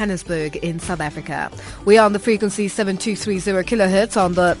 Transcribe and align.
Johannesburg 0.00 0.56
in 0.56 0.78
South 0.78 1.02
Africa. 1.02 1.50
We 1.84 1.98
are 1.98 2.06
on 2.06 2.14
the 2.14 2.18
frequency 2.18 2.68
7230 2.68 3.68
kilohertz 3.68 4.16
on 4.16 4.32
the 4.32 4.56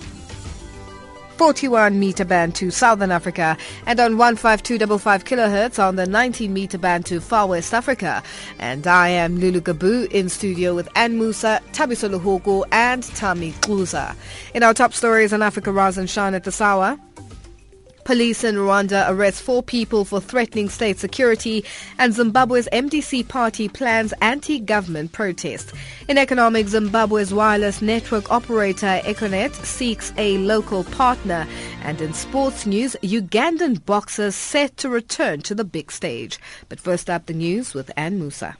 41 1.38 1.98
meter 1.98 2.26
band 2.26 2.54
to 2.56 2.70
Southern 2.70 3.10
Africa 3.10 3.56
and 3.86 3.98
on 3.98 4.18
15255 4.18 5.24
kilohertz 5.24 5.82
on 5.82 5.96
the 5.96 6.04
19 6.04 6.52
meter 6.52 6.76
band 6.76 7.06
to 7.06 7.22
Far 7.22 7.46
West 7.46 7.72
Africa. 7.72 8.22
And 8.58 8.86
I 8.86 9.08
am 9.08 9.38
Lulu 9.38 9.62
Gabu 9.62 10.12
in 10.12 10.28
studio 10.28 10.74
with 10.74 10.90
Ann 10.94 11.16
Musa, 11.16 11.62
Tabiso 11.72 12.10
Luhugu 12.10 12.66
and 12.70 13.02
Tami 13.02 13.54
Kluza. 13.60 14.14
In 14.52 14.62
our 14.62 14.74
top 14.74 14.92
stories 14.92 15.32
on 15.32 15.40
Africa 15.40 15.72
Rise 15.72 15.96
and 15.96 16.10
Shine 16.10 16.34
at 16.34 16.44
this 16.44 16.60
hour, 16.60 16.98
Police 18.10 18.42
in 18.42 18.56
Rwanda 18.56 19.08
arrest 19.08 19.40
four 19.40 19.62
people 19.62 20.04
for 20.04 20.20
threatening 20.20 20.68
state 20.68 20.98
security 20.98 21.64
and 21.96 22.12
Zimbabwe's 22.12 22.68
MDC 22.72 23.28
party 23.28 23.68
plans 23.68 24.12
anti-government 24.20 25.12
protest. 25.12 25.72
In 26.08 26.18
economics, 26.18 26.72
Zimbabwe's 26.72 27.32
wireless 27.32 27.80
network 27.80 28.28
operator 28.32 29.00
Econet 29.04 29.54
seeks 29.64 30.12
a 30.16 30.38
local 30.38 30.82
partner. 30.82 31.46
And 31.84 32.00
in 32.00 32.12
sports 32.12 32.66
news, 32.66 32.96
Ugandan 33.00 33.86
boxers 33.86 34.34
set 34.34 34.76
to 34.78 34.88
return 34.88 35.42
to 35.42 35.54
the 35.54 35.62
big 35.62 35.92
stage. 35.92 36.40
But 36.68 36.80
first 36.80 37.08
up, 37.08 37.26
the 37.26 37.32
news 37.32 37.74
with 37.74 37.92
Ann 37.96 38.18
Musa. 38.18 38.56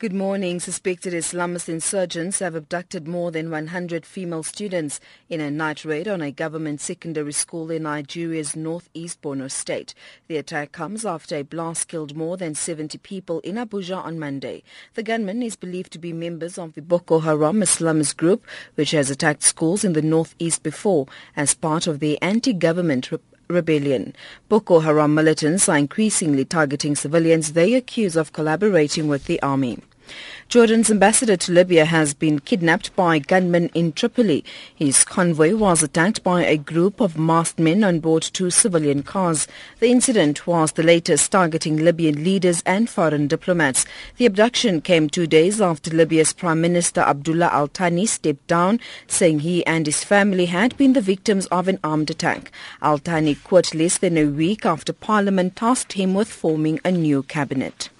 Good 0.00 0.12
morning. 0.12 0.60
Suspected 0.60 1.12
Islamist 1.12 1.68
insurgents 1.68 2.38
have 2.38 2.54
abducted 2.54 3.08
more 3.08 3.32
than 3.32 3.50
100 3.50 4.06
female 4.06 4.44
students 4.44 5.00
in 5.28 5.40
a 5.40 5.50
night 5.50 5.84
raid 5.84 6.06
on 6.06 6.22
a 6.22 6.30
government 6.30 6.80
secondary 6.80 7.32
school 7.32 7.68
in 7.72 7.82
Nigeria's 7.82 8.54
northeast 8.54 9.20
Borno 9.20 9.50
state. 9.50 9.96
The 10.28 10.36
attack 10.36 10.70
comes 10.70 11.04
after 11.04 11.34
a 11.34 11.42
blast 11.42 11.88
killed 11.88 12.14
more 12.16 12.36
than 12.36 12.54
70 12.54 12.96
people 12.98 13.40
in 13.40 13.56
Abuja 13.56 13.96
on 13.96 14.20
Monday. 14.20 14.62
The 14.94 15.02
gunman 15.02 15.42
is 15.42 15.56
believed 15.56 15.92
to 15.94 15.98
be 15.98 16.12
members 16.12 16.58
of 16.58 16.74
the 16.74 16.82
Boko 16.82 17.18
Haram 17.18 17.60
Islamist 17.60 18.16
group, 18.16 18.46
which 18.76 18.92
has 18.92 19.10
attacked 19.10 19.42
schools 19.42 19.82
in 19.82 19.94
the 19.94 20.00
northeast 20.00 20.62
before 20.62 21.08
as 21.34 21.54
part 21.54 21.88
of 21.88 21.98
the 21.98 22.22
anti-government 22.22 23.10
rebellion. 23.48 24.14
Boko 24.48 24.78
Haram 24.78 25.12
militants 25.12 25.68
are 25.68 25.76
increasingly 25.78 26.44
targeting 26.44 26.94
civilians 26.94 27.54
they 27.54 27.74
accuse 27.74 28.14
of 28.14 28.32
collaborating 28.32 29.08
with 29.08 29.24
the 29.24 29.42
army. 29.42 29.78
Jordan's 30.48 30.90
ambassador 30.90 31.36
to 31.36 31.52
Libya 31.52 31.84
has 31.84 32.14
been 32.14 32.38
kidnapped 32.38 32.96
by 32.96 33.18
gunmen 33.18 33.68
in 33.74 33.92
Tripoli. 33.92 34.42
His 34.74 35.04
convoy 35.04 35.54
was 35.54 35.82
attacked 35.82 36.22
by 36.24 36.42
a 36.42 36.56
group 36.56 37.02
of 37.02 37.18
masked 37.18 37.58
men 37.58 37.84
on 37.84 38.00
board 38.00 38.22
two 38.22 38.48
civilian 38.48 39.02
cars. 39.02 39.46
The 39.80 39.90
incident 39.90 40.46
was 40.46 40.72
the 40.72 40.82
latest 40.82 41.30
targeting 41.30 41.76
Libyan 41.76 42.24
leaders 42.24 42.62
and 42.64 42.88
foreign 42.88 43.26
diplomats. 43.26 43.84
The 44.16 44.24
abduction 44.24 44.80
came 44.80 45.10
two 45.10 45.26
days 45.26 45.60
after 45.60 45.90
Libya's 45.90 46.32
Prime 46.32 46.62
Minister 46.62 47.02
Abdullah 47.02 47.50
Al-Thani 47.52 48.06
stepped 48.06 48.46
down, 48.46 48.80
saying 49.06 49.40
he 49.40 49.66
and 49.66 49.84
his 49.84 50.02
family 50.02 50.46
had 50.46 50.74
been 50.78 50.94
the 50.94 51.02
victims 51.02 51.44
of 51.48 51.68
an 51.68 51.78
armed 51.84 52.08
attack. 52.08 52.50
Al-Thani 52.80 53.34
quit 53.34 53.74
less 53.74 53.98
than 53.98 54.16
a 54.16 54.24
week 54.24 54.64
after 54.64 54.94
Parliament 54.94 55.56
tasked 55.56 55.92
him 55.92 56.14
with 56.14 56.28
forming 56.28 56.80
a 56.86 56.90
new 56.90 57.22
cabinet. 57.22 57.90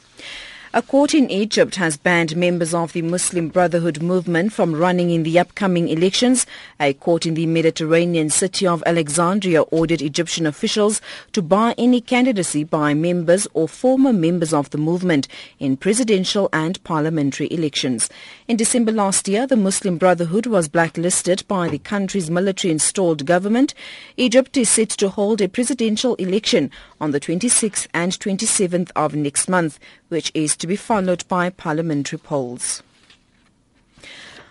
A 0.74 0.82
court 0.82 1.14
in 1.14 1.30
Egypt 1.30 1.76
has 1.76 1.96
banned 1.96 2.36
members 2.36 2.74
of 2.74 2.92
the 2.92 3.00
Muslim 3.00 3.48
Brotherhood 3.48 4.02
movement 4.02 4.52
from 4.52 4.74
running 4.74 5.08
in 5.08 5.22
the 5.22 5.38
upcoming 5.38 5.88
elections. 5.88 6.44
A 6.78 6.92
court 6.92 7.24
in 7.24 7.32
the 7.32 7.46
Mediterranean 7.46 8.28
city 8.28 8.66
of 8.66 8.82
Alexandria 8.84 9.62
ordered 9.62 10.02
Egyptian 10.02 10.46
officials 10.46 11.00
to 11.32 11.40
bar 11.40 11.74
any 11.78 12.02
candidacy 12.02 12.64
by 12.64 12.92
members 12.92 13.48
or 13.54 13.66
former 13.66 14.12
members 14.12 14.52
of 14.52 14.68
the 14.68 14.76
movement 14.76 15.26
in 15.58 15.78
presidential 15.78 16.50
and 16.52 16.84
parliamentary 16.84 17.50
elections. 17.50 18.10
In 18.46 18.58
December 18.58 18.92
last 18.92 19.26
year, 19.26 19.46
the 19.46 19.56
Muslim 19.56 19.96
Brotherhood 19.96 20.44
was 20.44 20.68
blacklisted 20.68 21.48
by 21.48 21.68
the 21.68 21.78
country's 21.78 22.30
military-installed 22.30 23.24
government. 23.24 23.72
Egypt 24.18 24.54
is 24.58 24.68
set 24.68 24.90
to 24.90 25.08
hold 25.08 25.40
a 25.40 25.48
presidential 25.48 26.14
election 26.16 26.70
on 27.00 27.12
the 27.12 27.20
26th 27.20 27.86
and 27.94 28.12
27th 28.12 28.90
of 28.94 29.14
next 29.14 29.48
month, 29.48 29.78
which 30.08 30.30
is 30.34 30.56
to 30.56 30.66
be 30.66 30.76
followed 30.76 31.26
by 31.28 31.50
parliamentary 31.50 32.18
polls. 32.18 32.82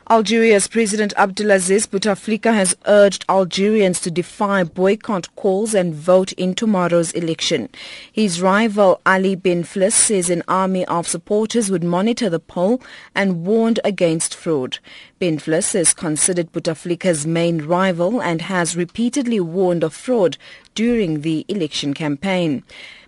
Algeria's 0.10 0.70
President 0.70 1.12
Abdelaziz 1.18 1.86
Bouteflika 1.86 2.54
has 2.54 2.78
urged 2.86 3.26
Algerians 3.28 4.00
to 4.00 4.10
defy 4.10 4.64
boycott 4.64 5.28
calls 5.36 5.74
and 5.74 5.94
vote 5.94 6.32
in 6.34 6.56
tomorrow's 6.56 7.12
election. 7.12 7.68
His 8.10 8.42
rival 8.42 9.02
Ali 9.06 9.36
Benflis 9.36 9.92
says 9.92 10.30
an 10.30 10.44
army 10.48 10.86
of 10.86 11.10
supporters 11.10 11.70
would 11.70 11.84
monitor 11.84 12.30
the 12.30 12.40
poll 12.40 12.82
and 13.14 13.46
warned 13.46 13.82
against 13.84 14.34
fraud. 14.34 14.80
Benflis 15.20 15.76
is 15.76 15.94
considered 15.94 16.54
Bouteflika's 16.54 17.28
main 17.28 17.64
rival 17.64 18.22
and 18.22 18.44
has 18.44 18.78
repeatedly 18.78 19.42
warned 19.42 19.84
of 19.84 19.94
fraud 19.94 20.38
during 20.74 21.20
the 21.20 21.44
election 21.50 21.94
campaign. 21.94 22.64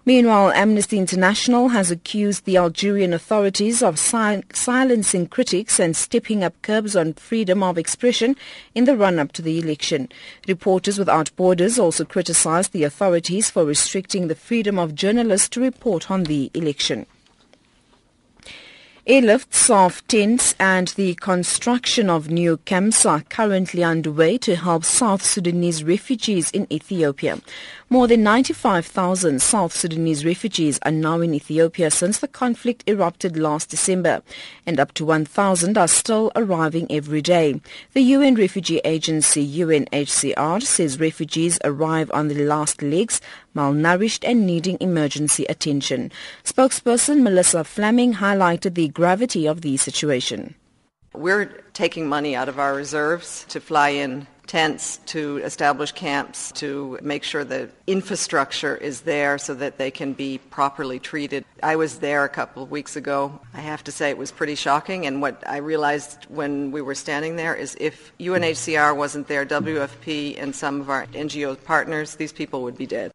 Meanwhile, 0.09 0.53
Amnesty 0.53 0.97
International 0.97 1.67
has 1.67 1.91
accused 1.91 2.45
the 2.45 2.57
Algerian 2.57 3.13
authorities 3.13 3.83
of 3.83 3.99
silencing 3.99 5.27
critics 5.27 5.79
and 5.79 5.95
stepping 5.95 6.43
up 6.43 6.59
curbs 6.63 6.95
on 6.95 7.13
freedom 7.13 7.61
of 7.61 7.77
expression 7.77 8.35
in 8.73 8.85
the 8.85 8.97
run-up 8.97 9.33
to 9.33 9.43
the 9.43 9.59
election. 9.59 10.09
Reporters 10.47 10.97
Without 10.97 11.29
Borders 11.35 11.77
also 11.77 12.05
criticized 12.05 12.73
the 12.73 12.85
authorities 12.85 13.51
for 13.51 13.63
restricting 13.63 14.29
the 14.29 14.33
freedom 14.33 14.79
of 14.79 14.95
journalists 14.95 15.49
to 15.49 15.61
report 15.61 16.09
on 16.09 16.23
the 16.23 16.49
election. 16.55 17.05
Airlifts 19.07 19.71
of 19.71 20.07
tents 20.07 20.53
and 20.59 20.89
the 20.89 21.15
construction 21.15 22.11
of 22.11 22.29
new 22.29 22.57
camps 22.57 23.07
are 23.07 23.21
currently 23.21 23.83
underway 23.83 24.37
to 24.37 24.55
help 24.55 24.83
South 24.83 25.23
Sudanese 25.23 25.83
refugees 25.83 26.51
in 26.51 26.71
Ethiopia. 26.71 27.39
More 27.91 28.07
than 28.07 28.21
95,000 28.21 29.41
South 29.41 29.75
Sudanese 29.75 30.23
refugees 30.23 30.77
are 30.83 30.91
now 30.91 31.21
in 31.21 31.33
Ethiopia 31.33 31.89
since 31.89 32.19
the 32.19 32.27
conflict 32.27 32.83
erupted 32.85 33.35
last 33.35 33.69
December, 33.69 34.21
and 34.67 34.79
up 34.79 34.93
to 34.93 35.05
1,000 35.05 35.75
are 35.75 35.87
still 35.87 36.31
arriving 36.35 36.85
every 36.91 37.23
day. 37.23 37.59
The 37.93 38.01
UN 38.01 38.35
Refugee 38.35 38.77
Agency 38.85 39.43
UNHCR 39.43 40.61
says 40.61 40.99
refugees 40.99 41.57
arrive 41.63 42.11
on 42.13 42.27
the 42.27 42.45
last 42.45 42.83
legs, 42.83 43.21
malnourished 43.55 44.23
and 44.23 44.45
needing 44.45 44.77
emergency 44.79 45.45
attention. 45.49 46.11
Spokesperson 46.43 47.23
Melissa 47.23 47.63
Fleming 47.63 48.13
highlighted 48.13 48.75
the 48.75 48.89
gravity 48.89 49.47
of 49.47 49.61
the 49.61 49.77
situation. 49.77 50.53
We're 51.11 51.45
taking 51.73 52.07
money 52.07 52.35
out 52.35 52.49
of 52.49 52.59
our 52.59 52.75
reserves 52.75 53.47
to 53.49 53.59
fly 53.59 53.89
in 53.89 54.27
tents, 54.49 54.97
to 55.05 55.37
establish 55.37 55.91
camps, 55.91 56.51
to 56.53 56.97
make 57.03 57.23
sure 57.23 57.43
the 57.43 57.69
infrastructure 57.85 58.75
is 58.75 59.01
there 59.01 59.37
so 59.37 59.53
that 59.53 59.77
they 59.77 59.91
can 59.91 60.13
be 60.13 60.39
properly 60.49 60.97
treated. 60.97 61.45
I 61.61 61.75
was 61.75 61.99
there 61.99 62.23
a 62.23 62.29
couple 62.29 62.63
of 62.63 62.71
weeks 62.71 62.95
ago. 62.95 63.39
I 63.53 63.61
have 63.61 63.83
to 63.83 63.91
say 63.91 64.09
it 64.09 64.17
was 64.17 64.31
pretty 64.31 64.55
shocking, 64.55 65.05
and 65.05 65.21
what 65.21 65.43
I 65.47 65.57
realized 65.57 66.25
when 66.29 66.71
we 66.71 66.81
were 66.81 66.95
standing 66.95 67.35
there 67.35 67.53
is 67.53 67.77
if 67.79 68.11
UNHCR 68.17 68.95
wasn't 68.95 69.27
there, 69.27 69.45
WFP 69.45 70.41
and 70.41 70.55
some 70.55 70.81
of 70.81 70.89
our 70.89 71.05
NGO 71.07 71.63
partners, 71.63 72.15
these 72.15 72.33
people 72.33 72.63
would 72.63 72.77
be 72.77 72.87
dead. 72.87 73.11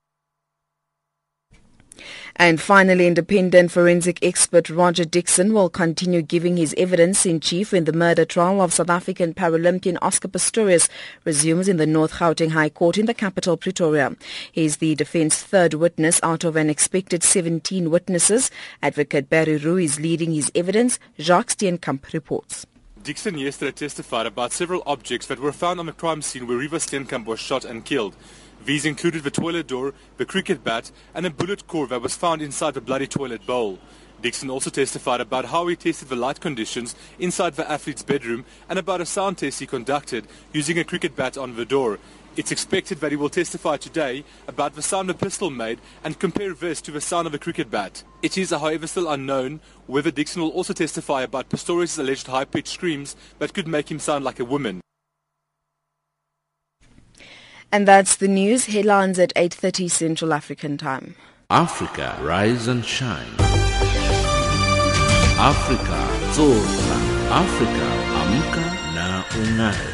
And 2.37 2.61
finally, 2.61 3.07
independent 3.07 3.71
forensic 3.71 4.19
expert 4.23 4.69
Roger 4.69 5.05
Dixon 5.05 5.53
will 5.53 5.69
continue 5.69 6.23
giving 6.23 6.57
his 6.57 6.75
evidence 6.77 7.25
in 7.27 7.41
chief 7.41 7.73
when 7.73 7.85
the 7.85 7.93
murder 7.93 8.25
trial 8.25 8.61
of 8.61 8.73
South 8.73 8.91
African 8.91 9.35
Paralympian 9.35 9.99
Oscar 10.03 10.29
Pistorius 10.29 10.89
resumes 11.25 11.69
in 11.69 11.77
the 11.77 11.87
North 11.87 12.15
Gauteng 12.15 12.51
High 12.51 12.71
Court 12.71 12.99
in 12.99 13.07
the 13.07 13.15
capital 13.15 13.57
Pretoria. 13.57 14.17
He 14.51 14.65
is 14.65 14.79
the 14.79 14.95
defense 14.95 15.43
third 15.43 15.75
witness 15.75 16.21
out 16.23 16.45
of 16.45 16.57
an 16.57 16.71
expected 16.71 17.23
17 17.23 17.91
witnesses. 17.91 18.51
Advocate 18.83 19.31
Barry 19.31 19.57
Roux 19.57 19.79
is 19.79 20.01
leading 20.01 20.33
his 20.33 20.51
evidence. 20.55 20.99
Jacques 21.19 21.51
Steenkamp 21.51 22.13
reports. 22.13 22.67
Dixon 23.05 23.37
yesterday 23.37 23.71
testified 23.71 24.27
about 24.27 24.51
several 24.51 24.83
objects 24.87 25.27
that 25.27 25.39
were 25.39 25.53
found 25.53 25.79
on 25.79 25.85
the 25.85 25.93
crime 25.93 26.23
scene 26.23 26.47
where 26.47 26.57
Reeva 26.57 26.81
Steenkamp 26.81 27.27
was 27.27 27.39
shot 27.39 27.65
and 27.67 27.85
killed. 27.85 28.17
These 28.65 28.87
included 28.87 29.25
the 29.25 29.31
toilet 29.31 29.67
door, 29.67 29.93
the 30.17 30.25
cricket 30.25 30.65
bat, 30.65 30.91
and 31.15 31.27
a 31.27 31.31
bullet 31.31 31.67
core 31.67 31.87
that 31.89 32.01
was 32.01 32.17
found 32.17 32.41
inside 32.41 32.73
the 32.73 32.81
bloody 32.81 33.07
toilet 33.07 33.47
bowl. 33.47 33.79
Dixon 34.23 34.49
also 34.49 34.71
testified 34.71 35.21
about 35.21 35.45
how 35.47 35.67
he 35.67 35.77
tested 35.77 36.09
the 36.09 36.17
light 36.17 36.41
conditions 36.41 36.95
inside 37.19 37.57
the 37.57 37.71
athlete's 37.71 38.03
bedroom 38.03 38.47
and 38.71 38.79
about 38.79 39.03
a 39.03 39.07
sound 39.07 39.37
test 39.37 39.61
he 39.61 39.67
conducted 39.67 40.27
using 40.55 40.79
a 40.79 40.85
cricket 40.85 41.15
bat 41.15 41.37
on 41.37 41.57
the 41.57 41.67
door. 41.67 41.99
It's 42.37 42.51
expected 42.51 43.01
that 43.01 43.13
he 43.13 43.17
will 43.17 43.29
testify 43.29 43.77
today 43.77 44.25
about 44.49 44.75
the 44.75 44.83
sound 44.83 45.11
a 45.11 45.15
pistol 45.15 45.51
made 45.51 45.79
and 46.03 46.19
compare 46.19 46.55
this 46.55 46.81
to 46.83 46.91
the 46.91 47.03
sound 47.03 47.27
of 47.27 47.35
a 47.35 47.39
cricket 47.39 47.71
bat. 47.71 48.03
It 48.23 48.39
is, 48.39 48.49
however, 48.49 48.87
still 48.87 49.11
unknown 49.11 49.61
whether 49.87 50.11
Dixon 50.11 50.41
will 50.41 50.49
also 50.49 50.73
testify 50.73 51.23
about 51.23 51.51
Pistorius' 51.51 51.99
alleged 51.99 52.29
high-pitched 52.29 52.69
screams 52.69 53.15
that 53.41 53.53
could 53.53 53.69
make 53.69 53.91
him 53.91 53.99
sound 53.99 54.25
like 54.25 54.41
a 54.41 54.45
woman. 54.45 54.81
And 57.75 57.89
that's 57.89 58.15
the 58.15 58.29
news 58.29 58.67
headlines 58.67 59.19
at 59.19 59.33
8:30 59.35 59.91
Central 59.91 60.33
African 60.33 60.77
Time. 60.79 61.17
Africa, 61.51 62.17
rise 62.23 62.69
and 62.69 62.85
shine. 62.85 63.35
Africa, 65.53 66.01
zorka. 66.37 66.99
Africa, 67.43 67.89
amka 68.21 68.67
na 68.95 69.25
ungae. 69.41 69.91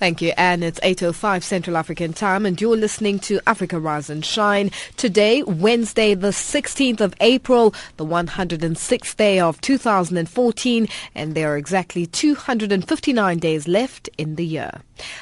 Thank 0.00 0.22
you, 0.22 0.32
Anne. 0.38 0.62
It's 0.62 0.80
8.05 0.80 1.42
Central 1.42 1.76
African 1.76 2.14
Time 2.14 2.46
and 2.46 2.58
you're 2.58 2.74
listening 2.74 3.18
to 3.18 3.38
Africa 3.46 3.78
Rise 3.78 4.08
and 4.08 4.24
Shine. 4.24 4.70
Today, 4.96 5.42
Wednesday, 5.42 6.14
the 6.14 6.28
16th 6.28 7.02
of 7.02 7.14
April, 7.20 7.74
the 7.98 8.06
106th 8.06 9.16
day 9.16 9.38
of 9.38 9.60
2014, 9.60 10.88
and 11.14 11.34
there 11.34 11.52
are 11.52 11.58
exactly 11.58 12.06
259 12.06 13.38
days 13.40 13.68
left 13.68 14.08
in 14.16 14.36
the 14.36 14.46
year. 14.46 14.80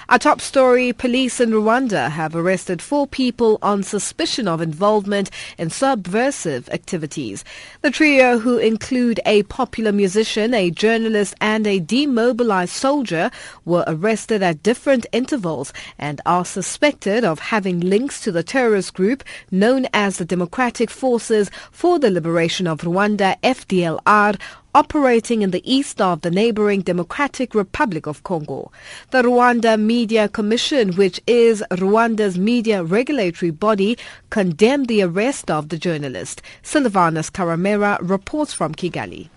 Our 0.09 0.19
top 0.19 0.41
story, 0.41 0.93
police 0.93 1.41
in 1.41 1.51
Rwanda 1.51 2.11
have 2.11 2.35
arrested 2.35 2.81
four 2.83 3.07
people 3.07 3.59
on 3.63 3.83
suspicion 3.83 4.49
of 4.49 4.61
involvement 4.61 5.31
in 5.57 5.71
subversive 5.71 6.69
activities. 6.71 7.45
The 7.83 7.91
trio, 7.91 8.39
who 8.39 8.59
include 8.59 9.21
a 9.27 9.43
popular 9.45 9.93
musician, 9.93 10.55
a 10.55 10.71
journalist, 10.71 11.35
and 11.41 11.67
a 11.67 11.79
demobilized 11.81 12.73
soldier, 12.73 13.31
were 13.65 13.85
arrested 13.87 14.43
at 14.43 14.63
different 14.69 15.07
intervals 15.13 15.73
and 15.99 16.21
are 16.27 16.45
suspected 16.45 17.25
of 17.25 17.39
having 17.39 17.81
links 17.81 18.21
to 18.21 18.31
the 18.31 18.43
terrorist 18.43 18.93
group 18.93 19.25
known 19.51 19.87
as 19.95 20.19
the 20.19 20.27
Democratic 20.27 20.91
Forces 20.91 21.51
for 21.71 21.99
the 21.99 22.11
Liberation 22.11 22.67
of 22.67 22.83
Rwanda, 22.83 23.41
FDLR, 23.41 24.39
operating 24.75 25.41
in 25.41 25.53
the 25.53 25.65
east 25.65 26.03
of 26.03 26.21
the 26.21 26.31
neighboring 26.31 26.83
Democratic 26.83 27.55
Republic 27.55 28.05
of 28.07 28.23
Congo. 28.25 28.71
The 29.11 29.23
Rwanda 29.23 29.81
Media 29.81 30.29
Commission, 30.29 30.93
which 30.97 31.19
is 31.27 31.65
Rwanda's 31.71 32.37
media 32.37 32.85
regulatory 32.85 33.51
body, 33.51 33.97
condemned 34.29 34.89
the 34.89 35.01
arrest 35.01 35.51
of 35.51 35.71
the 35.71 35.79
journalist. 35.79 36.43
Silvanus 36.63 37.31
Karemera 37.31 37.97
reports 38.03 38.53
from 38.53 38.75
Kigali. 38.75 39.31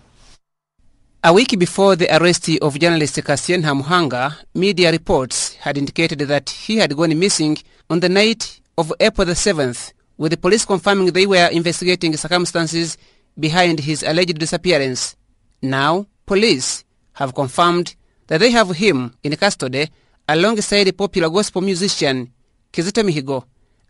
A 1.24 1.32
week 1.32 1.60
before 1.60 1.96
the 1.96 2.10
arrest 2.18 2.50
of 2.64 2.80
journalist 2.80 3.16
Cassien 3.18 3.62
Hamuhanga, 3.62 4.36
media 4.56 4.92
reports 4.92 5.54
had 5.54 5.78
indicated 5.78 6.18
that 6.22 6.50
he 6.50 6.78
had 6.78 6.98
gone 6.98 7.20
missing 7.20 7.60
on 7.92 8.00
the 8.00 8.10
night 8.10 8.60
of 8.76 8.92
April 9.00 9.28
the 9.28 9.34
7th, 9.34 9.94
with 10.18 10.32
the 10.32 10.38
police 10.38 10.66
confirming 10.66 11.12
they 11.12 11.28
were 11.28 11.48
investigating 11.52 12.18
circumstances 12.18 12.98
behind 13.40 13.82
his 13.82 14.02
alleged 14.02 14.40
disappearance. 14.40 15.16
Now, 15.62 16.08
police 16.26 16.84
have 17.14 17.36
confirmed 17.36 17.94
that 18.26 18.40
they 18.40 18.50
have 18.50 18.72
him 18.72 19.14
in 19.22 19.36
custody 19.36 19.90
alongside 20.28 20.98
popular 20.98 21.30
gospel 21.30 21.62
musician 21.62 22.34
Kizito 22.74 23.04
Mihigo 23.08 23.44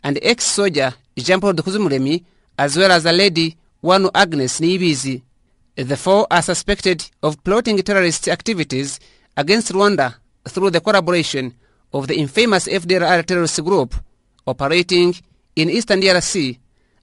and 0.04 0.18
ex-soldier 0.20 0.92
Jean-Paul 1.16 1.54
Dukuzumuremi 1.54 2.22
as 2.58 2.76
well 2.76 2.92
as 2.92 3.06
a 3.06 3.12
lady 3.12 3.56
Wanu 3.82 4.10
Agnes 4.14 4.60
Niyibizi. 4.60 5.22
The 5.74 5.96
four 5.96 6.26
are 6.30 6.42
suspected 6.42 7.08
of 7.22 7.42
plotting 7.44 7.78
terrorist 7.78 8.28
activities 8.28 9.00
against 9.36 9.72
Rwanda 9.72 10.16
through 10.46 10.70
the 10.70 10.80
collaboration 10.80 11.54
of 11.92 12.08
the 12.08 12.16
infamous 12.16 12.68
FDLR 12.68 13.24
terrorist 13.24 13.64
group 13.64 13.94
operating 14.46 15.14
in 15.56 15.70
eastern 15.70 16.00
DRC 16.00 16.58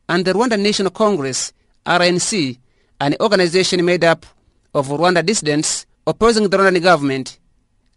and 0.07 0.23
the 0.23 0.33
Rwanda 0.33 0.59
National 0.59 0.91
Congress, 0.91 1.51
RNC, 1.85 2.59
an 3.01 3.15
organization 3.19 3.83
made 3.83 4.03
up 4.03 4.25
of 4.73 4.87
Rwanda 4.87 5.25
dissidents 5.25 5.87
opposing 6.05 6.49
the 6.49 6.57
Rwandan 6.57 6.83
government 6.83 7.39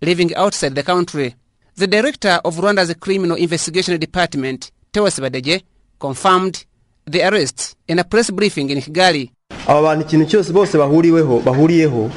living 0.01 0.35
outside 0.35 0.75
the 0.75 0.83
country. 0.83 1.35
The 1.77 1.87
director 1.87 2.41
of 2.45 2.57
Rwanda's 2.57 2.95
Criminal 2.95 3.37
Investigation 3.37 3.99
Department, 3.99 4.71
Theos 4.93 5.19
Badege, 5.19 5.63
confirmed 5.99 6.65
the 7.07 7.23
arrest 7.29 7.77
in 7.89 7.99
a 7.99 8.05
press 8.05 8.31
briefing 8.31 8.71
in 8.71 8.79
Kigali. 8.79 9.31
Aba 9.67 9.83
bantu 9.83 10.07
ikintu 10.07 10.27
cyose 10.27 10.53
bose 10.53 10.79
bahuriweho 10.79 11.41
bahuriyeho 11.41 12.11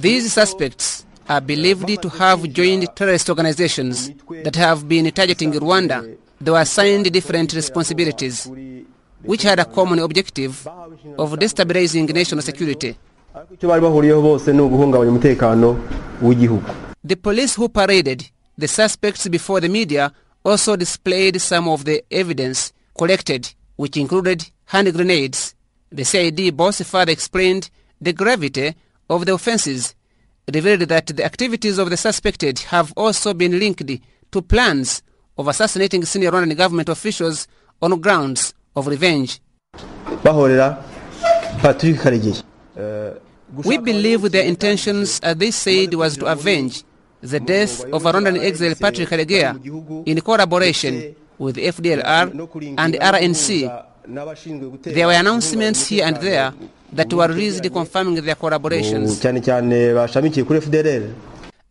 These 0.00 0.30
suspects 0.30 1.04
are 1.28 1.40
believed 1.40 2.00
to 2.02 2.08
have 2.08 2.48
joined 2.52 2.86
terrorist 2.94 3.28
organizations 3.28 4.12
that 4.44 4.56
have 4.56 4.84
been 4.88 5.10
targeting 5.10 5.52
Rwanda. 5.52 6.02
They 6.40 6.52
were 6.52 6.60
assigned 6.60 7.10
different 7.12 7.52
responsibilities, 7.52 8.46
which 9.24 9.42
had 9.42 9.58
a 9.58 9.64
common 9.64 9.98
objective 9.98 10.66
of 11.18 11.32
destabilizing 11.38 12.08
national 12.14 12.42
security. 12.42 12.94
icyo 13.54 13.68
bari 13.68 13.80
bahuriyeho 13.82 14.22
bose 14.22 14.52
ni 14.52 14.60
uguhungabanya 14.60 15.10
umutekano 15.10 15.76
w'igihugu 16.22 16.64
The 17.06 17.16
police 17.16 17.54
who 17.60 17.68
paraded 17.68 18.24
the 18.58 18.68
suspects 18.68 19.28
before 19.28 19.60
the 19.60 19.68
media 19.68 20.10
also 20.44 20.76
displayed 20.76 21.38
some 21.40 21.68
of 21.70 21.84
the 21.84 22.04
evidence 22.10 22.72
collected, 22.98 23.48
which 23.76 23.96
included 23.96 24.44
hand 24.66 24.92
grenades. 24.92 25.54
The 25.90 26.04
CID 26.04 26.54
boss 26.56 26.82
further 26.82 27.12
explained 27.12 27.70
the 28.00 28.12
gravity 28.12 28.74
of 29.08 29.24
the 29.24 29.34
offenses, 29.34 29.94
revealed 30.52 30.82
that 30.88 31.06
the 31.06 31.24
activities 31.24 31.78
of 31.78 31.88
the 31.90 31.96
suspected 31.96 32.58
have 32.70 32.92
also 32.96 33.32
been 33.34 33.58
linked 33.58 33.90
to 34.32 34.42
plans 34.42 35.02
of 35.38 35.48
assassinating 35.48 36.04
senior 36.04 36.30
Rwandan 36.30 36.56
government 36.56 36.88
officials 36.88 37.46
on 37.80 37.98
grounds 38.00 38.52
of 38.76 38.86
revenge. 38.86 39.40
Eh, 42.76 43.12
We 43.64 43.78
believe 43.78 44.28
their 44.30 44.44
intentions, 44.44 45.20
as 45.22 45.36
they 45.36 45.50
said, 45.50 45.94
was 45.94 46.18
to 46.18 46.26
avenge 46.26 46.84
the 47.22 47.40
death 47.40 47.82
of 47.92 48.04
a 48.04 48.12
Rwandan 48.12 48.38
exile 48.44 48.74
Patrick 48.74 49.08
Karegeya 49.08 49.56
in 50.06 50.20
collaboration 50.20 51.14
with 51.38 51.56
FDLR 51.56 52.30
and 52.76 52.94
RNC. 52.94 53.70
There 54.08 55.06
were 55.06 55.12
announcements 55.12 55.86
here 55.88 56.04
and 56.06 56.16
there 56.16 56.52
that 56.92 57.12
were 57.12 57.28
released 57.28 57.70
confirming 57.72 58.22
their 58.24 58.34
collaborations. 58.36 59.20
cyane 59.20 59.40
cyane 59.42 59.92
bashamikiye 59.94 60.44
kuri 60.46 60.60
fdrl 60.60 61.12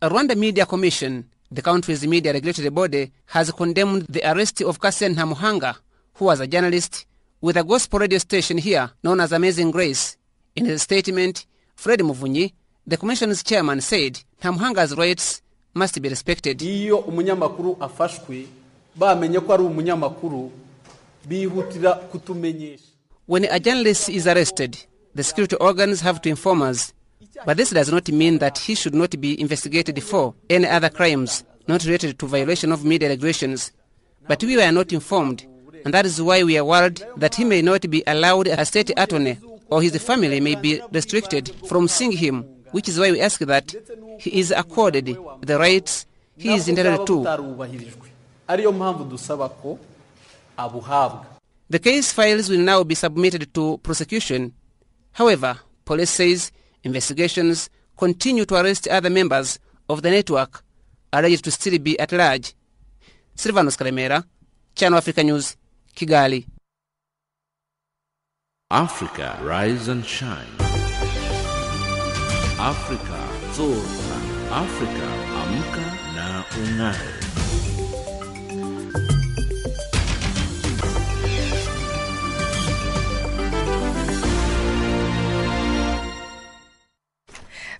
A 0.00 0.08
Rwanda 0.08 0.36
Media 0.36 0.64
Commission, 0.64 1.24
the 1.50 1.60
country's 1.62 2.06
media 2.06 2.32
regulatory 2.32 2.70
body, 2.70 3.10
has 3.26 3.50
condemned 3.50 4.06
the 4.08 4.22
arrest 4.30 4.60
of 4.62 4.78
Kassian 4.78 5.14
Ntamuhanga, 5.16 5.74
who 6.14 6.26
was 6.26 6.38
a 6.40 6.46
journalist 6.46 7.04
with 7.42 7.56
a 7.56 7.64
gospel 7.64 7.98
radio 7.98 8.18
station 8.18 8.58
here 8.58 8.90
known 9.02 9.18
as 9.20 9.32
Amazing 9.32 9.72
Grace. 9.72 10.16
In 10.54 10.66
his 10.66 10.82
statement, 10.82 11.46
Fred 11.74 11.98
Muvunyi, 12.00 12.52
the 12.86 12.96
commission's 12.96 13.42
chairman, 13.42 13.80
said 13.80 14.20
Ntamuhanga's 14.40 14.96
rights 14.96 15.42
must 15.74 16.00
be 16.00 16.08
respected. 16.08 16.62
iyo 16.62 16.98
umunyamakuru 16.98 17.76
afashwe 17.80 18.46
bamenye 18.96 19.40
ko 19.40 19.52
ari 19.54 19.62
umunyamakuru 19.62 20.50
bihutira 21.28 21.94
kutumenyesha 21.94 22.84
When 23.26 23.44
a 23.44 23.60
journalist 23.60 24.08
is 24.08 24.26
arrested, 24.26 24.78
the 25.14 25.22
security 25.22 25.56
organs 25.56 26.00
have 26.00 26.22
to 26.22 26.30
inform 26.30 26.62
us. 26.62 26.94
But 27.44 27.58
this 27.58 27.70
does 27.70 27.92
not 27.92 28.08
mean 28.08 28.38
that 28.38 28.56
he 28.56 28.74
should 28.74 28.94
not 28.94 29.20
be 29.20 29.38
investigated 29.38 30.02
for 30.02 30.34
any 30.48 30.66
other 30.66 30.88
crimes 30.88 31.44
not 31.68 31.84
related 31.84 32.18
to 32.18 32.26
violation 32.26 32.72
of 32.72 32.84
media 32.84 33.10
regulations. 33.10 33.72
But 34.26 34.42
we 34.42 34.56
were 34.56 34.72
not 34.72 34.92
informed, 34.92 35.44
and 35.84 35.92
that 35.92 36.06
is 36.06 36.20
why 36.20 36.42
we 36.42 36.56
are 36.56 36.64
worried 36.64 37.02
that 37.18 37.34
he 37.34 37.44
may 37.44 37.60
not 37.62 37.88
be 37.90 38.02
allowed 38.06 38.46
a 38.48 38.64
state 38.64 38.90
attorney 38.96 39.36
or 39.70 39.82
his 39.82 39.96
family 40.02 40.40
may 40.40 40.54
be 40.54 40.80
restricted 40.90 41.54
from 41.66 41.86
seeing 41.86 42.12
him, 42.12 42.44
which 42.70 42.88
is 42.88 42.98
why 42.98 43.10
we 43.10 43.20
ask 43.20 43.40
that 43.40 43.74
he 44.18 44.40
is 44.40 44.50
accorded 44.50 45.16
the 45.42 45.58
rights 45.58 46.06
he 46.38 46.54
is 46.54 46.68
entitled 46.68 47.06
to. 47.06 47.26
Abuhabwa 50.58 51.38
The 51.70 51.78
case 51.78 52.12
files 52.12 52.48
will 52.48 52.60
now 52.62 52.82
be 52.82 52.94
submitted 52.94 53.52
to 53.52 53.76
prosecution. 53.82 54.52
However, 55.12 55.58
police 55.84 56.10
says 56.10 56.50
investigations 56.82 57.68
continue 57.98 58.46
to 58.46 58.54
arrest 58.56 58.88
other 58.88 59.10
members 59.10 59.58
of 59.88 60.00
the 60.00 60.10
network 60.10 60.64
alleged 61.12 61.44
to 61.44 61.50
still 61.50 61.78
be 61.78 61.98
at 62.00 62.12
large. 62.12 62.54
Silvanos 63.36 63.76
Karemera, 63.76 64.24
Channel 64.74 64.98
Africa 64.98 65.22
News, 65.22 65.56
Kigali. 65.94 66.46
Africa, 68.70 69.38
rise 69.42 69.88
and 69.88 70.04
shine. 70.04 70.46
Africa, 72.58 73.20
zorka. 73.52 74.16
Africa, 74.50 75.06
amka 75.40 75.84
na 76.16 76.44
ungae. 76.56 77.17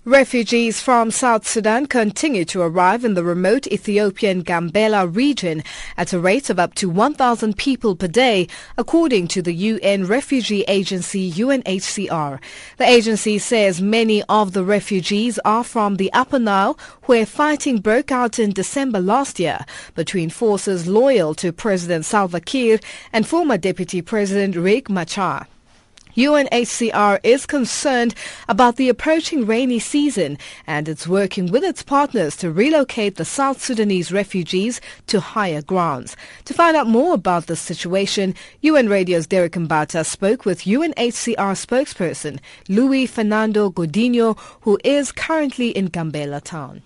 Refugees 0.05 0.79
from 0.79 1.11
South 1.11 1.45
Sudan 1.45 1.85
continue 1.85 2.45
to 2.45 2.61
arrive 2.61 3.03
in 3.03 3.15
the 3.15 3.23
remote 3.23 3.67
Ethiopian 3.67 4.45
Gambela 4.45 5.13
region 5.13 5.61
at 5.97 6.13
a 6.13 6.19
rate 6.19 6.49
of 6.49 6.57
up 6.57 6.73
to 6.75 6.89
1,000 6.89 7.57
people 7.57 7.97
per 7.97 8.07
day, 8.07 8.47
according 8.77 9.27
to 9.27 9.41
the 9.41 9.51
UN 9.53 10.07
refugee 10.07 10.63
agency 10.69 11.29
UNHCR. 11.29 12.39
The 12.77 12.85
agency 12.85 13.37
says 13.39 13.81
many 13.81 14.23
of 14.29 14.53
the 14.53 14.63
refugees 14.63 15.37
are 15.43 15.65
from 15.65 15.97
the 15.97 16.13
Upper 16.13 16.39
Nile, 16.39 16.79
where 17.03 17.25
fighting 17.25 17.79
broke 17.79 18.09
out 18.09 18.39
in 18.39 18.51
December 18.51 19.01
last 19.01 19.37
year 19.37 19.65
between 19.95 20.29
forces 20.29 20.87
loyal 20.87 21.35
to 21.35 21.51
President 21.51 22.05
Salva 22.05 22.39
Kiir 22.39 22.79
and 23.11 23.27
former 23.27 23.57
Deputy 23.57 24.01
President 24.01 24.55
Riek 24.55 24.87
Machar. 24.87 25.45
UNHCR 26.19 27.21
is 27.23 27.45
concerned 27.45 28.13
about 28.49 28.75
the 28.75 28.89
approaching 28.89 29.45
rainy 29.45 29.79
season 29.79 30.37
and 30.67 30.89
it's 30.89 31.07
working 31.07 31.49
with 31.49 31.63
its 31.63 31.81
partners 31.81 32.35
to 32.35 32.51
relocate 32.51 33.15
the 33.15 33.23
South 33.23 33.61
Sudanese 33.63 34.11
refugees 34.11 34.81
to 35.07 35.21
higher 35.21 35.61
grounds. 35.61 36.17
To 36.43 36.53
find 36.53 36.75
out 36.75 36.87
more 36.87 37.13
about 37.13 37.47
the 37.47 37.55
situation, 37.55 38.35
UN 38.59 38.89
Radio's 38.89 39.27
Derek 39.27 39.53
Mbata 39.53 40.05
spoke 40.05 40.43
with 40.43 40.63
UNHCR 40.63 41.55
spokesperson 41.55 42.41
Luis 42.67 43.09
Fernando 43.09 43.69
Godinho, 43.69 44.37
who 44.63 44.77
is 44.83 45.13
currently 45.13 45.69
in 45.69 45.87
Gambela 45.87 46.43
town. 46.43 46.81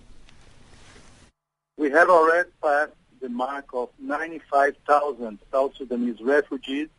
We 1.78 1.90
have 1.90 2.08
already 2.08 2.52
passed 2.62 2.92
the 3.20 3.30
mark 3.30 3.66
of 3.74 3.90
95,000 3.98 5.40
South 5.52 5.76
Sudanese 5.76 6.22
refugees 6.22 6.90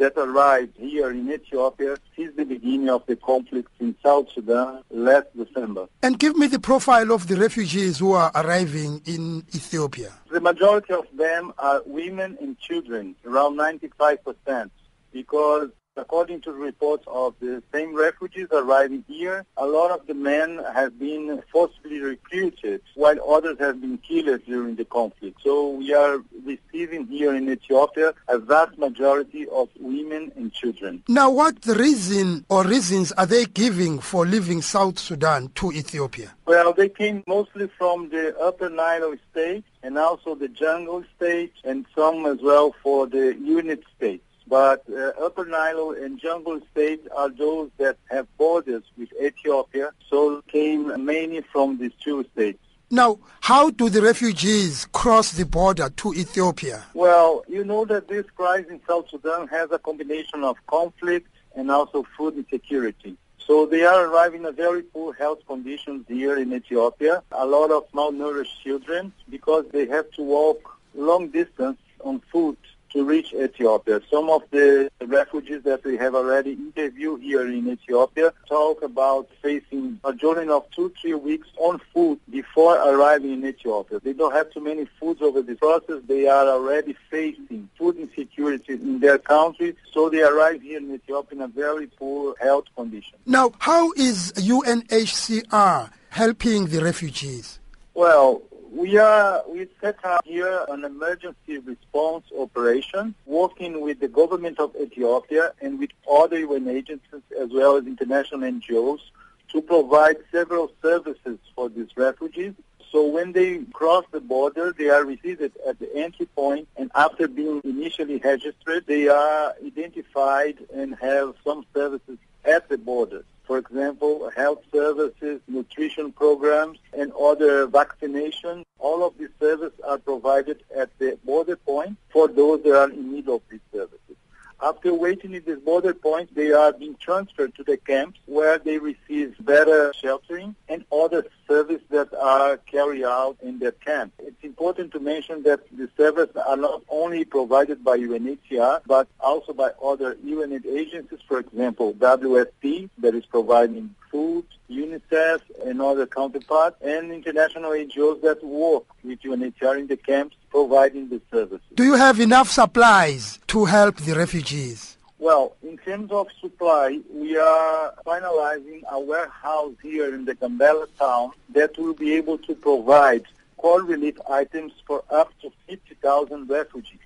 that 0.00 0.16
arrived 0.16 0.76
here 0.78 1.10
in 1.10 1.30
Ethiopia 1.30 1.98
since 2.16 2.34
the 2.34 2.44
beginning 2.44 2.88
of 2.88 3.04
the 3.06 3.16
conflict 3.16 3.70
in 3.80 3.94
South 4.02 4.28
Sudan 4.34 4.82
last 4.90 5.26
December. 5.36 5.88
And 6.02 6.18
give 6.18 6.36
me 6.36 6.46
the 6.46 6.58
profile 6.58 7.12
of 7.12 7.28
the 7.28 7.36
refugees 7.36 7.98
who 7.98 8.12
are 8.12 8.32
arriving 8.34 9.02
in 9.04 9.44
Ethiopia. 9.54 10.10
The 10.30 10.40
majority 10.40 10.94
of 10.94 11.06
them 11.16 11.52
are 11.58 11.82
women 11.84 12.38
and 12.40 12.58
children, 12.58 13.14
around 13.26 13.58
95%, 13.58 14.70
because 15.12 15.68
According 16.00 16.40
to 16.42 16.52
reports 16.52 17.04
of 17.06 17.34
the 17.40 17.62
same 17.74 17.94
refugees 17.94 18.46
arriving 18.52 19.04
here, 19.06 19.44
a 19.58 19.66
lot 19.66 19.90
of 19.90 20.06
the 20.06 20.14
men 20.14 20.58
have 20.74 20.98
been 20.98 21.42
forcibly 21.52 22.00
recruited, 22.00 22.80
while 22.94 23.18
others 23.30 23.58
have 23.58 23.82
been 23.82 23.98
killed 23.98 24.40
during 24.46 24.76
the 24.76 24.86
conflict. 24.86 25.42
So 25.44 25.68
we 25.68 25.92
are 25.92 26.16
receiving 26.46 27.06
here 27.06 27.34
in 27.34 27.50
Ethiopia 27.50 28.14
a 28.28 28.38
vast 28.38 28.78
majority 28.78 29.46
of 29.48 29.68
women 29.78 30.32
and 30.36 30.50
children. 30.54 31.02
Now, 31.06 31.28
what 31.30 31.66
reason 31.66 32.46
or 32.48 32.64
reasons 32.64 33.12
are 33.12 33.26
they 33.26 33.44
giving 33.44 33.98
for 33.98 34.24
leaving 34.24 34.62
South 34.62 34.98
Sudan 34.98 35.50
to 35.56 35.70
Ethiopia? 35.70 36.32
Well, 36.46 36.72
they 36.72 36.88
came 36.88 37.22
mostly 37.26 37.68
from 37.76 38.08
the 38.08 38.36
Upper 38.38 38.70
Nile 38.70 39.14
state 39.30 39.64
and 39.82 39.98
also 39.98 40.34
the 40.34 40.48
Jonglei 40.48 41.04
state 41.16 41.52
and 41.62 41.84
some 41.94 42.24
as 42.24 42.38
well 42.42 42.74
for 42.82 43.06
the 43.06 43.36
Unit 43.36 43.82
state. 43.96 44.22
But 44.50 44.82
uh, 44.90 45.12
Upper 45.24 45.44
Nile 45.44 45.92
and 45.92 46.20
Jonglei 46.20 46.60
State 46.72 47.06
are 47.16 47.28
those 47.30 47.70
that 47.78 47.96
have 48.10 48.26
borders 48.36 48.82
with 48.98 49.08
Ethiopia, 49.22 49.92
so 50.10 50.42
came 50.48 51.04
mainly 51.04 51.42
from 51.52 51.78
these 51.78 51.92
two 52.02 52.24
states. 52.32 52.58
Now, 52.90 53.20
how 53.40 53.70
do 53.70 53.88
the 53.88 54.02
refugees 54.02 54.86
cross 54.86 55.30
the 55.30 55.46
border 55.46 55.88
to 55.88 56.12
Ethiopia? 56.14 56.82
Well, 56.94 57.44
you 57.46 57.62
know 57.62 57.84
that 57.84 58.08
this 58.08 58.26
crisis 58.34 58.72
in 58.72 58.80
South 58.88 59.08
Sudan 59.08 59.46
has 59.46 59.70
a 59.70 59.78
combination 59.78 60.42
of 60.42 60.56
conflict 60.66 61.28
and 61.54 61.70
also 61.70 62.04
food 62.16 62.34
insecurity. 62.36 63.16
So 63.46 63.66
they 63.66 63.84
are 63.84 64.06
arriving 64.06 64.44
in 64.44 64.54
very 64.56 64.82
poor 64.82 65.12
health 65.12 65.46
conditions 65.46 66.06
here 66.08 66.36
in 66.36 66.52
Ethiopia. 66.52 67.22
A 67.30 67.46
lot 67.46 67.70
of 67.70 67.88
malnourished 67.92 68.56
children 68.64 69.12
because 69.28 69.64
they 69.70 69.86
have 69.86 70.10
to 70.16 70.22
walk 70.22 70.76
long 70.96 71.28
distance 71.28 71.78
on 72.00 72.20
foot 72.32 72.58
to 72.90 73.04
reach 73.04 73.32
Ethiopia. 73.32 74.00
Some 74.10 74.28
of 74.30 74.42
the 74.50 74.90
refugees 75.06 75.62
that 75.64 75.84
we 75.84 75.96
have 75.96 76.14
already 76.14 76.52
interviewed 76.52 77.22
here 77.22 77.46
in 77.46 77.68
Ethiopia 77.68 78.32
talk 78.48 78.82
about 78.82 79.28
facing 79.42 80.00
a 80.04 80.12
journey 80.12 80.50
of 80.50 80.68
two, 80.70 80.92
three 81.00 81.14
weeks 81.14 81.48
on 81.58 81.80
food 81.92 82.18
before 82.30 82.76
arriving 82.76 83.32
in 83.32 83.46
Ethiopia. 83.46 84.00
They 84.00 84.12
don't 84.12 84.32
have 84.32 84.50
too 84.52 84.60
many 84.60 84.86
foods 84.98 85.22
over 85.22 85.42
this 85.42 85.58
process. 85.58 86.02
They 86.06 86.26
are 86.28 86.46
already 86.48 86.96
facing 87.10 87.68
food 87.78 87.96
insecurity 87.96 88.74
in 88.74 89.00
their 89.00 89.18
country, 89.18 89.76
so 89.92 90.08
they 90.08 90.22
arrive 90.22 90.62
here 90.62 90.78
in 90.78 90.92
Ethiopia 90.92 91.38
in 91.38 91.42
a 91.42 91.48
very 91.48 91.86
poor 91.86 92.34
health 92.40 92.64
condition. 92.76 93.14
Now, 93.26 93.52
how 93.58 93.92
is 93.92 94.32
UNHCR 94.36 95.90
helping 96.10 96.66
the 96.66 96.82
refugees? 96.82 97.60
Well, 97.94 98.42
we 98.70 98.96
are 98.98 99.42
we 99.48 99.66
set 99.80 99.96
up 100.04 100.24
here 100.24 100.64
an 100.68 100.84
emergency 100.84 101.58
response 101.58 102.24
operation, 102.38 103.14
working 103.26 103.80
with 103.80 104.00
the 104.00 104.08
government 104.08 104.60
of 104.60 104.74
Ethiopia 104.80 105.52
and 105.60 105.78
with 105.78 105.90
other 106.10 106.38
UN 106.38 106.68
agencies 106.68 107.22
as 107.40 107.50
well 107.52 107.76
as 107.76 107.86
international 107.86 108.40
NGOs 108.40 109.00
to 109.48 109.60
provide 109.60 110.16
several 110.30 110.70
services 110.80 111.38
for 111.54 111.68
these 111.68 111.88
refugees. 111.96 112.54
So 112.92 113.06
when 113.06 113.32
they 113.32 113.58
cross 113.72 114.04
the 114.10 114.20
border, 114.20 114.74
they 114.76 114.88
are 114.88 115.04
received 115.04 115.42
at 115.42 115.78
the 115.78 115.94
entry 115.94 116.26
point, 116.26 116.68
and 116.76 116.90
after 116.94 117.28
being 117.28 117.60
initially 117.64 118.18
registered, 118.18 118.86
they 118.86 119.08
are 119.08 119.54
identified 119.64 120.58
and 120.74 120.96
have 121.00 121.34
some 121.44 121.64
services 121.74 122.18
at 122.44 122.68
the 122.68 122.78
border 122.78 123.24
for 123.50 123.58
example, 123.58 124.30
health 124.36 124.62
services, 124.72 125.40
nutrition 125.48 126.12
programs, 126.12 126.78
and 126.96 127.12
other 127.14 127.66
vaccinations. 127.66 128.62
All 128.78 129.04
of 129.04 129.18
these 129.18 129.34
services 129.40 129.76
are 129.88 129.98
provided 129.98 130.62
at 130.76 130.96
the 131.00 131.18
border 131.24 131.56
point 131.56 131.96
for 132.10 132.28
those 132.28 132.62
that 132.62 132.78
are 132.78 132.90
in 132.90 133.12
need 133.12 133.28
of 133.28 133.42
these 133.50 133.66
services. 133.72 134.16
After 134.62 134.92
waiting 134.92 135.34
at 135.34 135.46
this 135.46 135.58
border 135.58 135.94
point, 135.94 136.34
they 136.34 136.52
are 136.52 136.72
being 136.72 136.94
transferred 136.96 137.54
to 137.54 137.64
the 137.64 137.78
camps 137.78 138.18
where 138.26 138.58
they 138.58 138.76
receive 138.76 139.34
better 139.40 139.92
sheltering 139.94 140.54
and 140.68 140.84
other 140.92 141.24
services 141.48 141.80
that 141.88 142.12
are 142.12 142.58
carried 142.58 143.04
out 143.04 143.38
in 143.42 143.58
their 143.58 143.72
camp. 143.72 144.12
It's 144.18 144.44
important 144.44 144.92
to 144.92 145.00
mention 145.00 145.42
that 145.44 145.60
the 145.74 145.88
services 145.96 146.36
are 146.36 146.58
not 146.58 146.82
only 146.90 147.24
provided 147.24 147.82
by 147.82 147.96
UNHCR, 147.98 148.82
but 148.86 149.08
also 149.18 149.54
by 149.54 149.70
other 149.82 150.18
UN 150.24 150.52
agencies, 150.52 151.20
for 151.26 151.38
example, 151.38 151.94
WFP, 151.94 152.90
that 152.98 153.14
is 153.14 153.24
providing 153.24 153.94
food, 154.10 154.44
UNICEF, 154.70 155.40
and 155.64 155.80
other 155.80 156.06
counterparts, 156.06 156.76
and 156.82 157.12
international 157.12 157.70
NGOs 157.70 158.20
that 158.22 158.42
work 158.44 158.84
with 159.04 159.20
UNHCR 159.22 159.78
in 159.78 159.86
the 159.86 159.96
camps 159.96 160.36
providing 160.50 161.08
the 161.08 161.20
services. 161.30 161.66
Do 161.74 161.84
you 161.84 161.94
have 161.94 162.20
enough 162.20 162.50
supplies 162.50 163.38
to 163.48 163.64
help 163.64 163.96
the 163.96 164.14
refugees? 164.14 164.96
Well, 165.18 165.54
in 165.62 165.76
terms 165.76 166.10
of 166.12 166.28
supply, 166.40 166.98
we 167.12 167.36
are 167.36 167.94
finalizing 168.06 168.82
a 168.90 168.98
warehouse 168.98 169.74
here 169.82 170.14
in 170.14 170.24
the 170.24 170.34
Gambela 170.34 170.86
town 170.98 171.32
that 171.50 171.76
will 171.78 171.92
be 171.92 172.14
able 172.14 172.38
to 172.38 172.54
provide 172.54 173.24
core 173.58 173.82
relief 173.82 174.18
items 174.30 174.72
for 174.86 175.04
up 175.10 175.30
to 175.42 175.52
50,000 175.68 176.48
refugees. 176.48 177.00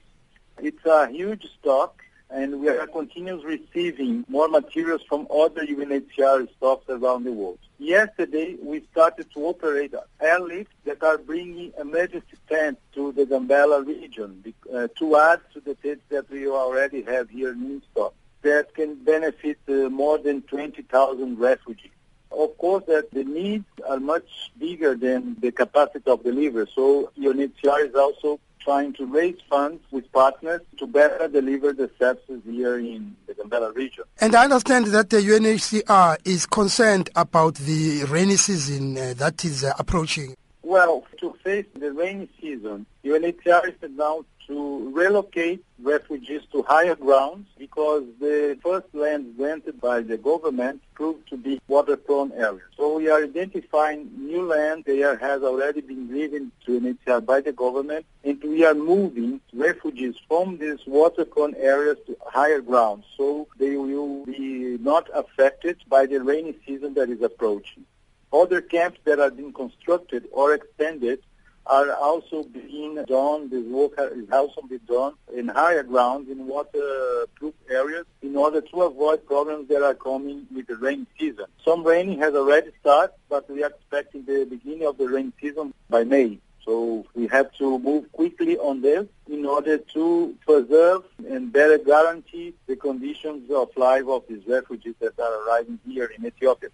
It's 0.59 0.87
a 0.87 1.09
huge 1.09 1.45
stock 1.59 2.04
and 2.31 2.61
we 2.61 2.69
are 2.69 2.87
continuously 2.87 3.61
receiving 3.75 4.25
more 4.29 4.49
materials 4.49 5.03
from 5.09 5.27
other 5.31 5.65
UNHCR 5.67 6.49
stocks 6.57 6.85
around 6.89 7.25
the 7.25 7.33
world. 7.33 7.59
Yesterday, 7.79 8.57
we 8.63 8.83
started 8.93 9.27
to 9.35 9.41
operate 9.47 9.95
airlifts 10.21 10.67
that 10.85 11.03
are 11.03 11.19
bringing 11.19 11.73
emergency 11.79 12.37
tents 12.49 12.81
to 12.95 13.13
the 13.13 13.25
Gambela 13.25 13.87
region 13.87 14.55
uh, 14.73 14.89
to 14.99 15.17
add 15.17 15.41
to 15.53 15.61
the 15.61 15.75
tents 15.77 16.03
that 16.09 16.31
we 16.31 16.49
already 16.49 17.03
have 17.03 17.31
here 17.31 17.51
in 17.53 17.83
stock 17.93 18.15
that 18.43 18.75
can 18.75 18.95
benefit 18.95 19.59
uh, 19.69 19.73
more 19.89 20.19
than 20.19 20.43
20,000 20.43 21.39
refugees. 21.39 21.91
Of 22.31 22.57
course, 22.59 22.85
that 22.87 23.11
the 23.13 23.25
needs 23.25 23.65
are 23.89 24.01
much 24.01 24.51
bigger 24.59 24.95
than 24.97 25.37
the 25.41 25.53
capacity 25.53 26.11
of 26.11 26.23
delivery. 26.23 26.67
So 26.75 27.11
UNHCR 27.19 27.89
is 27.89 27.95
also 27.95 28.41
trying 28.65 28.93
to 28.95 29.07
raise 29.07 29.37
funds 29.49 29.83
with 29.91 30.11
partners 30.13 30.63
to 30.79 30.87
better 30.87 31.29
deliver 31.29 31.73
the 31.73 31.91
services 31.99 32.41
here 32.45 32.79
in 32.79 33.15
the 33.27 33.35
Gambela 33.35 33.75
region. 33.75 34.05
And 34.21 34.35
I 34.35 34.45
understand 34.45 34.87
that 34.87 35.11
the 35.11 35.19
UNHCR 35.19 36.17
is 36.25 36.47
concerned 36.47 37.11
about 37.15 37.57
the 37.57 38.05
rainy 38.05 38.37
season 38.37 38.97
uh, 38.97 39.15
that 39.19 39.45
is 39.45 39.63
uh, 39.65 39.73
approaching. 39.79 40.35
Well, 40.63 41.05
to 41.21 41.35
face 41.45 41.67
the 41.79 41.93
rainy 41.93 42.29
season, 42.41 42.87
UNHCR 43.05 43.69
is 43.69 43.91
now 43.97 44.25
to 44.47 44.93
relocate 44.95 45.65
refugees 45.83 46.43
to 46.53 46.63
higher 46.63 46.95
grounds 46.95 47.49
because 47.59 48.05
the 48.21 48.59
first 48.63 48.87
land 48.95 49.37
granted 49.37 49.81
by 49.81 50.01
the 50.01 50.17
government 50.17 50.83
proved 50.95 51.29
to 51.29 51.37
be 51.37 51.61
water-prone 51.69 52.33
areas. 52.33 52.63
So 52.77 52.97
we 52.99 53.09
are 53.09 53.23
identifying 53.23 54.11
new 54.17 54.43
land 54.43 54.85
that 54.87 55.19
has 55.21 55.43
already 55.43 55.81
been 55.81 56.13
given 56.13 56.53
to 56.67 56.81
UNHCR 56.81 57.25
by 57.25 57.41
the 57.41 57.53
government, 57.53 58.07
and 58.23 58.43
we 58.43 58.65
are 58.65 58.75
moving 58.75 59.41
refugees 59.53 60.15
from 60.29 60.59
these 60.59 60.79
water-prone 60.87 61.55
areas 61.57 61.99
to 62.07 62.17
higher 62.27 62.61
grounds, 62.61 63.05
so 63.17 63.49
they 63.59 63.77
will 63.77 64.25
be 64.25 64.79
not 64.81 65.09
affected 65.15 65.79
by 65.89 66.07
the 66.07 66.19
rainy 66.23 66.55
season 66.67 66.95
that 66.95 67.09
is 67.09 67.23
approaching. 67.23 67.85
Other 68.33 68.61
camps 68.61 68.99
that 69.05 69.21
are 69.21 69.31
being 69.31 69.53
constructed 69.53 70.27
or 70.33 70.55
extended 70.55 71.21
are 71.67 71.93
also 71.95 72.43
being 72.45 73.03
done, 73.05 73.49
this 73.49 73.65
work 73.65 73.93
is 73.99 74.31
also 74.31 74.63
being 74.63 74.81
done 74.87 75.15
in 75.35 75.49
higher 75.49 75.83
ground 75.83 76.29
in 76.29 76.47
waterproof 76.47 77.55
areas 77.71 78.07
in 78.23 78.37
order 78.37 78.61
to 78.61 78.83
avoid 78.83 79.27
problems 79.27 79.69
that 79.69 79.83
are 79.83 79.95
coming 79.95 80.47
with 80.55 80.67
the 80.67 80.77
rain 80.77 81.07
season. 81.19 81.47
Some 81.65 81.83
raining 81.85 82.19
has 82.19 82.35
already 82.35 82.71
started, 82.81 83.15
but 83.29 83.49
we 83.51 83.63
are 83.63 83.71
expecting 83.71 84.25
the 84.25 84.47
beginning 84.49 84.87
of 84.87 84.99
the 84.99 85.09
rain 85.09 85.33
season 85.41 85.73
by 85.89 86.05
May. 86.05 86.39
So 86.65 87.05
we 87.15 87.27
have 87.29 87.53
to 87.59 87.79
move 87.79 88.11
quickly 88.13 88.57
on 88.57 88.81
this 88.81 89.07
in 89.29 89.45
order 89.45 89.79
to 89.79 90.35
preserve 90.47 91.05
and 91.29 91.53
better 91.53 91.77
guarantee 91.79 92.55
the 92.67 92.77
conditions 92.77 93.51
of 93.51 93.69
life 93.77 94.07
of 94.09 94.25
these 94.29 94.47
refugees 94.47 94.95
that 95.01 95.19
are 95.19 95.47
arriving 95.47 95.79
here 95.87 96.11
in 96.17 96.25
Ethiopia. 96.25 96.71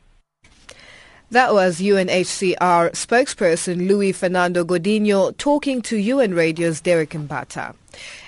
That 1.32 1.54
was 1.54 1.78
UNHCR 1.78 2.90
spokesperson 2.90 3.86
Luis 3.86 4.18
Fernando 4.18 4.64
Godinho 4.64 5.36
talking 5.36 5.80
to 5.82 5.96
UN 5.96 6.34
Radio's 6.34 6.80
Derek 6.80 7.10
Mbata. 7.10 7.76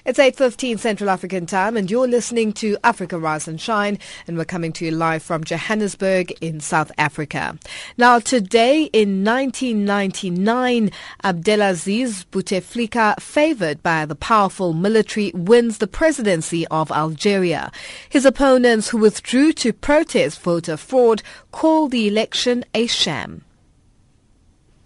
It's 0.05 0.19
8.15 0.19 0.81
Central 0.81 1.09
African 1.11 1.47
time 1.47 1.77
and 1.77 1.89
you're 1.89 2.09
listening 2.09 2.53
to 2.55 2.77
Africa 2.83 3.21
Rise 3.21 3.47
and 3.47 3.61
Shine 3.61 4.01
and 4.27 4.37
we're 4.37 4.45
coming 4.45 4.73
to 4.73 4.85
you 4.85 4.91
live 4.91 5.23
from 5.23 5.45
Johannesburg 5.45 6.33
in 6.41 6.59
South 6.59 6.91
Africa. 6.99 7.57
Now 7.97 8.19
today 8.19 8.87
in 8.93 9.23
1999, 9.23 10.91
Abdelaziz 11.23 12.25
Bouteflika, 12.33 13.21
favored 13.21 13.81
by 13.85 14.05
the 14.05 14.17
powerful 14.17 14.73
military, 14.73 15.31
wins 15.37 15.79
the 15.79 15.87
presidency 15.87 16.67
of 16.67 16.91
Algeria. 16.91 17.71
His 18.09 18.25
opponents 18.25 18.89
who 18.89 18.99
withdrew 18.99 19.53
to 19.53 19.73
protest 19.73 20.41
voter 20.41 20.77
fraud 20.77 21.23
call 21.53 21.87
the 21.87 22.09
election 22.09 22.65
a 22.75 22.89
sham. 22.89 23.45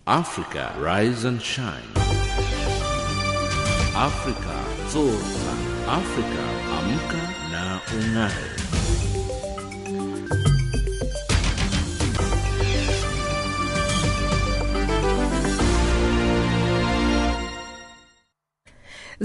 Africa 0.06 0.74
Rise 0.78 1.24
and 1.24 1.40
Shine. 1.40 1.82
Africa. 3.94 4.65
Afrika 4.96 6.42
amka 6.78 7.20
na 7.52 7.62
ung'ae. 7.96 8.55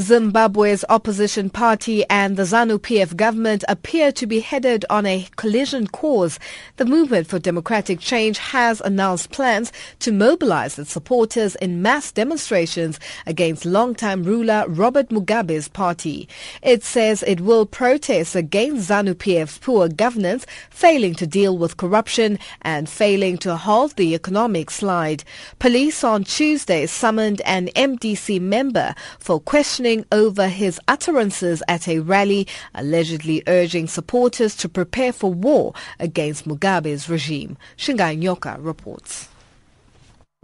Zimbabwe's 0.01 0.83
opposition 0.89 1.51
party 1.51 2.03
and 2.09 2.35
the 2.35 2.43
ZANU-PF 2.43 3.15
government 3.15 3.63
appear 3.67 4.11
to 4.13 4.25
be 4.25 4.39
headed 4.39 4.83
on 4.89 5.05
a 5.05 5.27
collision 5.35 5.85
course. 5.85 6.39
The 6.77 6.85
Movement 6.85 7.27
for 7.27 7.37
Democratic 7.37 7.99
Change 7.99 8.39
has 8.39 8.81
announced 8.81 9.29
plans 9.31 9.71
to 9.99 10.11
mobilize 10.11 10.79
its 10.79 10.91
supporters 10.91 11.55
in 11.57 11.83
mass 11.83 12.11
demonstrations 12.11 12.99
against 13.27 13.63
longtime 13.63 14.23
ruler 14.23 14.65
Robert 14.67 15.09
Mugabe's 15.09 15.67
party. 15.67 16.27
It 16.63 16.83
says 16.83 17.23
it 17.23 17.41
will 17.41 17.67
protest 17.67 18.35
against 18.35 18.89
ZANU-PF's 18.89 19.59
poor 19.59 19.87
governance, 19.87 20.47
failing 20.71 21.13
to 21.15 21.27
deal 21.27 21.59
with 21.59 21.77
corruption 21.77 22.39
and 22.63 22.89
failing 22.89 23.37
to 23.37 23.55
halt 23.55 23.97
the 23.97 24.15
economic 24.15 24.71
slide. 24.71 25.23
Police 25.59 26.03
on 26.03 26.23
Tuesday 26.23 26.87
summoned 26.87 27.41
an 27.41 27.67
MDC 27.75 28.41
member 28.41 28.95
for 29.19 29.39
questioning 29.39 29.90
questioning 29.91 30.05
over 30.11 30.47
his 30.47 30.79
utterances 30.87 31.61
at 31.67 31.87
a 31.87 31.99
rally, 31.99 32.47
allegedly 32.73 33.43
urging 33.47 33.87
supporters 33.87 34.55
to 34.55 34.69
prepare 34.69 35.11
for 35.11 35.33
war 35.33 35.73
against 35.99 36.47
Mugabe's 36.47 37.09
regime. 37.09 37.57
Shingai 37.77 38.17
Nyoka 38.17 38.57
reports. 38.63 39.30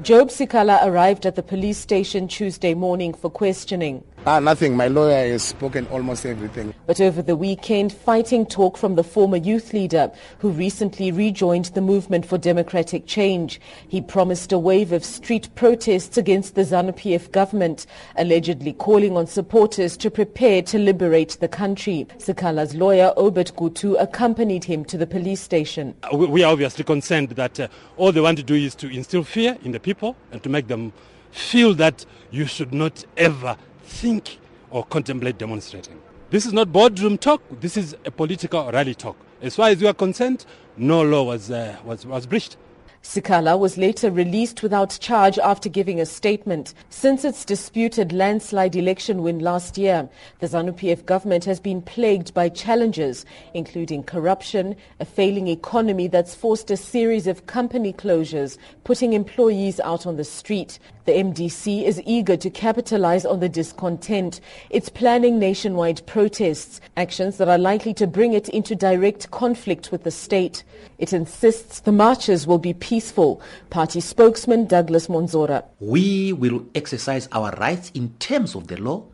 Job 0.04 0.30
Sikhala 0.30 0.86
arrived 0.86 1.26
at 1.26 1.34
the 1.34 1.42
police 1.42 1.80
station 1.80 2.28
Tuesday 2.28 2.76
morning 2.76 3.16
for 3.16 3.32
questioning. 3.32 4.04
Ah, 4.28 4.40
nothing. 4.40 4.76
My 4.76 4.90
lawyer 4.90 5.32
has 5.32 5.42
spoken 5.42 5.88
almost 5.88 6.26
everything. 6.26 6.74
But 6.86 7.00
over 7.00 7.22
the 7.22 7.36
weekend, 7.36 7.94
fighting 7.94 8.46
talk 8.46 8.78
from 8.78 8.96
the 8.96 9.04
former 9.04 9.38
youth 9.38 9.74
leader 9.74 10.12
who 10.40 10.50
recently 10.50 11.12
rejoined 11.12 11.66
the 11.68 11.82
movement 11.82 12.26
for 12.26 12.38
democratic 12.38 13.08
change. 13.08 13.60
He 13.88 14.02
promised 14.02 14.52
a 14.52 14.60
wave 14.60 14.92
of 14.92 15.06
street 15.06 15.50
protests 15.56 16.18
against 16.18 16.56
the 16.56 16.64
ZANU-PF 16.64 17.32
government, 17.32 17.88
allegedly 18.18 18.74
calling 18.74 19.16
on 19.16 19.26
supporters 19.28 19.96
to 19.98 20.12
prepare 20.12 20.62
to 20.64 20.78
liberate 20.78 21.38
the 21.40 21.48
country. 21.48 22.06
Sikhala's 22.18 22.76
lawyer, 22.76 23.14
Obert 23.16 23.54
Gutu, 23.56 23.96
accompanied 24.00 24.66
him 24.66 24.84
to 24.86 24.98
the 24.98 25.08
police 25.08 25.40
station. 25.42 25.96
Uh, 26.04 26.18
we 26.18 26.44
are 26.44 26.52
obviously 26.52 26.84
concerned 26.84 27.30
that 27.30 27.60
uh, 27.60 27.68
all 27.96 28.12
they 28.12 28.22
want 28.22 28.38
to 28.38 28.44
do 28.44 28.56
is 28.56 28.76
to 28.76 28.90
instill 28.90 29.24
fear 29.24 29.58
in 29.64 29.72
the 29.72 29.80
people 29.88 30.18
and 30.34 30.44
to 30.44 30.50
make 30.50 30.68
them 30.68 30.92
feel 31.32 31.74
that 31.74 32.06
you 32.30 32.46
should 32.46 32.74
not 32.74 33.06
ever 33.16 33.56
think 33.84 34.38
or 34.70 34.84
contemplate 34.86 35.38
demonstrating. 35.38 35.98
This 36.30 36.46
is 36.46 36.52
not 36.52 36.74
boardroom 36.74 37.18
talk, 37.18 37.42
this 37.62 37.78
is 37.78 37.96
a 38.04 38.12
political 38.12 38.70
rally 38.70 38.94
talk. 38.94 39.16
As 39.42 39.56
far 39.56 39.70
as 39.70 39.80
we 39.80 39.88
are 39.88 39.94
concerned, 39.94 40.46
no 40.76 41.02
law 41.02 41.24
was, 41.24 41.50
uh, 41.50 41.78
was, 41.86 42.06
was 42.06 42.28
breached. 42.28 42.58
Sikhala 43.04 43.58
was 43.58 43.78
later 43.78 44.12
released 44.12 44.64
without 44.64 44.98
charge 45.00 45.40
after 45.40 45.70
giving 45.70 46.00
a 46.00 46.06
statement. 46.06 46.74
Since 46.90 47.24
its 47.24 47.46
disputed 47.46 48.12
landslide 48.12 48.76
election 48.76 49.24
win 49.24 49.40
last 49.40 49.78
year, 49.78 50.10
the 50.40 50.48
ZANU-PF 50.48 51.06
government 51.06 51.46
has 51.46 51.60
been 51.60 51.82
plagued 51.82 52.34
by 52.34 52.50
challenges, 52.50 53.26
including 53.54 54.04
corruption, 54.04 54.76
a 55.00 55.06
failing 55.06 55.48
economy 55.48 56.08
that's 56.08 56.36
forced 56.36 56.72
a 56.72 56.78
series 56.78 57.28
of 57.28 57.46
company 57.46 57.94
closures, 57.94 58.58
putting 58.84 59.14
employees 59.14 59.80
out 59.80 60.06
on 60.06 60.18
the 60.18 60.24
street, 60.24 60.80
the 61.08 61.14
MDC 61.14 61.86
is 61.86 62.02
eager 62.06 62.36
to 62.36 62.50
capitalize 62.50 63.26
on 63.26 63.40
the 63.40 63.48
discontent. 63.48 64.42
It's 64.70 64.90
planning 64.90 65.40
nationwide 65.40 66.06
protests, 66.06 66.82
actions 66.98 67.38
that 67.38 67.48
are 67.48 67.58
likely 67.58 67.94
to 67.94 68.06
bring 68.06 68.34
it 68.34 68.50
into 68.50 68.76
direct 68.76 69.32
conflict 69.32 69.90
with 69.90 70.04
the 70.04 70.12
state. 70.12 70.66
It 70.98 71.14
insists 71.14 71.80
the 71.80 71.94
marches 71.94 72.46
will 72.46 72.58
be 72.60 72.74
peaceful. 72.74 73.42
Party 73.70 74.02
spokesman 74.02 74.66
Douglas 74.66 75.08
Mwonzora. 75.08 75.64
We 75.80 76.34
will 76.34 76.66
exercise 76.76 77.30
our 77.32 77.52
rights 77.52 77.90
in 77.96 78.10
terms 78.20 78.54
of 78.54 78.68
the 78.68 78.76
law 78.76 79.06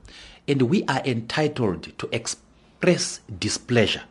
and 0.47 0.63
we 0.63 0.83
are 0.85 1.01
entitled 1.05 1.95
to 1.99 2.09
express 2.11 3.19
displeasure. 3.37 4.01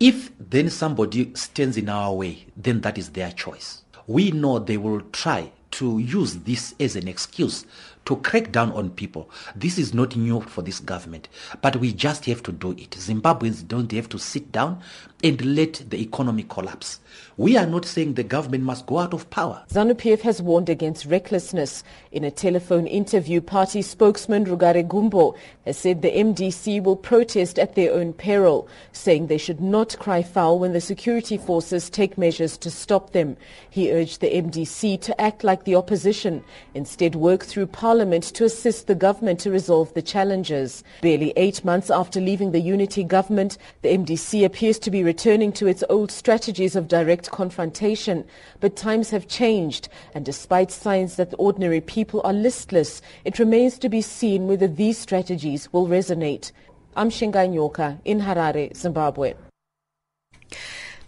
If 0.00 0.30
then 0.38 0.70
somebody 0.70 1.34
stands 1.34 1.76
in 1.76 1.90
our 1.90 2.14
way, 2.14 2.46
then 2.56 2.80
that 2.80 2.96
is 2.96 3.10
their 3.10 3.30
choice. 3.30 3.82
We 4.06 4.30
know 4.30 4.58
they 4.58 4.78
will 4.78 5.02
try 5.12 5.52
to 5.72 5.98
use 5.98 6.36
this 6.38 6.74
as 6.80 6.96
an 6.96 7.08
excuse 7.08 7.64
to 8.04 8.16
crack 8.16 8.50
down 8.50 8.72
on 8.72 8.88
people. 8.90 9.30
This 9.54 9.76
is 9.76 9.92
not 9.92 10.16
new 10.16 10.40
for 10.40 10.62
this 10.62 10.80
government, 10.80 11.28
but 11.60 11.76
we 11.76 11.92
just 11.92 12.24
have 12.24 12.42
to 12.44 12.52
do 12.52 12.70
it. 12.72 12.92
Zimbabweans 12.92 13.68
don't 13.68 13.92
have 13.92 14.08
to 14.08 14.18
sit 14.18 14.50
down 14.50 14.80
and 15.22 15.56
let 15.56 15.82
the 15.90 16.00
economy 16.00 16.44
collapse. 16.48 17.00
We 17.36 17.56
are 17.56 17.66
not 17.66 17.84
saying 17.84 18.14
the 18.14 18.24
government 18.24 18.64
must 18.64 18.86
go 18.86 18.98
out 18.98 19.14
of 19.14 19.30
power. 19.30 19.62
ZANU-PF 19.70 20.22
has 20.22 20.42
warned 20.42 20.68
against 20.68 21.06
recklessness. 21.06 21.84
In 22.10 22.24
a 22.24 22.32
telephone 22.32 22.86
interview, 22.86 23.40
party 23.40 23.80
spokesman 23.82 24.44
Rugare 24.44 24.86
Gumbo 24.86 25.36
has 25.64 25.78
said 25.78 26.02
the 26.02 26.10
MDC 26.10 26.82
will 26.82 26.96
protest 26.96 27.58
at 27.58 27.76
their 27.76 27.92
own 27.92 28.12
peril, 28.12 28.68
saying 28.92 29.26
they 29.26 29.38
should 29.38 29.60
not 29.60 29.96
cry 30.00 30.22
foul 30.22 30.58
when 30.58 30.72
the 30.72 30.80
security 30.80 31.36
forces 31.36 31.88
take 31.88 32.18
measures 32.18 32.56
to 32.58 32.70
stop 32.70 33.12
them. 33.12 33.36
He 33.70 33.92
urged 33.92 34.20
the 34.20 34.32
MDC 34.32 35.00
to 35.02 35.20
act 35.20 35.44
like 35.44 35.64
the 35.64 35.76
opposition, 35.76 36.42
instead 36.74 37.14
work 37.14 37.44
through 37.44 37.68
parliament 37.68 38.24
to 38.34 38.44
assist 38.44 38.88
the 38.88 38.94
government 38.96 39.38
to 39.40 39.50
resolve 39.50 39.94
the 39.94 40.02
challenges. 40.02 40.82
Barely 41.02 41.32
eight 41.36 41.64
months 41.64 41.90
after 41.90 42.20
leaving 42.20 42.50
the 42.50 42.60
unity 42.60 43.04
government, 43.04 43.58
the 43.82 43.90
MDC 43.90 44.44
appears 44.44 44.78
to 44.80 44.90
be 44.90 45.04
returning 45.08 45.50
to 45.50 45.66
its 45.66 45.82
old 45.88 46.10
strategies 46.10 46.76
of 46.76 46.86
direct 46.86 47.30
confrontation. 47.30 48.26
But 48.60 48.76
times 48.76 49.08
have 49.08 49.26
changed, 49.26 49.88
and 50.14 50.22
despite 50.22 50.70
signs 50.70 51.16
that 51.16 51.32
ordinary 51.38 51.80
people 51.80 52.20
are 52.24 52.34
listless, 52.34 53.00
it 53.24 53.38
remains 53.38 53.78
to 53.78 53.88
be 53.88 54.02
seen 54.02 54.46
whether 54.46 54.68
these 54.68 54.98
strategies 54.98 55.72
will 55.72 55.86
resonate. 55.88 56.52
I'm 56.94 57.08
Shingai 57.08 57.48
Nyoka 57.48 57.98
in 58.04 58.20
Harare, 58.20 58.76
Zimbabwe. 58.76 59.32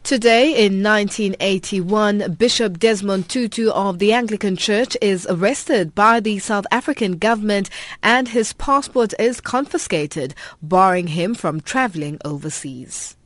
Today 0.02 0.64
in 0.64 0.82
1981, 0.82 2.36
Bishop 2.38 2.78
Desmond 2.78 3.28
Tutu 3.28 3.68
of 3.68 3.98
the 3.98 4.14
Anglican 4.14 4.56
Church 4.56 4.96
is 5.02 5.26
arrested 5.28 5.94
by 5.94 6.20
the 6.20 6.38
South 6.38 6.66
African 6.70 7.18
government 7.18 7.68
and 8.02 8.28
his 8.28 8.54
passport 8.54 9.12
is 9.18 9.42
confiscated, 9.42 10.34
barring 10.62 11.08
him 11.08 11.34
from 11.34 11.60
traveling 11.60 12.18
overseas. 12.24 13.18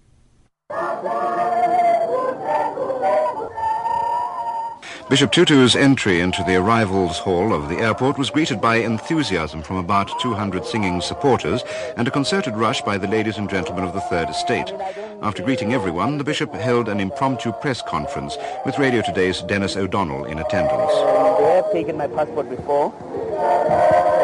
Bishop 5.11 5.33
Tutu's 5.33 5.77
entry 5.77 6.21
into 6.21 6.43
the 6.45 6.57
arrivals 6.57 7.19
hall 7.19 7.53
of 7.53 7.69
the 7.69 7.77
airport 7.77 8.17
was 8.17 8.31
greeted 8.31 8.59
by 8.59 8.77
enthusiasm 8.77 9.63
from 9.63 9.77
about 9.77 10.11
200 10.21 10.65
singing 10.65 11.03
supporters 11.03 11.63
and 11.99 12.09
a 12.09 12.11
concerted 12.11 12.57
rush 12.57 12.81
by 12.81 12.97
the 12.97 13.07
ladies 13.07 13.37
and 13.37 13.51
gentlemen 13.51 13.85
of 13.85 13.93
the 13.93 14.01
Third 14.01 14.31
Estate. 14.31 14.73
After 15.21 15.43
greeting 15.43 15.75
everyone, 15.75 16.17
the 16.17 16.25
bishop 16.25 16.55
held 16.55 16.89
an 16.89 17.01
impromptu 17.01 17.53
press 17.53 17.83
conference 17.83 18.39
with 18.65 18.79
Radio 18.79 19.03
Today's 19.03 19.43
Dennis 19.43 19.77
O'Donnell 19.77 20.25
in 20.25 20.39
attendance. 20.39 20.93
They 21.39 21.55
have 21.55 21.71
taken 21.71 21.99
my 21.99 22.09
passport 22.09 22.49
before, 22.49 22.95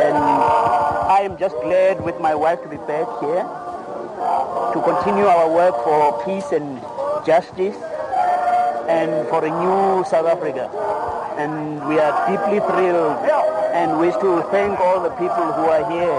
and 0.02 0.16
I 0.16 1.20
am 1.20 1.36
just 1.36 1.54
glad 1.56 2.02
with 2.02 2.18
my 2.20 2.34
wife 2.34 2.62
to 2.62 2.68
be 2.68 2.78
back 2.78 3.06
here 3.20 3.69
to 4.72 4.78
continue 4.84 5.24
our 5.24 5.48
work 5.48 5.74
for 5.82 6.24
peace 6.24 6.52
and 6.52 6.80
justice 7.24 7.76
and 8.88 9.10
for 9.28 9.44
a 9.44 9.50
new 9.50 10.04
South 10.04 10.26
Africa. 10.26 10.68
And 11.38 11.80
we 11.88 11.98
are 11.98 12.12
deeply 12.28 12.60
thrilled 12.60 13.16
and 13.72 13.98
wish 13.98 14.14
to 14.20 14.42
thank 14.50 14.78
all 14.80 15.00
the 15.00 15.10
people 15.16 15.46
who 15.56 15.64
are 15.72 15.84
here. 15.88 16.18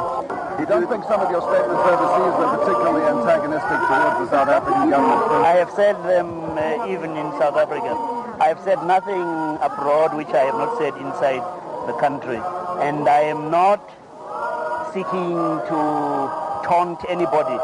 You 0.60 0.66
don't 0.66 0.88
think 0.90 1.04
some 1.06 1.22
of 1.22 1.30
your 1.30 1.42
statements 1.42 1.84
overseas 1.86 2.34
were 2.38 2.52
particularly 2.58 3.06
antagonistic 3.06 3.80
towards 3.86 4.18
the 4.24 4.30
South 4.30 4.50
African 4.50 4.90
government? 4.90 5.46
I 5.46 5.56
have 5.62 5.72
said 5.72 5.96
them 6.04 6.58
uh, 6.58 6.88
even 6.88 7.12
in 7.16 7.28
South 7.38 7.58
Africa. 7.58 7.94
I 8.42 8.48
have 8.48 8.60
said 8.64 8.82
nothing 8.86 9.22
abroad 9.62 10.16
which 10.16 10.30
I 10.30 10.50
have 10.50 10.56
not 10.56 10.78
said 10.78 10.96
inside 10.98 11.44
the 11.88 11.94
country. 12.00 12.42
And 12.82 13.08
I 13.08 13.22
am 13.30 13.52
not 13.52 13.82
seeking 14.94 15.38
to 15.70 16.51
taunt 16.72 17.04
anybody. 17.10 17.60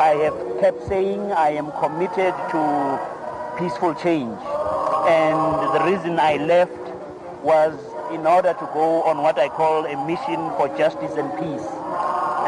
I 0.00 0.16
have 0.24 0.60
kept 0.60 0.88
saying 0.88 1.20
I 1.32 1.50
am 1.50 1.70
committed 1.72 2.32
to 2.52 2.60
peaceful 3.58 3.92
change. 3.92 4.40
And 5.04 5.36
the 5.76 5.82
reason 5.84 6.18
I 6.18 6.36
left 6.36 6.80
was 7.44 7.76
in 8.14 8.26
order 8.26 8.54
to 8.54 8.66
go 8.72 9.02
on 9.02 9.18
what 9.18 9.38
I 9.38 9.48
call 9.50 9.84
a 9.84 10.06
mission 10.06 10.40
for 10.56 10.68
justice 10.78 11.12
and 11.20 11.28
peace. 11.36 11.68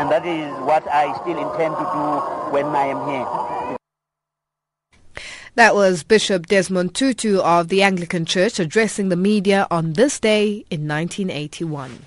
And 0.00 0.10
that 0.10 0.24
is 0.24 0.50
what 0.64 0.88
I 0.88 1.12
still 1.20 1.36
intend 1.36 1.76
to 1.76 1.84
do 1.84 2.06
when 2.56 2.66
I 2.72 2.86
am 2.94 3.00
here. 3.12 3.76
That 5.56 5.74
was 5.74 6.04
Bishop 6.04 6.46
Desmond 6.46 6.94
Tutu 6.94 7.38
of 7.40 7.68
the 7.68 7.82
Anglican 7.82 8.24
Church 8.24 8.58
addressing 8.58 9.10
the 9.10 9.16
media 9.16 9.66
on 9.70 9.92
this 9.92 10.18
day 10.18 10.64
in 10.70 10.88
1981. 10.88 12.06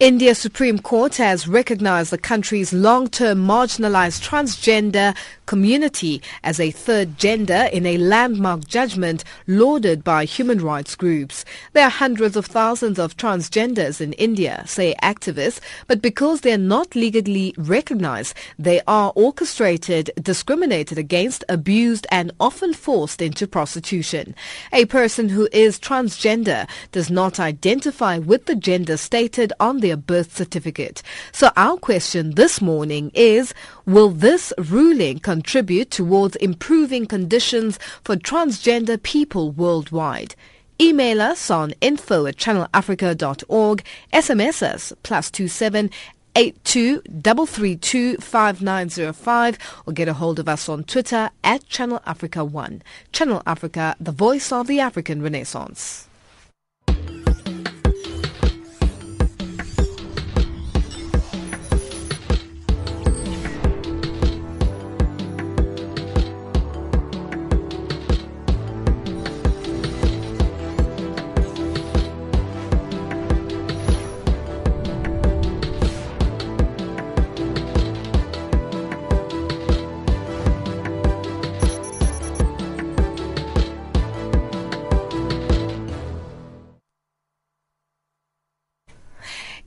India's 0.00 0.38
Supreme 0.38 0.78
Court 0.78 1.16
has 1.16 1.48
recognized 1.48 2.12
the 2.12 2.18
country's 2.18 2.72
long-term 2.72 3.44
marginalized 3.44 4.24
transgender 4.24 5.16
community 5.44 6.22
as 6.44 6.60
a 6.60 6.70
third 6.70 7.18
gender 7.18 7.68
in 7.72 7.84
a 7.84 7.96
landmark 7.96 8.64
judgment 8.66 9.24
lauded 9.48 10.04
by 10.04 10.24
human 10.24 10.60
rights 10.60 10.94
groups. 10.94 11.44
There 11.72 11.84
are 11.84 11.90
hundreds 11.90 12.36
of 12.36 12.46
thousands 12.46 13.00
of 13.00 13.16
transgenders 13.16 14.00
in 14.00 14.12
India, 14.12 14.62
say 14.68 14.94
activists, 15.02 15.58
but 15.88 16.00
because 16.00 16.42
they 16.42 16.52
are 16.52 16.58
not 16.58 16.94
legally 16.94 17.52
recognized, 17.58 18.34
they 18.56 18.80
are 18.86 19.12
orchestrated, 19.16 20.12
discriminated 20.22 20.98
against, 20.98 21.42
abused 21.48 22.06
and 22.12 22.30
often 22.38 22.72
forced 22.72 23.20
into 23.20 23.48
prostitution. 23.48 24.32
A 24.72 24.84
person 24.84 25.30
who 25.30 25.48
is 25.50 25.80
transgender 25.80 26.68
does 26.92 27.10
not 27.10 27.40
identify 27.40 28.18
with 28.18 28.46
the 28.46 28.54
gender 28.54 28.96
stated 28.96 29.52
on 29.58 29.80
their 29.88 29.96
birth 29.96 30.36
certificate. 30.36 31.02
So 31.32 31.50
our 31.56 31.78
question 31.78 32.34
this 32.34 32.60
morning 32.60 33.10
is, 33.14 33.54
will 33.86 34.10
this 34.10 34.52
ruling 34.58 35.18
contribute 35.18 35.90
towards 35.90 36.36
improving 36.36 37.06
conditions 37.06 37.78
for 38.04 38.16
transgender 38.16 39.02
people 39.02 39.50
worldwide? 39.50 40.34
Email 40.80 41.22
us 41.22 41.50
on 41.50 41.72
info 41.80 42.26
at 42.26 42.36
channelafrica.org, 42.36 43.82
SMS 44.12 44.62
us 44.62 44.92
plus 45.02 45.30
two 45.30 45.48
seven 45.48 45.90
eight 46.36 46.62
two 46.64 47.00
double 47.20 47.46
three 47.46 47.74
two 47.74 48.16
five 48.18 48.60
nine 48.62 48.88
zero 48.90 49.12
five 49.12 49.58
or 49.86 49.92
get 49.92 50.06
a 50.06 50.12
hold 50.12 50.38
of 50.38 50.48
us 50.48 50.68
on 50.68 50.84
Twitter 50.84 51.30
at 51.42 51.66
Channel 51.66 52.02
Africa 52.06 52.44
One. 52.44 52.82
Channel 53.12 53.42
Africa, 53.46 53.96
the 53.98 54.12
voice 54.12 54.52
of 54.52 54.66
the 54.66 54.80
African 54.80 55.22
Renaissance. 55.22 56.07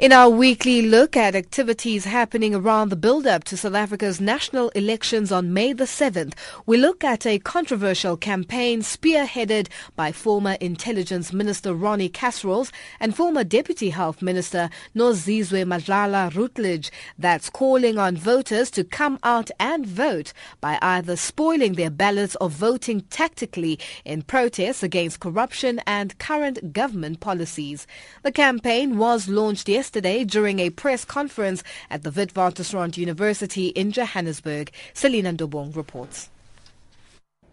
In 0.01 0.11
our 0.11 0.31
weekly 0.31 0.81
look 0.81 1.15
at 1.15 1.35
activities 1.35 2.05
happening 2.05 2.55
around 2.55 2.89
the 2.89 2.95
build-up 2.95 3.43
to 3.43 3.55
South 3.55 3.75
Africa's 3.75 4.19
national 4.19 4.69
elections 4.69 5.31
on 5.31 5.53
May 5.53 5.73
the 5.73 5.83
7th, 5.83 6.33
we 6.65 6.75
look 6.77 7.03
at 7.03 7.27
a 7.27 7.37
controversial 7.37 8.17
campaign 8.17 8.81
spearheaded 8.81 9.67
by 9.95 10.11
former 10.11 10.53
Intelligence 10.53 11.31
Minister 11.31 11.75
Ronnie 11.75 12.09
Kasrils 12.09 12.71
and 12.99 13.15
former 13.15 13.43
Deputy 13.43 13.91
Health 13.91 14.23
Minister 14.23 14.71
Nozizwe 14.95 15.63
Madlala 15.65 16.35
Routledge 16.35 16.91
that's 17.19 17.51
calling 17.51 17.99
on 17.99 18.17
voters 18.17 18.71
to 18.71 18.83
come 18.83 19.19
out 19.21 19.51
and 19.59 19.85
vote 19.85 20.33
by 20.59 20.79
either 20.81 21.15
spoiling 21.15 21.73
their 21.73 21.91
ballots 21.91 22.35
or 22.41 22.49
voting 22.49 23.01
tactically 23.11 23.77
in 24.03 24.23
protests 24.23 24.81
against 24.81 25.19
corruption 25.19 25.79
and 25.85 26.17
current 26.17 26.73
government 26.73 27.19
policies. 27.19 27.85
The 28.23 28.31
campaign 28.31 28.97
was 28.97 29.27
launched 29.27 29.69
yesterday 29.69 29.90
yesterday 29.91 30.23
during 30.23 30.59
a 30.59 30.69
press 30.69 31.03
conference 31.03 31.63
at 31.89 32.03
the 32.03 32.11
Witwatersrand 32.11 32.95
University 32.95 33.67
in 33.67 33.91
Johannesburg. 33.91 34.71
Selina 34.93 35.33
Ndobong 35.33 35.75
reports. 35.75 36.29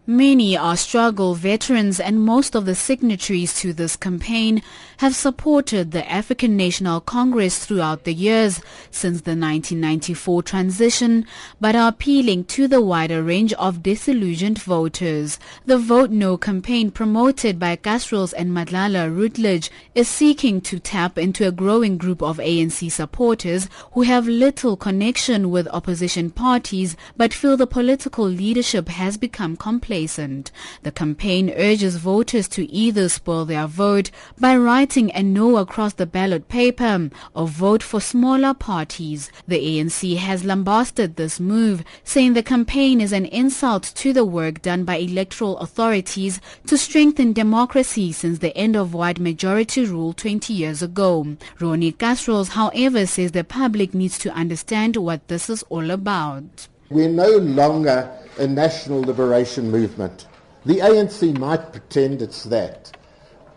Many 0.07 0.55
are 0.55 0.77
struggle 0.77 1.35
veterans 1.35 1.99
and 1.99 2.21
most 2.21 2.55
of 2.55 2.65
the 2.65 2.75
signatories 2.75 3.59
to 3.59 3.73
this 3.73 3.97
campaign 3.97 4.61
have 4.99 5.15
supported 5.15 5.91
the 5.91 6.11
African 6.11 6.57
National 6.57 6.99
Congress 6.99 7.65
throughout 7.65 8.03
the 8.03 8.13
years 8.13 8.59
since 8.91 9.21
the 9.21 9.31
1994 9.31 10.43
transition 10.43 11.25
but 11.61 11.73
are 11.73 11.87
appealing 11.87 12.43
to 12.43 12.67
the 12.67 12.81
wider 12.81 13.23
range 13.23 13.53
of 13.53 13.81
disillusioned 13.81 14.61
voters. 14.61 15.39
The 15.65 15.77
Vote 15.77 16.09
No 16.09 16.35
campaign 16.35 16.91
promoted 16.91 17.57
by 17.57 17.77
Kasrils 17.77 18.33
and 18.35 18.51
Madlala 18.51 19.09
Routledge 19.09 19.71
is 19.95 20.09
seeking 20.09 20.59
to 20.61 20.79
tap 20.79 21.17
into 21.17 21.47
a 21.47 21.51
growing 21.53 21.97
group 21.97 22.21
of 22.21 22.37
ANC 22.37 22.91
supporters 22.91 23.69
who 23.93 24.01
have 24.01 24.27
little 24.27 24.75
connection 24.75 25.49
with 25.49 25.69
opposition 25.69 26.29
parties 26.29 26.97
but 27.15 27.33
feel 27.33 27.55
the 27.55 27.65
political 27.65 28.25
leadership 28.25 28.89
has 28.89 29.15
become 29.15 29.55
complacent. 29.55 30.51
The 30.83 30.91
campaign 30.91 31.53
urges 31.55 31.95
voters 31.95 32.49
to 32.49 32.69
either 32.69 33.07
spoil 33.07 33.45
their 33.45 33.65
vote 33.65 34.11
by 34.37 34.57
writing 34.89 35.11
a 35.13 35.21
no 35.21 35.57
across 35.57 35.93
the 35.93 36.05
ballot 36.07 36.47
paper 36.47 37.11
or 37.35 37.47
vote 37.47 37.83
for 37.83 38.01
smaller 38.01 38.55
parties. 38.55 39.31
The 39.47 39.59
ANC 39.59 40.17
has 40.17 40.43
lambasted 40.43 41.15
this 41.15 41.39
move, 41.39 41.83
saying 42.03 42.33
the 42.33 42.41
campaign 42.41 42.99
is 42.99 43.13
an 43.13 43.27
insult 43.27 43.83
to 43.83 44.13
the 44.13 44.25
work 44.25 44.63
done 44.63 44.85
by 44.85 44.95
electoral 44.95 45.59
authorities 45.59 46.41
to 46.65 46.75
strengthen 46.75 47.33
democracy 47.33 48.11
since 48.11 48.39
the 48.39 48.57
end 48.57 48.75
of 48.75 48.95
white 48.95 49.19
majority 49.19 49.85
rule 49.85 50.11
20 50.13 50.53
years 50.53 50.81
ago. 50.81 51.37
Ronnie 51.59 51.91
Kasrils, 51.91 52.49
however, 52.49 53.05
says 53.05 53.33
the 53.33 53.43
public 53.43 53.93
needs 53.93 54.17
to 54.17 54.31
understand 54.31 54.97
what 54.97 55.27
this 55.27 55.51
is 55.51 55.61
all 55.69 55.91
about. 55.91 56.67
We're 56.89 57.09
no 57.09 57.37
longer 57.37 58.09
a 58.39 58.47
national 58.47 59.01
liberation 59.01 59.69
movement. 59.69 60.25
The 60.65 60.77
ANC 60.77 61.37
might 61.37 61.71
pretend 61.71 62.23
it's 62.23 62.45
that, 62.45 62.91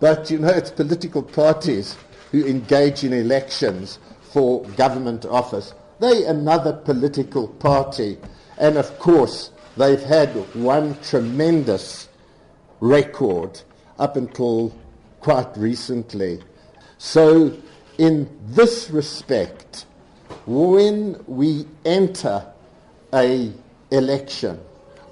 but 0.02 0.32
you 0.32 0.38
know, 0.40 0.48
it's 0.48 0.72
political 0.72 1.22
parties 1.22 1.96
who 2.32 2.44
engage 2.44 3.04
in 3.04 3.12
elections 3.12 4.00
for 4.20 4.64
government 4.70 5.24
office. 5.24 5.74
They 6.00 6.24
another 6.24 6.72
political 6.72 7.46
party, 7.46 8.18
and 8.58 8.78
of 8.78 8.98
course, 8.98 9.52
they've 9.76 10.02
had 10.02 10.30
one 10.56 10.98
tremendous 11.04 12.08
record 12.80 13.60
up 14.00 14.16
until 14.16 14.76
quite 15.20 15.56
recently. 15.56 16.42
So, 16.98 17.56
in 17.96 18.28
this 18.44 18.90
respect, 18.90 19.86
when 20.46 21.22
we 21.28 21.64
enter 21.84 22.44
a 23.14 23.52
election, 23.92 24.58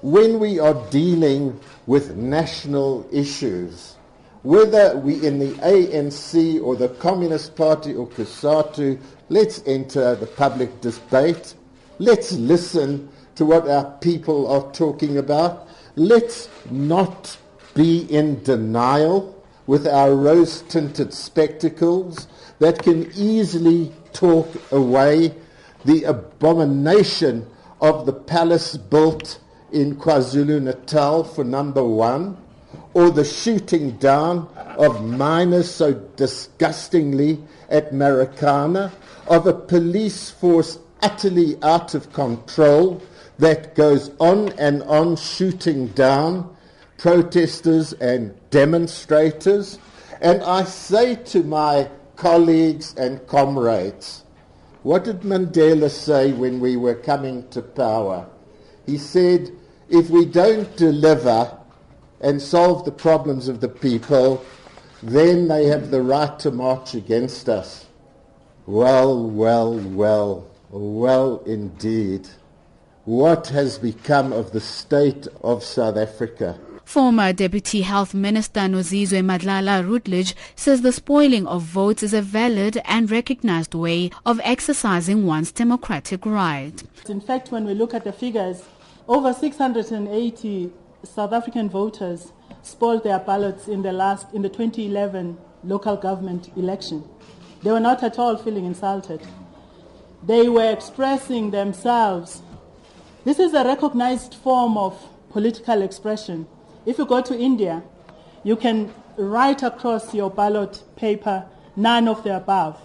when 0.03 0.41
we 0.41 0.59
are 0.59 0.75
dealing 0.91 1.61
with 1.87 2.17
national 2.17 3.07
issues, 3.13 3.95
whether 4.43 4.97
we 4.97 5.27
in 5.27 5.39
the 5.39 5.53
ANC 5.57 6.63
or 6.63 6.77
the 6.77 6.89
Communist 6.89 7.57
Party 7.57 7.95
or 7.95 8.09
COSATU, 8.09 8.99
let's 9.29 9.63
enter 9.67 10.15
the 10.15 10.27
public 10.27 10.81
debate. 10.81 11.55
Let's 11.99 12.33
listen 12.33 13.11
to 13.35 13.45
what 13.45 13.69
our 13.69 13.91
people 13.99 14.51
are 14.51 14.73
talking 14.73 15.19
about. 15.19 15.69
Let's 15.97 16.49
not 16.71 17.37
be 17.75 18.03
in 18.11 18.43
denial 18.43 19.37
with 19.67 19.87
our 19.87 20.15
rose 20.15 20.63
tinted 20.63 21.13
spectacles 21.13 22.27
that 22.59 22.83
can 22.83 23.11
easily 23.15 23.93
talk 24.13 24.49
away 24.73 25.35
the 25.85 26.05
abomination 26.05 27.47
of 27.81 28.07
the 28.07 28.13
palace 28.13 28.77
built 28.77 29.39
in 29.73 29.97
KwaZulu 29.97 30.63
Natal 30.63 31.25
for 31.25 31.45
number 31.45 31.85
one, 31.85 32.37
or 32.95 33.11
the 33.11 33.25
shooting 33.25 33.93
down 33.99 34.49
of 34.79 35.05
miners 35.05 35.71
so 35.71 35.95
disgustingly 36.17 37.43
at 37.69 37.93
Marikana, 37.93 38.91
of 39.29 39.47
a 39.47 39.53
police 39.53 40.31
force 40.31 40.79
utterly 41.03 41.57
out 41.63 41.95
of 41.95 42.13
control 42.13 43.01
that 43.39 43.75
goes 43.75 44.11
on 44.19 44.51
and 44.59 44.83
on 44.83 45.17
shooting 45.17 45.87
down 45.89 46.55
protesters 46.99 47.93
and 47.95 48.35
demonstrators. 48.51 49.79
And 50.21 50.43
I 50.43 50.65
say 50.65 51.15
to 51.17 51.43
my 51.43 51.89
colleagues 52.17 52.95
and 52.97 53.27
comrades, 53.27 54.25
what 54.83 55.05
did 55.05 55.21
Mandela 55.21 55.91
say 55.91 56.33
when 56.33 56.61
we 56.61 56.77
were 56.77 56.95
coming 56.95 57.49
to 57.51 57.63
power? 57.63 58.27
He 58.85 58.99
said, 58.99 59.51
if 59.89 60.11
we 60.11 60.25
don't 60.25 60.75
deliver 60.77 61.57
and 62.21 62.41
solve 62.41 62.85
the 62.85 62.93
problems 62.93 63.49
of 63.49 63.61
the 63.61 63.69
people, 63.69 64.45
then 65.03 65.49
they 65.49 65.67
have 65.67 65.91
the 65.91 66.03
right 66.03 66.39
to 66.41 66.51
march 66.51 66.95
against 66.95 67.49
us. 67.49 67.87
Well, 68.67 69.29
well, 69.29 69.79
well, 69.79 70.51
well 70.71 71.43
indeed. 71.47 72.29
What 73.05 73.49
has 73.49 73.79
become 73.79 74.33
of 74.33 74.53
the 74.53 74.61
state 74.61 75.27
of 75.43 75.65
South 75.65 75.97
Africa? 75.97 76.59
Former 76.85 77.33
Deputy 77.33 77.83
Health 77.83 78.15
Minister 78.15 78.61
Nozizwe 78.61 79.25
Madlala 79.25 79.89
Routledge 79.89 80.35
says 80.57 80.83
the 80.83 80.93
spoiling 80.93 81.47
of 81.47 81.63
votes 81.63 82.03
is 82.03 82.13
a 82.13 82.21
valid 82.21 82.83
and 82.85 83.11
recognized 83.11 83.75
way 83.75 84.11
of 84.27 84.41
exercising 84.43 85.25
one's 85.25 85.53
democratic 85.53 86.27
right. 86.27 86.83
In 87.09 87.21
fact, 87.21 87.53
when 87.53 87.65
we 87.65 87.75
look 87.75 87.95
at 87.95 88.05
the 88.05 88.13
figures, 88.13 88.65
over 89.09 89.33
680 89.33 90.73
South 91.03 91.33
African 91.33 91.69
voters 91.69 92.33
spoiled 92.63 93.05
their 93.05 93.19
ballots 93.19 93.69
in 93.69 93.83
the 93.83 93.93
last 93.93 94.27
in 94.35 94.43
the 94.43 94.49
2011 94.49 95.39
local 95.65 95.97
government 95.97 96.51
election. 96.57 97.09
They 97.63 97.71
were 97.71 97.81
not 97.81 98.03
at 98.03 98.19
all 98.19 98.37
feeling 98.37 98.65
insulted. 98.65 99.23
They 100.23 100.49
were 100.49 100.71
expressing 100.71 101.51
themselves. 101.51 102.43
This 103.25 103.39
is 103.39 103.55
a 103.55 103.65
recognized 103.65 104.35
form 104.35 104.77
of 104.77 105.09
political 105.31 105.83
expression. 105.83 106.47
If 106.85 106.99
you 106.99 107.07
go 107.07 107.23
to 107.23 107.39
India, 107.39 107.83
you 108.45 108.57
can 108.57 108.93
write 109.17 109.63
across 109.63 110.15
your 110.15 110.31
ballot 110.31 110.83
paper 110.97 111.47
none 111.77 112.09
of 112.09 112.23
the 112.25 112.37
above. 112.37 112.79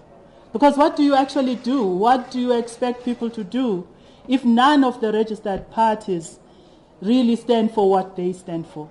Because 0.54 0.78
what 0.78 0.96
do 0.96 1.04
you 1.04 1.16
actually 1.16 1.56
do? 1.56 1.84
What 1.84 2.32
do 2.32 2.40
you 2.40 2.54
expect 2.54 3.04
people 3.04 3.30
to 3.32 3.44
do 3.44 3.88
if 4.28 4.46
none 4.46 4.84
of 4.84 5.02
the 5.02 5.12
registered 5.12 5.70
parties 5.70 6.40
really 7.02 7.36
stand 7.36 7.72
for 7.72 7.90
what 7.90 8.16
they 8.16 8.34
stand 8.34 8.68
for? 8.68 8.90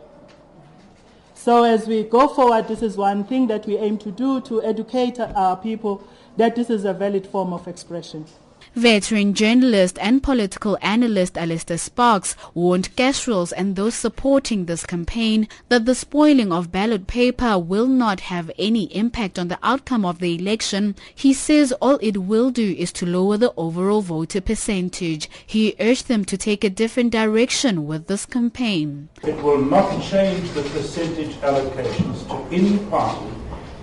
So 1.35 1.65
as 1.65 1.87
we 1.87 2.05
go 2.05 2.29
forward, 2.29 2.69
this 2.69 2.83
is 2.83 2.97
one 2.97 3.25
thing 3.25 3.49
that 3.49 3.67
we 3.67 3.77
aim 3.77 3.99
to 3.99 4.11
do 4.11 4.41
to 4.43 4.63
educate 4.63 5.21
our 5.21 5.57
people 5.57 6.03
that 6.37 6.57
this 6.57 6.71
is 6.71 6.85
a 6.85 6.95
valid 6.95 7.27
form 7.27 7.53
of 7.53 7.69
expression. 7.69 8.25
Veteran 8.75 9.35
journalist 9.35 10.01
and 10.01 10.21
political 10.21 10.77
analyst 10.83 11.39
Allister 11.39 11.79
Sparks 11.79 12.35
warned 12.55 12.89
Kasrils 12.97 13.53
and 13.57 13.77
those 13.77 13.95
supporting 13.95 14.65
this 14.65 14.85
campaign 14.85 15.47
that 15.69 15.85
the 15.85 15.95
spoiling 15.95 16.53
of 16.53 16.73
ballot 16.73 17.07
paper 17.07 17.57
will 17.57 17.87
not 17.87 18.19
have 18.19 18.51
any 18.59 18.93
impact 18.93 19.39
on 19.39 19.47
the 19.47 19.61
outcome 19.63 20.05
of 20.05 20.19
the 20.19 20.35
election. 20.35 20.97
He 21.15 21.33
says 21.33 21.71
all 21.81 22.01
it 22.03 22.17
will 22.17 22.51
do 22.51 22.75
is 22.77 22.91
to 22.95 23.07
lower 23.07 23.37
the 23.37 23.55
overall 23.57 24.03
voter 24.03 24.41
percentage. 24.41 25.31
He 25.47 25.77
urged 25.79 26.09
them 26.09 26.25
to 26.25 26.37
take 26.37 26.65
a 26.65 26.71
different 26.71 27.13
direction 27.13 27.87
with 27.87 28.09
this 28.09 28.27
campaign. 28.27 29.09
It 29.23 29.41
will 29.41 29.63
not 29.63 30.03
change 30.03 30.51
the 30.51 30.63
percentage 30.63 31.37
allocations 31.37 32.27
to 32.27 32.53
any 32.53 32.79
party. 32.91 33.31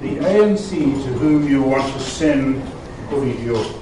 The 0.01 0.17
ANC 0.17 0.69
to 0.69 1.13
whom 1.13 1.47
you 1.47 1.61
want 1.61 1.93
to 1.93 1.99
send, 2.01 2.61
your 3.43 3.80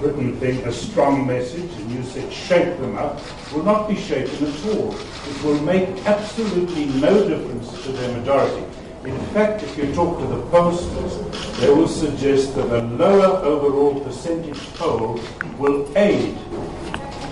written 0.00 0.36
thing, 0.38 0.58
a 0.66 0.72
strong 0.72 1.26
message, 1.26 1.70
and 1.72 1.90
you 1.90 2.02
said 2.02 2.32
shake 2.32 2.78
them 2.80 2.96
up, 2.96 3.20
will 3.52 3.62
not 3.62 3.88
be 3.88 3.96
shaken 3.96 4.46
at 4.46 4.66
all. 4.66 4.94
It 4.94 5.42
will 5.42 5.60
make 5.62 5.88
absolutely 6.06 6.86
no 6.86 7.28
difference 7.28 7.82
to 7.84 7.92
their 7.92 8.16
majority. 8.16 8.64
In 9.04 9.18
fact, 9.26 9.62
if 9.62 9.76
you 9.78 9.94
talk 9.94 10.18
to 10.18 10.26
the 10.26 10.42
pollsters, 10.46 11.60
they 11.60 11.70
will 11.70 11.88
suggest 11.88 12.54
that 12.56 12.66
a 12.66 12.82
lower 12.82 13.44
overall 13.44 14.00
percentage 14.00 14.58
poll 14.74 15.20
will 15.58 15.86
aid 15.96 16.36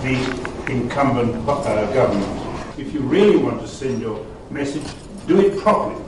the 0.02 0.14
incumbent 0.68 1.34
uh, 1.48 1.92
government. 1.92 2.78
If 2.78 2.92
you 2.94 3.00
really 3.00 3.36
want 3.36 3.60
to 3.60 3.68
send 3.68 4.00
your 4.00 4.24
message, 4.50 4.84
do 5.26 5.40
it 5.40 5.58
properly. 5.58 6.00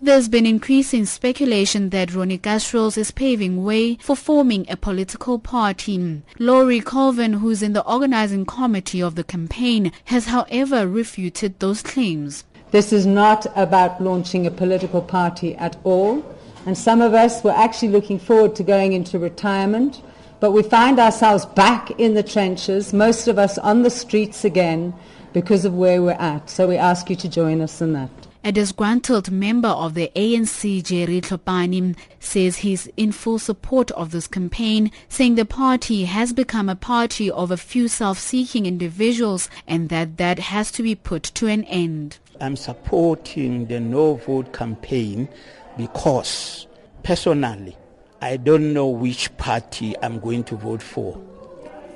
There's 0.00 0.28
been 0.28 0.46
increasing 0.46 1.06
speculation 1.06 1.90
that 1.90 2.14
Ronnie 2.14 2.38
Kasrils 2.38 2.96
is 2.96 3.10
paving 3.10 3.64
way 3.64 3.96
for 3.96 4.14
forming 4.14 4.64
a 4.70 4.76
political 4.76 5.40
party. 5.40 6.22
Laurie 6.38 6.78
Colvin, 6.78 7.32
who's 7.32 7.64
in 7.64 7.72
the 7.72 7.84
organizing 7.84 8.46
committee 8.46 9.02
of 9.02 9.16
the 9.16 9.24
campaign, 9.24 9.90
has 10.04 10.26
however 10.26 10.86
refuted 10.86 11.58
those 11.58 11.82
claims. 11.82 12.44
This 12.70 12.92
is 12.92 13.06
not 13.06 13.46
about 13.56 14.00
launching 14.00 14.46
a 14.46 14.52
political 14.52 15.02
party 15.02 15.56
at 15.56 15.76
all. 15.82 16.24
And 16.64 16.78
some 16.78 17.00
of 17.00 17.12
us 17.12 17.42
were 17.42 17.50
actually 17.50 17.88
looking 17.88 18.20
forward 18.20 18.54
to 18.54 18.62
going 18.62 18.92
into 18.92 19.18
retirement. 19.18 20.00
But 20.38 20.52
we 20.52 20.62
find 20.62 21.00
ourselves 21.00 21.44
back 21.44 21.90
in 21.98 22.14
the 22.14 22.22
trenches, 22.22 22.92
most 22.92 23.26
of 23.26 23.36
us 23.36 23.58
on 23.58 23.82
the 23.82 23.90
streets 23.90 24.44
again 24.44 24.94
because 25.32 25.64
of 25.64 25.74
where 25.74 26.00
we're 26.02 26.12
at. 26.12 26.50
So 26.50 26.68
we 26.68 26.76
ask 26.76 27.10
you 27.10 27.16
to 27.16 27.28
join 27.28 27.60
us 27.60 27.80
in 27.80 27.94
that. 27.94 28.27
A 28.44 28.52
disgruntled 28.52 29.32
member 29.32 29.68
of 29.68 29.94
the 29.94 30.10
ANC, 30.14 30.82
Jerry 30.84 31.20
Tlhopane, 31.20 31.96
says 32.20 32.58
he's 32.58 32.86
in 32.96 33.10
full 33.10 33.38
support 33.38 33.90
of 33.90 34.12
this 34.12 34.28
campaign, 34.28 34.92
saying 35.08 35.34
the 35.34 35.44
party 35.44 36.04
has 36.04 36.32
become 36.32 36.68
a 36.68 36.76
party 36.76 37.30
of 37.30 37.50
a 37.50 37.56
few 37.56 37.88
self-seeking 37.88 38.64
individuals 38.64 39.50
and 39.66 39.88
that 39.88 40.16
that 40.18 40.38
has 40.38 40.70
to 40.72 40.82
be 40.84 40.94
put 40.94 41.24
to 41.24 41.48
an 41.48 41.64
end. 41.64 42.18
I'm 42.40 42.54
supporting 42.54 43.66
the 43.66 43.80
no 43.80 44.14
vote 44.14 44.52
campaign 44.52 45.28
because 45.76 46.68
personally, 47.02 47.76
I 48.22 48.36
don't 48.36 48.72
know 48.72 48.86
which 48.86 49.36
party 49.36 49.94
I'm 50.00 50.20
going 50.20 50.44
to 50.44 50.56
vote 50.56 50.82
for 50.82 51.20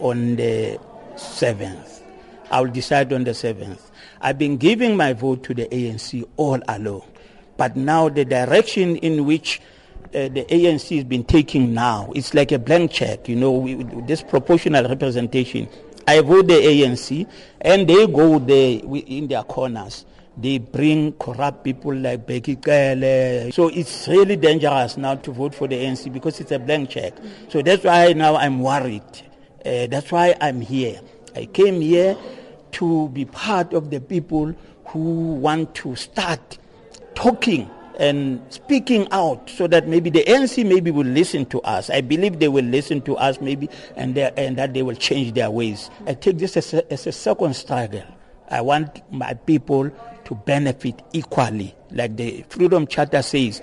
on 0.01 0.37
the 0.37 0.79
7th. 1.15 2.02
I'll 2.53 2.67
decide 2.67 3.13
on 3.13 3.25
the 3.25 3.31
7th. 3.31 3.81
I've 4.21 4.39
been 4.39 4.59
giving 4.59 4.97
my 4.97 5.15
vote 5.15 5.43
to 5.45 5.55
the 5.55 5.67
ANC 5.67 6.25
all 6.37 6.61
along. 6.69 7.03
But 7.57 7.77
now 7.77 8.09
the 8.09 8.25
direction 8.25 8.97
in 8.97 9.25
which 9.25 9.61
uh, 10.15 10.29
the 10.29 10.45
ANC 10.51 10.95
has 10.97 11.05
been 11.05 11.25
taking 11.25 11.73
now, 11.73 12.13
it's 12.15 12.35
like 12.35 12.53
a 12.53 12.59
blank 12.59 12.91
check, 12.91 13.29
you 13.29 13.37
know, 13.37 13.53
we, 13.53 13.83
this 14.07 14.23
proportional 14.23 14.87
representation. 14.87 15.69
I 16.07 16.21
vote 16.21 16.49
the 16.49 16.55
ANC 16.55 17.27
and 17.61 17.89
they 17.89 18.07
go 18.07 18.39
there 18.39 18.81
in 18.85 19.29
their 19.29 19.45
corners. 19.45 20.05
They 20.37 20.59
bring 20.59 21.13
corrupt 21.13 21.65
people 21.65 21.95
like 21.95 22.27
Bheki 22.27 22.63
Cele. 22.65 23.53
So 23.53 23.69
it's 23.69 24.09
really 24.09 24.37
dangerous 24.37 24.97
now 24.97 25.15
to 25.17 25.31
vote 25.31 25.55
for 25.55 25.69
the 25.69 25.77
ANC 25.77 26.13
because 26.13 26.41
it's 26.41 26.53
a 26.53 26.59
blank 26.59 26.91
check. 26.91 27.15
So 27.49 27.63
that's 27.63 27.85
why 27.85 28.13
now 28.13 28.37
I'm 28.37 28.61
worried. 28.61 29.03
Uh, 29.65 29.87
that's 29.87 30.11
why 30.11 30.35
I'm 30.41 30.61
here. 30.61 31.01
I 31.35 31.47
came 31.47 31.81
here 31.81 32.17
to 32.73 33.09
be 33.11 33.25
part 33.25 33.73
of 33.73 33.91
the 33.91 34.01
people 34.01 34.55
who 34.87 35.35
want 35.35 35.75
to 35.77 35.97
start 35.97 36.59
talking 37.15 37.71
and 37.99 38.41
speaking 38.51 39.07
out 39.13 39.49
so 39.51 39.67
that 39.67 39.87
maybe 39.87 40.11
the 40.11 40.25
NC 40.25 40.67
maybe 40.67 40.91
will 40.91 41.07
listen 41.07 41.47
to 41.47 41.61
us. 41.63 41.91
I 41.91 42.01
believe 42.01 42.39
they 42.39 42.49
will 42.49 42.65
listen 42.65 43.01
to 43.03 43.17
us 43.17 43.41
maybe 43.41 43.69
and, 43.97 44.17
and 44.17 44.57
that 44.57 44.75
they 44.75 44.83
will 44.83 44.97
change 44.97 45.35
their 45.35 45.51
ways. 45.51 45.91
I 46.07 46.15
take 46.15 46.39
this 46.39 46.57
as 46.57 46.75
a, 46.75 46.93
as 46.93 47.07
a 47.07 47.13
second 47.13 47.55
struggle. 47.55 48.05
I 48.49 48.61
want 48.61 49.03
my 49.13 49.35
people 49.35 49.91
to 50.25 50.35
benefit 50.35 51.03
equally. 51.13 51.75
Like 51.91 52.17
the 52.17 52.45
Freedom 52.49 52.87
Charter 52.87 53.23
says, 53.23 53.63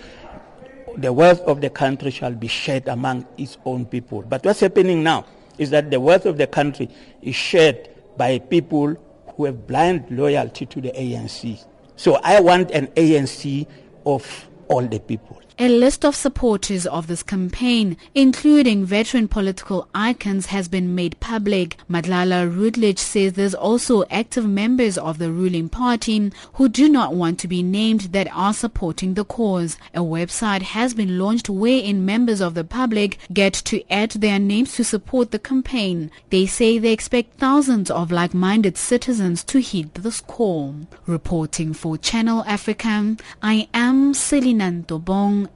the 0.97 1.13
wealth 1.13 1.41
of 1.41 1.61
the 1.61 1.69
country 1.69 2.11
shall 2.11 2.33
be 2.33 2.47
shared 2.47 2.87
among 2.87 3.25
its 3.37 3.57
own 3.65 3.85
people. 3.85 4.21
But 4.21 4.45
what's 4.45 4.59
happening 4.59 5.03
now 5.03 5.25
is 5.57 5.69
that 5.71 5.91
the 5.91 5.99
wealth 5.99 6.25
of 6.25 6.37
the 6.37 6.47
country 6.47 6.89
is 7.21 7.35
shared 7.35 7.89
by 8.19 8.37
people 8.37 8.95
who 9.33 9.45
have 9.45 9.65
blind 9.65 10.05
loyalty 10.11 10.65
to 10.65 10.81
the 10.81 10.91
ANC. 10.91 11.65
So 11.95 12.15
I 12.21 12.41
want 12.41 12.71
an 12.71 12.87
ANC 12.87 13.65
of 14.05 14.49
all 14.67 14.85
the 14.85 14.99
people. 14.99 15.41
A 15.61 15.67
list 15.67 16.05
of 16.05 16.15
supporters 16.15 16.85
of 16.85 17.07
this 17.07 17.21
campaign, 17.21 17.97
including 18.15 18.85
veteran 18.85 19.27
political 19.27 19.89
icons, 19.93 20.45
has 20.45 20.69
been 20.69 20.95
made 20.95 21.19
public. 21.19 21.75
Madlala 21.89 22.47
Routledge 22.47 22.97
says 22.97 23.33
there's 23.33 23.53
also 23.53 24.05
active 24.09 24.47
members 24.47 24.97
of 24.97 25.17
the 25.17 25.29
ruling 25.29 25.67
party 25.67 26.31
who 26.53 26.69
do 26.69 26.87
not 26.87 27.13
want 27.13 27.39
to 27.39 27.47
be 27.49 27.61
named 27.61 28.13
that 28.13 28.29
are 28.33 28.53
supporting 28.53 29.15
the 29.15 29.25
cause. 29.25 29.77
A 29.93 29.99
website 29.99 30.61
has 30.61 30.93
been 30.93 31.19
launched 31.19 31.49
wherein 31.49 32.05
members 32.05 32.39
of 32.39 32.53
the 32.53 32.63
public 32.63 33.17
get 33.33 33.51
to 33.65 33.83
add 33.91 34.11
their 34.11 34.39
names 34.39 34.75
to 34.75 34.85
support 34.85 35.31
the 35.31 35.39
campaign. 35.39 36.09
They 36.29 36.45
say 36.45 36.79
they 36.79 36.93
expect 36.93 37.37
thousands 37.37 37.91
of 37.91 38.13
like-minded 38.13 38.77
citizens 38.77 39.43
to 39.43 39.59
heed 39.59 39.93
this 39.93 40.21
call. 40.21 40.87
Reporting 41.05 41.73
for 41.73 41.97
Channel 41.97 42.45
Africa, 42.47 43.17
I 43.43 43.67
am 43.73 44.13
Selina 44.13 44.71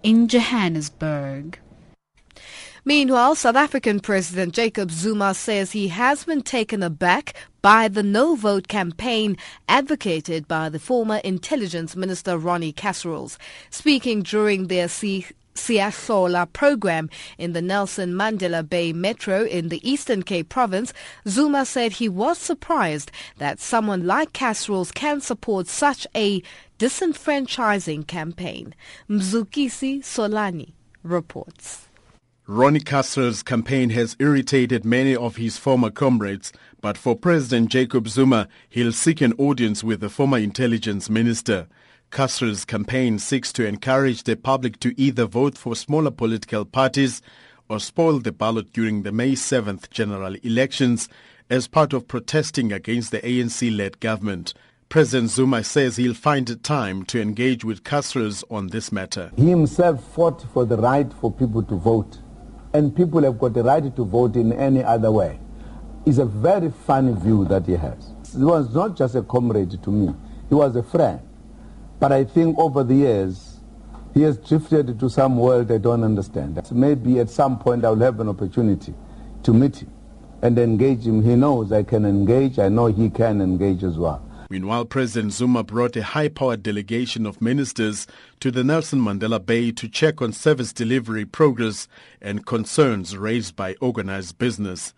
In 0.02 0.28
Johannesburg. 0.28 1.60
Meanwhile, 2.86 3.36
South 3.36 3.56
African 3.56 4.02
President 4.02 4.54
Jacob 4.54 4.92
Zuma 4.92 5.34
says 5.34 5.72
he 5.72 5.88
has 5.88 6.26
been 6.26 6.42
taken 6.42 6.84
aback 6.84 7.34
by 7.62 7.88
the 7.88 8.04
no 8.04 8.36
vote 8.36 8.68
campaign 8.68 9.38
advocated 9.70 10.50
by 10.50 10.68
the 10.68 10.80
former 10.80 11.18
intelligence 11.24 11.96
minister 11.96 12.38
Ronnie 12.38 12.74
Kasrils. 12.74 13.38
Speaking 13.70 14.22
during 14.22 14.68
their 14.68 14.90
Siyahlola 15.56 16.52
program 16.54 17.10
in 17.38 17.54
the 17.54 17.62
Nelson 17.62 18.14
Mandela 18.14 18.68
Bay 18.68 18.94
Metro 18.94 19.44
in 19.44 19.70
the 19.70 19.88
Eastern 19.90 20.24
Cape 20.24 20.50
province, 20.50 20.94
Zuma 21.28 21.66
said 21.66 21.94
he 21.94 22.10
was 22.10 22.38
surprised 22.38 23.12
that 23.38 23.60
someone 23.60 24.06
like 24.06 24.34
Kasrils 24.34 24.94
can 24.94 25.22
support 25.22 25.68
such 25.68 26.08
a 26.16 26.42
disenfranchising 26.80 28.08
campaign. 28.08 28.74
Mzukisi 29.10 30.00
Solani 30.00 30.74
reports. 31.04 31.88
Ronnie 32.46 32.82
Kasrils' 32.82 33.42
campaign 33.42 33.92
has 33.92 34.18
irritated 34.20 34.84
many 34.84 35.16
of 35.16 35.38
his 35.38 35.58
former 35.58 35.90
comrades, 35.90 36.52
but 36.82 36.98
for 36.98 37.16
President 37.16 37.70
Jacob 37.70 38.10
Zuma, 38.10 38.50
he'll 38.68 38.92
seek 38.92 39.22
an 39.22 39.32
audience 39.38 39.82
with 39.82 40.02
the 40.02 40.10
former 40.10 40.38
intelligence 40.38 41.10
minister. 41.10 41.68
Kasrils' 42.14 42.64
campaign 42.68 43.18
seeks 43.18 43.52
to 43.54 43.66
encourage 43.66 44.22
the 44.22 44.36
public 44.36 44.80
to 44.82 44.94
either 45.02 45.26
vote 45.26 45.58
for 45.58 45.76
smaller 45.76 46.12
political 46.12 46.64
parties 46.64 47.24
or 47.68 47.80
spoil 47.80 48.20
the 48.20 48.32
ballot 48.32 48.72
during 48.72 49.02
the 49.02 49.12
May 49.12 49.32
7th 49.32 49.90
general 49.90 50.36
elections 50.44 51.10
as 51.50 51.68
part 51.68 51.92
of 51.92 52.08
protesting 52.08 52.72
against 52.72 53.10
the 53.10 53.20
ANC-led 53.22 54.00
government. 54.00 54.54
President 54.90 55.32
Zuma 55.32 55.64
says 55.64 55.96
he'll 55.96 56.14
find 56.14 56.64
time 56.64 57.04
to 57.06 57.20
engage 57.20 57.66
with 57.66 57.84
Kasrils 57.84 58.44
on 58.52 58.68
this 58.68 58.92
matter. 58.92 59.32
He 59.36 59.50
himself 59.50 60.04
fought 60.14 60.46
for 60.54 60.66
the 60.66 60.78
right 60.78 61.12
for 61.20 61.32
people 61.32 61.64
to 61.64 61.76
vote 61.76 62.20
and 62.76 62.96
people 62.96 63.24
have 63.24 63.40
got 63.40 63.56
the 63.56 63.64
right 63.64 63.96
to 63.96 64.06
vote 64.06 64.36
in 64.36 64.54
any 64.54 64.84
other 64.84 65.12
way. 65.12 65.40
It's 66.06 66.20
a 66.20 66.26
very 66.26 66.70
funny 66.86 67.14
view 67.14 67.46
that 67.46 67.66
he 67.66 67.74
has. 67.74 68.14
He 68.32 68.44
was 68.44 68.72
not 68.72 68.96
just 68.96 69.16
a 69.16 69.24
comrade 69.24 69.82
to 69.82 69.90
me, 69.90 70.14
he 70.48 70.54
was 70.54 70.76
a 70.76 70.84
friend. 70.84 71.20
But 72.04 72.12
I 72.12 72.26
think 72.26 72.60
over 72.60 72.84
the 72.84 72.96
years, 72.96 73.62
he 74.14 74.24
has 74.24 74.38
drifted 74.38 75.00
to 75.00 75.10
some 75.10 75.38
world 75.38 75.72
I 75.72 75.78
don't 75.78 76.04
understand. 76.04 76.62
Maybe 76.70 77.20
at 77.20 77.30
some 77.30 77.58
point 77.58 77.86
I'll 77.86 77.96
have 77.96 78.20
an 78.20 78.28
opportunity 78.28 78.94
to 79.44 79.54
meet 79.54 79.78
him 79.78 79.90
and 80.42 80.60
engage 80.60 81.08
him. 81.08 81.24
He 81.24 81.38
knows 81.38 81.72
I 81.72 81.84
can 81.84 82.06
engage, 82.06 82.60
I 82.60 82.68
know 82.68 82.88
he 82.88 83.10
can 83.10 83.40
engage 83.40 83.86
as 83.86 83.98
well. 83.98 84.22
Meanwhile, 84.50 84.84
President 84.84 85.32
Zuma 85.32 85.64
brought 85.64 85.96
a 85.96 86.04
high-powered 86.04 86.62
delegation 86.62 87.26
of 87.26 87.42
ministers 87.42 88.06
to 88.42 88.52
the 88.52 88.66
Nelson 88.66 89.00
Mandela 89.00 89.44
Bay 89.44 89.72
to 89.72 89.88
check 89.88 90.22
on 90.22 90.34
service 90.34 90.74
delivery 90.74 91.24
progress 91.24 91.88
and 92.22 92.46
concerns 92.46 93.16
raised 93.16 93.56
by 93.56 93.76
organized 93.80 94.38
business. 94.38 94.94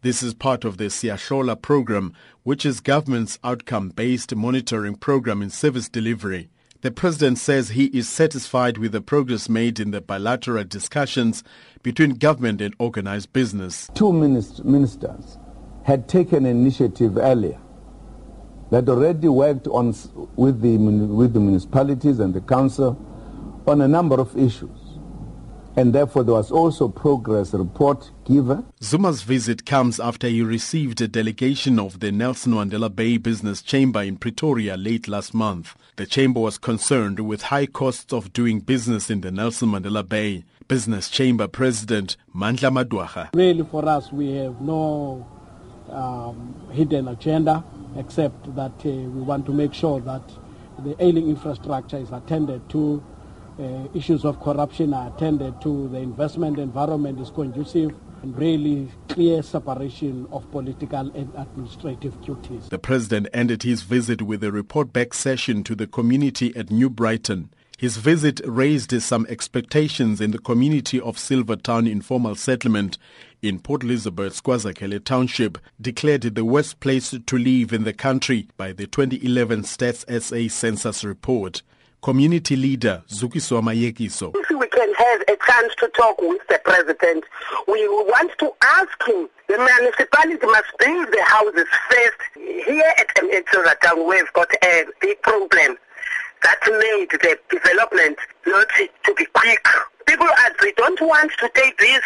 This 0.00 0.22
is 0.22 0.32
part 0.32 0.64
of 0.64 0.76
the 0.76 0.84
Siyahlola 0.84 1.60
program, 1.60 2.12
which 2.44 2.64
is 2.64 2.78
government's 2.78 3.36
outcome-based 3.42 4.32
monitoring 4.36 4.94
program 4.94 5.42
in 5.42 5.50
service 5.50 5.88
delivery. 5.88 6.50
The 6.82 6.92
president 6.92 7.38
says 7.38 7.70
he 7.70 7.86
is 7.86 8.08
satisfied 8.08 8.78
with 8.78 8.92
the 8.92 9.00
progress 9.00 9.48
made 9.48 9.80
in 9.80 9.90
the 9.90 10.00
bilateral 10.00 10.62
discussions 10.62 11.42
between 11.82 12.10
government 12.10 12.60
and 12.60 12.76
organized 12.78 13.32
business. 13.32 13.90
Two 13.94 14.12
ministers 14.12 15.36
had 15.82 16.08
taken 16.08 16.46
initiative 16.46 17.18
earlier 17.18 17.58
that 18.70 18.88
already 18.88 19.26
worked 19.26 19.66
on 19.66 19.92
with 20.36 20.60
the 20.60 20.76
with 20.76 21.32
the 21.32 21.40
municipalities 21.40 22.20
and 22.20 22.34
the 22.34 22.40
council 22.40 22.96
on 23.66 23.80
a 23.80 23.88
number 23.88 24.20
of 24.20 24.38
issues. 24.38 24.87
And 25.76 25.94
therefore, 25.94 26.24
there 26.24 26.34
was 26.34 26.50
also 26.50 26.88
progress 26.88 27.52
report 27.54 28.10
given. 28.24 28.66
Zuma's 28.82 29.22
visit 29.22 29.64
comes 29.64 30.00
after 30.00 30.28
he 30.28 30.42
received 30.42 31.00
a 31.00 31.08
delegation 31.08 31.78
of 31.78 32.00
the 32.00 32.10
Nelson 32.10 32.52
Mandela 32.52 32.94
Bay 32.94 33.16
Business 33.16 33.62
Chamber 33.62 34.02
in 34.02 34.16
Pretoria 34.16 34.76
late 34.76 35.06
last 35.06 35.34
month. 35.34 35.76
The 35.96 36.06
chamber 36.06 36.40
was 36.40 36.58
concerned 36.58 37.20
with 37.20 37.42
high 37.42 37.66
costs 37.66 38.12
of 38.12 38.32
doing 38.32 38.60
business 38.60 39.10
in 39.10 39.20
the 39.20 39.30
Nelson 39.30 39.70
Mandela 39.70 40.08
Bay. 40.08 40.44
Business 40.68 41.08
Chamber 41.08 41.48
President 41.48 42.18
Mandla 42.34 42.70
Madwaha. 42.70 43.30
Really, 43.34 43.64
for 43.64 43.88
us, 43.88 44.12
we 44.12 44.32
have 44.32 44.60
no 44.60 45.26
um, 45.90 46.54
hidden 46.72 47.08
agenda 47.08 47.64
except 47.96 48.54
that 48.54 48.72
uh, 48.84 48.88
we 48.88 49.22
want 49.22 49.46
to 49.46 49.52
make 49.52 49.72
sure 49.72 50.00
that 50.00 50.22
the 50.80 50.94
ailing 51.02 51.28
infrastructure 51.28 51.96
is 51.96 52.12
attended 52.12 52.68
to, 52.68 53.02
uh, 53.58 53.88
issues 53.94 54.24
of 54.24 54.40
corruption 54.40 54.94
are 54.94 55.08
attended 55.08 55.60
to, 55.62 55.88
the 55.88 55.98
investment 55.98 56.58
environment 56.58 57.20
is 57.20 57.30
conducive, 57.30 57.94
and 58.22 58.36
really 58.36 58.88
clear 59.08 59.42
separation 59.42 60.26
of 60.32 60.50
political 60.50 61.10
and 61.14 61.32
administrative 61.36 62.20
duties. 62.22 62.68
The 62.68 62.78
president 62.78 63.28
ended 63.32 63.62
his 63.62 63.82
visit 63.82 64.22
with 64.22 64.42
a 64.42 64.50
report 64.52 64.92
back 64.92 65.14
session 65.14 65.62
to 65.64 65.74
the 65.74 65.86
community 65.86 66.54
at 66.56 66.70
New 66.70 66.90
Brighton. 66.90 67.50
His 67.78 67.96
visit 67.96 68.40
raised 68.44 69.00
some 69.02 69.24
expectations 69.28 70.20
in 70.20 70.32
the 70.32 70.40
community 70.40 71.00
of 71.00 71.16
Silvertown 71.16 71.86
Informal 71.86 72.34
Settlement 72.34 72.98
in 73.40 73.60
Port 73.60 73.84
Elizabeth's 73.84 74.40
KwaZakhele 74.40 75.04
Township, 75.04 75.58
declared 75.80 76.22
the 76.22 76.44
worst 76.44 76.80
place 76.80 77.10
to 77.24 77.38
live 77.38 77.72
in 77.72 77.84
the 77.84 77.92
country 77.92 78.48
by 78.56 78.72
the 78.72 78.88
2011 78.88 79.62
Stats 79.62 80.04
SA 80.20 80.52
census 80.52 81.04
report. 81.04 81.62
Community 82.00 82.54
leader 82.54 83.02
Zukiso 83.08 83.60
Mayekiso. 83.60 84.32
If 84.36 84.50
we 84.50 84.68
can 84.68 84.94
have 84.94 85.20
a 85.22 85.36
chance 85.44 85.74
to 85.80 85.88
talk 85.88 86.20
with 86.22 86.40
the 86.48 86.60
president, 86.64 87.24
we 87.66 87.86
want 87.88 88.30
to 88.38 88.52
ask 88.62 89.06
him. 89.06 89.28
The 89.48 89.58
municipality 89.58 90.46
must 90.46 90.70
build 90.78 91.08
the 91.10 91.22
houses 91.24 91.66
first. 91.90 92.20
Here 92.36 92.92
at 92.98 93.08
Silvertown, 93.52 94.06
we've 94.06 94.32
got 94.32 94.48
a 94.62 94.84
big 95.00 95.20
problem 95.22 95.76
that 96.42 96.60
made 96.66 97.10
the 97.10 97.38
development 97.50 98.18
not 98.46 98.68
to 99.04 99.14
be 99.14 99.26
quick. 99.34 99.66
People 100.06 100.26
are, 100.26 100.52
they 100.62 100.72
don't 100.72 101.00
want 101.00 101.32
to 101.40 101.50
take 101.54 101.76
these 101.78 102.00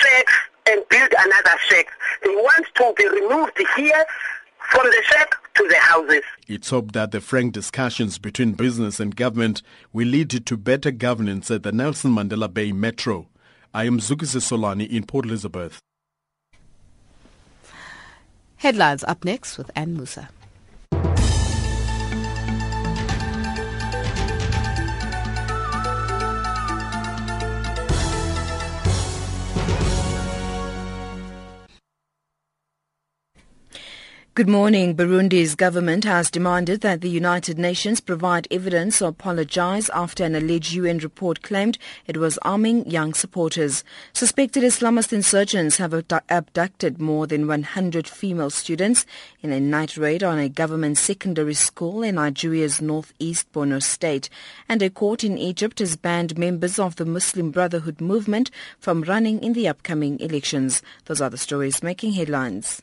shacks 0.00 0.34
and 0.66 0.82
build 0.88 1.14
another 1.18 1.58
shack. 1.68 1.86
They 2.24 2.30
want 2.30 2.66
to 2.74 2.94
be 2.96 3.08
removed 3.08 3.58
here 3.76 4.04
from 4.70 4.86
the 4.86 5.02
shack 5.06 5.34
to 5.54 5.68
the 5.68 5.76
houses. 5.76 6.22
It's 6.48 6.70
hoped 6.70 6.94
that 6.94 7.10
the 7.10 7.20
frank 7.20 7.52
discussions 7.52 8.18
between 8.18 8.52
business 8.52 9.00
and 9.00 9.14
government 9.14 9.62
will 9.92 10.08
lead 10.08 10.30
to 10.30 10.56
better 10.56 10.90
governance 10.90 11.50
at 11.50 11.62
the 11.62 11.72
Nelson 11.72 12.12
Mandela 12.12 12.52
Bay 12.52 12.72
Metro. 12.72 13.28
I 13.74 13.84
am 13.84 13.98
Zukise 13.98 14.40
Solani 14.40 14.88
in 14.88 15.04
Port 15.04 15.24
Elizabeth. 15.26 15.80
Headlines 18.56 19.02
up 19.04 19.24
next 19.24 19.58
with 19.58 19.70
Anne 19.74 19.94
Musa. 19.94 20.28
Good 34.34 34.48
morning. 34.48 34.96
Burundi's 34.96 35.54
government 35.54 36.04
has 36.04 36.30
demanded 36.30 36.80
that 36.80 37.02
the 37.02 37.10
United 37.10 37.58
Nations 37.58 38.00
provide 38.00 38.48
evidence 38.50 39.02
or 39.02 39.08
apologize 39.08 39.90
after 39.90 40.24
an 40.24 40.34
alleged 40.34 40.72
UN 40.72 41.00
report 41.00 41.42
claimed 41.42 41.76
it 42.06 42.16
was 42.16 42.38
arming 42.38 42.90
young 42.90 43.12
supporters. 43.12 43.84
Suspected 44.14 44.62
Islamist 44.62 45.12
insurgents 45.12 45.76
have 45.76 45.92
abducted 46.30 46.98
more 46.98 47.26
than 47.26 47.46
100 47.46 48.08
female 48.08 48.48
students 48.48 49.04
in 49.42 49.52
a 49.52 49.60
night 49.60 49.98
raid 49.98 50.24
on 50.24 50.38
a 50.38 50.48
government 50.48 50.96
secondary 50.96 51.52
school 51.52 52.02
in 52.02 52.14
Nigeria's 52.14 52.80
northeast 52.80 53.52
Borno 53.52 53.82
state. 53.82 54.30
And 54.66 54.80
a 54.80 54.88
court 54.88 55.24
in 55.24 55.36
Egypt 55.36 55.78
has 55.80 55.94
banned 55.96 56.38
members 56.38 56.78
of 56.78 56.96
the 56.96 57.04
Muslim 57.04 57.50
Brotherhood 57.50 58.00
movement 58.00 58.50
from 58.78 59.02
running 59.02 59.42
in 59.42 59.52
the 59.52 59.68
upcoming 59.68 60.18
elections. 60.20 60.80
Those 61.04 61.20
are 61.20 61.28
the 61.28 61.36
stories 61.36 61.82
making 61.82 62.14
headlines. 62.14 62.80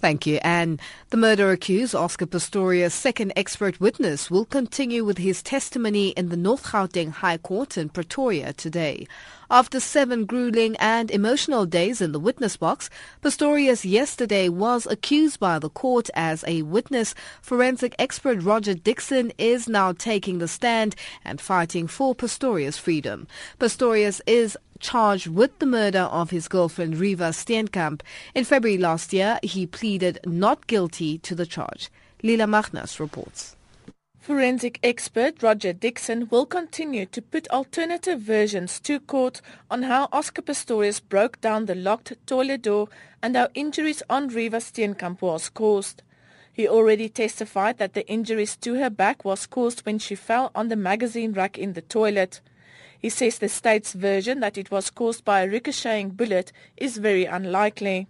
Thank 0.00 0.26
you, 0.26 0.36
Anne. 0.36 0.80
The 1.10 1.18
murder 1.18 1.50
accused, 1.50 1.94
Oscar 1.94 2.24
Pistorius' 2.24 2.92
second 2.92 3.34
expert 3.36 3.80
witness, 3.80 4.30
will 4.30 4.46
continue 4.46 5.04
with 5.04 5.18
his 5.18 5.42
testimony 5.42 6.08
in 6.10 6.30
the 6.30 6.38
North 6.38 6.64
Gauteng 6.64 7.10
High 7.10 7.36
Court 7.36 7.76
in 7.76 7.90
Pretoria 7.90 8.54
today. 8.54 9.06
After 9.50 9.78
seven 9.78 10.24
grueling 10.24 10.74
and 10.76 11.10
emotional 11.10 11.66
days 11.66 12.00
in 12.00 12.12
the 12.12 12.20
witness 12.20 12.56
box, 12.56 12.88
Pistorius 13.20 13.84
yesterday 13.84 14.48
was 14.48 14.86
accused 14.86 15.38
by 15.38 15.58
the 15.58 15.68
court 15.68 16.08
as 16.14 16.44
a 16.46 16.62
witness. 16.62 17.14
Forensic 17.42 17.94
expert 17.98 18.42
Roger 18.42 18.72
Dixon 18.72 19.32
is 19.36 19.68
now 19.68 19.92
taking 19.92 20.38
the 20.38 20.48
stand 20.48 20.96
and 21.26 21.42
fighting 21.42 21.86
for 21.86 22.14
Pistorius' 22.14 22.78
freedom. 22.78 23.26
Pistorius 23.58 24.22
is 24.26 24.56
charged 24.80 25.28
with 25.28 25.58
the 25.58 25.66
murder 25.66 26.08
of 26.10 26.30
his 26.30 26.48
girlfriend 26.48 26.94
Reeva 26.94 27.32
Steenkamp. 27.32 28.00
In 28.34 28.44
February 28.44 28.78
last 28.78 29.12
year, 29.12 29.38
he 29.42 29.66
pleaded 29.66 30.18
not 30.24 30.66
guilty 30.66 31.18
to 31.18 31.34
the 31.34 31.46
charge. 31.46 31.90
Lila 32.22 32.46
Magnus 32.46 32.98
reports. 32.98 33.56
Forensic 34.20 34.78
expert 34.82 35.42
Roger 35.42 35.72
Dixon 35.72 36.28
will 36.28 36.44
continue 36.44 37.06
to 37.06 37.22
put 37.22 37.48
alternative 37.48 38.20
versions 38.20 38.78
to 38.80 39.00
court 39.00 39.40
on 39.70 39.84
how 39.84 40.08
Oscar 40.12 40.42
Pistorius 40.42 41.00
broke 41.00 41.40
down 41.40 41.64
the 41.64 41.74
locked 41.74 42.12
toilet 42.26 42.62
door 42.62 42.88
and 43.22 43.34
how 43.34 43.48
injuries 43.54 44.02
on 44.10 44.30
Reeva 44.30 44.60
Steenkamp 44.60 45.22
was 45.22 45.48
caused. 45.48 46.02
He 46.52 46.68
already 46.68 47.08
testified 47.08 47.78
that 47.78 47.94
the 47.94 48.06
injuries 48.06 48.56
to 48.58 48.74
her 48.74 48.90
back 48.90 49.24
was 49.24 49.46
caused 49.46 49.86
when 49.86 49.98
she 49.98 50.14
fell 50.14 50.50
on 50.54 50.68
the 50.68 50.76
magazine 50.76 51.32
rack 51.32 51.56
in 51.56 51.72
the 51.72 51.80
toilet. 51.80 52.42
He 53.00 53.08
says 53.08 53.38
the 53.38 53.48
state's 53.48 53.94
version 53.94 54.40
that 54.40 54.58
it 54.58 54.70
was 54.70 54.90
caused 54.90 55.24
by 55.24 55.40
a 55.40 55.48
ricocheting 55.48 56.10
bullet 56.10 56.52
is 56.76 56.98
very 56.98 57.24
unlikely. 57.24 58.06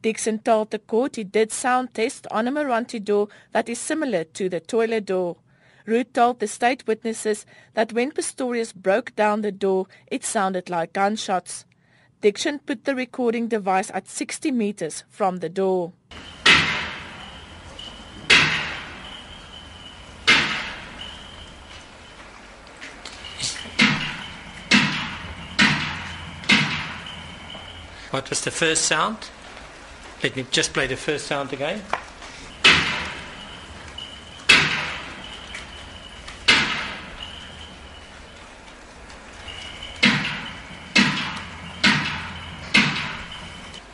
Dixon 0.00 0.38
told 0.38 0.70
the 0.70 0.78
court 0.78 1.16
he 1.16 1.24
did 1.24 1.52
sound 1.52 1.92
tests 1.92 2.26
on 2.30 2.48
a 2.48 2.52
Meranti 2.52 3.04
door 3.04 3.28
that 3.52 3.68
is 3.68 3.78
similar 3.78 4.24
to 4.24 4.48
the 4.48 4.60
toilet 4.60 5.06
door. 5.06 5.36
Root 5.86 6.14
told 6.14 6.38
the 6.38 6.46
state 6.46 6.86
witnesses 6.86 7.44
that 7.74 7.92
when 7.92 8.12
Pistorius 8.12 8.72
broke 8.72 9.14
down 9.16 9.40
the 9.40 9.52
door, 9.52 9.86
it 10.06 10.24
sounded 10.24 10.70
like 10.70 10.92
gunshots. 10.92 11.64
Dixon 12.20 12.60
put 12.60 12.84
the 12.84 12.94
recording 12.94 13.48
device 13.48 13.90
at 13.92 14.08
60 14.08 14.52
meters 14.52 15.04
from 15.08 15.38
the 15.38 15.48
door. 15.48 15.92
What 28.10 28.28
was 28.28 28.40
the 28.40 28.50
first 28.50 28.86
sound? 28.86 29.18
Let 30.20 30.34
me 30.34 30.44
just 30.50 30.72
play 30.72 30.88
the 30.88 30.96
first 30.96 31.26
sound 31.28 31.52
again. 31.52 31.80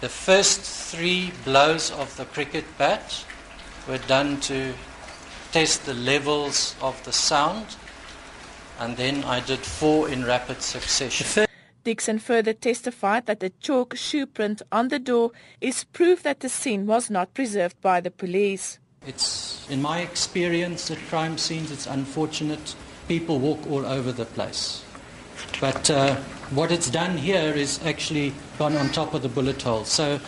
The 0.01 0.09
first 0.09 0.61
three 0.63 1.33
blows 1.45 1.91
of 1.91 2.17
the 2.17 2.25
cricket 2.25 2.65
bat 2.79 3.25
were 3.87 3.99
done 3.99 4.41
to 4.43 4.73
test 5.53 5.85
the 5.85 5.95
levels 5.95 6.75
of 6.81 7.03
the 7.05 7.13
sound, 7.13 7.77
and 8.79 8.97
then 8.97 9.25
I 9.25 9.41
did 9.41 9.59
four 9.59 10.09
in 10.09 10.25
rapid 10.25 10.63
succession. 10.63 11.46
Dixon 11.87 12.19
further 12.19 12.53
testified 12.53 13.27
that 13.27 13.39
the 13.39 13.53
chalk 13.61 13.95
shoe 13.95 14.27
print 14.27 14.61
on 14.73 14.89
the 14.89 14.99
door 14.99 15.31
is 15.61 15.85
proof 15.85 16.21
that 16.25 16.41
the 16.41 16.49
scene 16.49 16.85
was 16.85 17.09
not 17.11 17.33
preserved 17.33 17.81
by 17.81 18.01
the 18.01 18.11
police. 18.11 18.81
It's, 19.07 19.65
in 19.71 19.83
my 19.83 20.01
experience 20.01 20.91
at 20.91 20.99
crime 21.09 21.39
scenes, 21.39 21.71
it's 21.71 21.87
unfortunate. 21.87 22.75
People 23.07 23.39
walk 23.39 23.71
all 23.71 23.87
over 23.87 24.11
the 24.11 24.25
place. 24.25 24.85
But 25.61 25.89
uh, 25.89 26.17
what 26.51 26.73
it's 26.73 26.91
done 26.91 27.17
here 27.19 27.53
is 27.55 27.79
actually 27.87 28.35
gone 28.59 28.77
on 28.77 28.89
top 28.89 29.15
of 29.15 29.23
the 29.23 29.29
bullet 29.29 29.63
holes. 29.63 29.89
So 29.89 30.19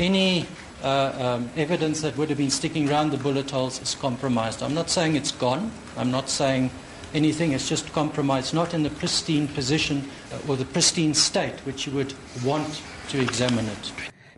any 0.00 0.46
uh, 0.82 1.12
um, 1.16 1.50
evidence 1.56 2.00
that 2.00 2.16
would 2.16 2.28
have 2.28 2.38
been 2.38 2.50
sticking 2.50 2.90
around 2.90 3.12
the 3.12 3.18
bullet 3.18 3.52
holes 3.52 3.80
is 3.80 3.94
compromised. 3.94 4.64
I'm 4.64 4.74
not 4.74 4.90
saying 4.90 5.14
it's 5.14 5.30
gone. 5.30 5.70
I'm 5.96 6.10
not 6.10 6.28
saying 6.28 6.72
anything. 7.14 7.52
It's 7.52 7.68
just 7.68 7.92
compromised, 7.92 8.54
not 8.54 8.74
in 8.74 8.82
the 8.82 8.90
pristine 8.90 9.48
position 9.48 10.08
uh, 10.32 10.50
or 10.50 10.56
the 10.56 10.64
pristine 10.64 11.14
state 11.14 11.54
which 11.66 11.86
you 11.86 11.92
would 11.94 12.14
want 12.44 12.82
to 13.08 13.20
examine 13.20 13.66
it. 13.66 13.92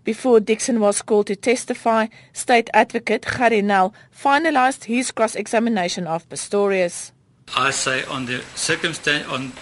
Before 0.05 0.41
Dixon 0.41 0.81
was 0.81 1.03
called 1.03 1.27
to 1.27 1.37
testify, 1.37 2.07
State 2.33 2.71
Advocate 2.73 3.27
Gerrie 3.27 3.63
Nel 3.63 3.95
finalized 4.17 4.85
his 4.85 5.11
cross-examination 5.11 6.07
of 6.07 6.29
Pistorius. 6.29 7.13
I 7.57 7.71
say 7.71 8.05
on 8.05 8.27
the 8.27 8.39
circumstan- 8.55 9.29
on 9.29 9.53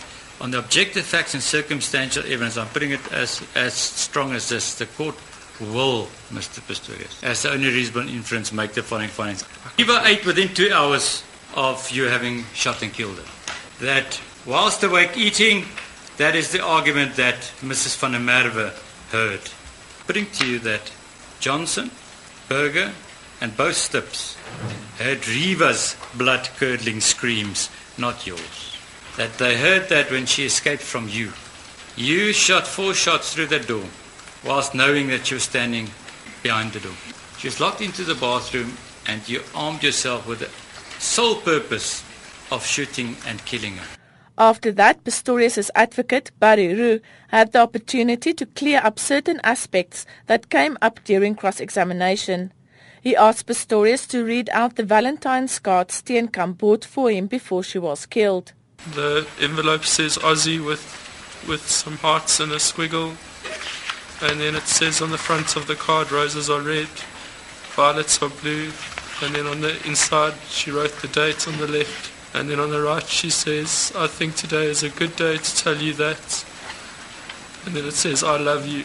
on 0.40 0.52
the 0.52 0.58
objective 0.58 1.04
facts 1.04 1.34
and 1.34 1.42
circumstantial 1.42 2.22
evidence, 2.22 2.56
I'm 2.56 2.68
putting 2.68 2.92
it 2.92 3.12
as 3.12 3.42
as 3.56 3.74
strong 3.74 4.32
as 4.32 4.48
this. 4.48 4.74
The 4.76 4.86
court 4.86 5.16
will, 5.60 6.06
Mr. 6.30 6.60
Pistorius, 6.60 7.22
as 7.24 7.42
the 7.42 7.50
only 7.50 7.68
reasonable 7.68 8.08
inference, 8.08 8.52
make 8.52 8.72
the 8.74 8.82
following 8.82 9.08
findings. 9.08 9.44
Eva 9.78 10.02
ate 10.04 10.24
within 10.24 10.54
two 10.54 10.72
hours 10.72 11.24
of 11.58 11.90
you 11.90 12.04
having 12.04 12.44
shot 12.54 12.82
and 12.82 12.92
killed 12.92 13.16
her. 13.16 13.84
That 13.84 14.20
whilst 14.46 14.84
awake 14.84 15.16
eating, 15.16 15.64
that 16.16 16.36
is 16.36 16.52
the 16.52 16.62
argument 16.62 17.16
that 17.16 17.52
Mrs. 17.60 17.98
van 17.98 18.12
der 18.12 18.20
Merwe 18.20 18.72
heard. 19.10 19.40
Putting 20.06 20.26
to 20.26 20.46
you 20.46 20.60
that 20.60 20.92
Johnson, 21.40 21.90
Burger, 22.48 22.92
and 23.40 23.56
both 23.56 23.74
Stipps 23.74 24.36
heard 24.98 25.18
Reeva's 25.22 25.96
blood-curdling 26.14 27.00
screams, 27.00 27.70
not 27.98 28.24
yours. 28.24 28.76
That 29.16 29.38
they 29.38 29.56
heard 29.56 29.88
that 29.88 30.12
when 30.12 30.26
she 30.26 30.44
escaped 30.44 30.82
from 30.82 31.08
you. 31.08 31.32
You 31.96 32.32
shot 32.32 32.68
four 32.68 32.94
shots 32.94 33.34
through 33.34 33.46
the 33.46 33.58
door, 33.58 33.84
whilst 34.44 34.76
knowing 34.76 35.08
that 35.08 35.26
she 35.26 35.34
was 35.34 35.42
standing 35.42 35.90
behind 36.44 36.72
the 36.72 36.80
door. 36.80 36.96
She 37.38 37.48
was 37.48 37.60
locked 37.60 37.80
into 37.80 38.04
the 38.04 38.14
bathroom, 38.14 38.74
and 39.08 39.28
you 39.28 39.42
armed 39.56 39.82
yourself 39.82 40.26
with 40.26 40.42
a 40.42 40.67
sole 40.98 41.36
purpose 41.36 42.04
of 42.50 42.64
shooting 42.64 43.16
and 43.26 43.44
killing 43.44 43.76
her. 43.76 43.86
After 44.38 44.70
that, 44.72 45.02
Pistorius' 45.02 45.70
advocate, 45.74 46.30
Barry 46.38 46.72
Roux, 46.72 47.00
had 47.28 47.52
the 47.52 47.60
opportunity 47.60 48.32
to 48.34 48.46
clear 48.46 48.80
up 48.84 48.98
certain 48.98 49.40
aspects 49.42 50.06
that 50.26 50.48
came 50.48 50.78
up 50.80 51.00
during 51.04 51.34
cross-examination. 51.34 52.52
He 53.00 53.16
asked 53.16 53.46
Pistorius 53.46 54.06
to 54.08 54.24
read 54.24 54.48
out 54.52 54.76
the 54.76 54.84
Valentine's 54.84 55.58
card 55.58 55.88
Steenkamp 55.88 56.58
bought 56.58 56.84
for 56.84 57.10
him 57.10 57.26
before 57.26 57.64
she 57.64 57.78
was 57.78 58.06
killed. 58.06 58.52
The 58.94 59.26
envelope 59.40 59.84
says 59.84 60.18
Aussie 60.18 60.64
with, 60.64 60.84
with 61.48 61.68
some 61.68 61.96
hearts 61.96 62.38
and 62.38 62.52
a 62.52 62.56
squiggle. 62.56 63.16
And 64.20 64.40
then 64.40 64.54
it 64.54 64.66
says 64.66 65.02
on 65.02 65.10
the 65.10 65.18
front 65.18 65.56
of 65.56 65.66
the 65.66 65.74
card, 65.74 66.12
roses 66.12 66.48
are 66.48 66.60
red, 66.60 66.88
violets 67.74 68.22
are 68.22 68.28
blue, 68.28 68.70
and 69.22 69.34
then 69.34 69.46
on 69.46 69.60
the 69.60 69.74
inside 69.86 70.34
she 70.48 70.70
wrote 70.70 70.94
the 71.02 71.08
date 71.08 71.48
on 71.48 71.56
the 71.58 71.66
left 71.66 72.10
and 72.34 72.48
then 72.48 72.60
on 72.60 72.70
the 72.70 72.80
right 72.80 73.06
she 73.06 73.30
says 73.30 73.92
I 73.96 74.06
think 74.06 74.36
today 74.36 74.66
is 74.66 74.82
a 74.82 74.90
good 74.90 75.16
day 75.16 75.38
to 75.38 75.56
tell 75.56 75.76
you 75.76 75.92
that 75.94 76.44
and 77.66 77.74
then 77.74 77.84
it 77.84 77.94
says 77.94 78.22
I 78.22 78.36
love 78.36 78.66
you 78.66 78.84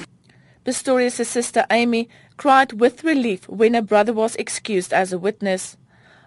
Pistorius' 0.65 1.25
sister 1.25 1.65
Aimee 1.69 2.07
cried 2.37 2.73
with 2.73 3.03
relief 3.03 3.47
when 3.49 3.73
her 3.73 3.81
brother 3.81 4.13
was 4.13 4.35
excused 4.37 4.93
as 4.93 5.11
a 5.11 5.19
witness. 5.19 5.75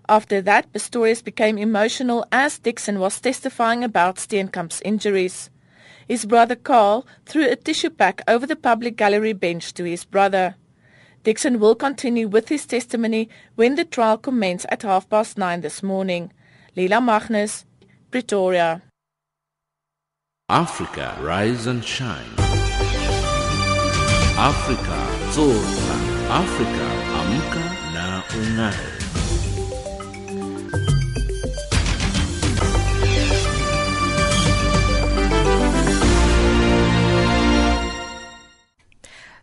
After 0.09 0.43
that, 0.43 0.71
Pistorius 0.73 1.25
became 1.25 1.57
emotional 1.57 2.27
as 2.31 2.59
Dixon 2.59 3.01
was 3.01 3.19
testifying 3.19 3.83
about 3.83 4.17
Steenkamp's 4.17 4.83
injuries. 4.83 5.51
His 6.07 6.27
brother 6.27 6.55
Carl 6.55 7.07
threw 7.25 7.51
a 7.51 7.57
tissue 7.57 7.91
pack 7.91 8.21
over 8.29 8.47
the 8.47 8.57
public 8.57 8.97
gallery 8.97 9.33
bench 9.33 9.73
to 9.75 9.85
his 9.85 10.05
brother. 10.05 10.57
Dixon 11.27 11.59
will 11.59 11.75
continue 11.75 12.29
with 12.29 12.51
his 12.51 12.65
testimony 12.67 13.29
when 13.57 13.75
the 13.75 13.85
trial 13.85 14.17
commences 14.17 14.65
at 14.71 14.83
half 14.83 15.11
past 15.11 15.37
nine 15.37 15.61
this 15.61 15.83
morning. 15.83 16.33
Lila 16.77 17.01
Magnus, 17.01 17.65
Pretoria. 18.13 18.83
Africa, 20.49 21.19
rise 21.21 21.67
and 21.67 21.85
shine. 21.85 22.31
Africa, 24.39 24.99
zorka. 25.35 25.97
Africa, 26.31 26.87
amka 27.19 27.65
na 27.93 28.23
ungae. 28.39 28.97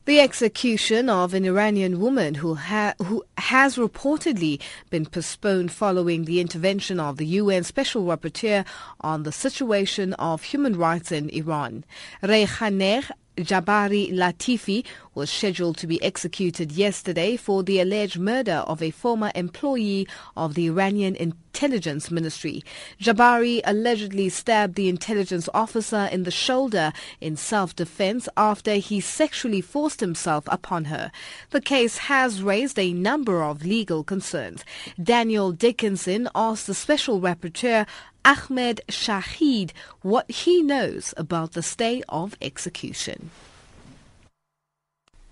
The 0.06 0.20
execution 0.20 1.10
of 1.10 1.34
an 1.34 1.46
Iranian 1.46 2.02
woman 2.02 2.36
who, 2.36 2.56
ha- 2.56 2.94
who 3.02 3.24
has 3.38 3.78
reportedly 3.78 4.60
been 4.90 5.06
postponed 5.06 5.72
following 5.72 6.26
the 6.26 6.42
intervention 6.42 7.00
of 7.00 7.16
the 7.16 7.26
UN 7.26 7.64
Special 7.64 8.04
Rapporteur 8.04 8.66
on 9.00 9.24
the 9.24 9.32
situation 9.32 10.12
of 10.16 10.44
human 10.44 10.76
rights 10.76 11.10
in 11.14 11.30
Iran. 11.30 11.86
Reyhaneh 12.22 13.10
Jabbari 13.38 14.14
Latifi 14.14 14.86
was 15.16 15.30
scheduled 15.30 15.78
to 15.78 15.88
be 15.88 16.02
executed 16.04 16.72
yesterday 16.72 17.36
for 17.36 17.64
the 17.64 17.80
alleged 17.80 18.20
murder 18.20 18.64
of 18.68 18.82
a 18.82 18.92
former 18.92 19.32
employee 19.34 20.08
of 20.38 20.54
the 20.54 20.68
Iranian 20.68 21.16
intelligence 21.16 22.12
ministry. 22.12 22.64
Jabbari 23.00 23.62
allegedly 23.64 24.30
stabbed 24.30 24.76
the 24.76 24.88
intelligence 24.88 25.50
officer 25.54 26.10
in 26.12 26.24
the 26.24 26.32
shoulder 26.32 26.94
in 27.22 27.36
self-defense 27.36 28.30
after 28.38 28.76
he 28.76 29.00
sexually 29.00 29.62
forced 29.62 30.00
himself 30.00 30.44
upon 30.48 30.86
her. 30.86 31.12
The 31.50 31.62
case 31.62 31.98
has 31.98 32.44
raised 32.44 32.78
a 32.78 32.94
number 32.94 33.44
of 33.44 33.66
legal 33.66 34.04
concerns. 34.04 34.64
Daniel 35.02 35.52
Dickinson 35.52 36.30
asked 36.36 36.68
the 36.68 36.74
special 36.74 37.20
rapporteur 37.20 37.88
Ahmed 38.26 38.82
Shaheed 38.88 39.72
what 40.02 40.30
he 40.30 40.62
knows 40.62 41.14
about 41.18 41.54
the 41.54 41.64
stay 41.64 42.02
of 42.10 42.36
execution. 42.42 43.30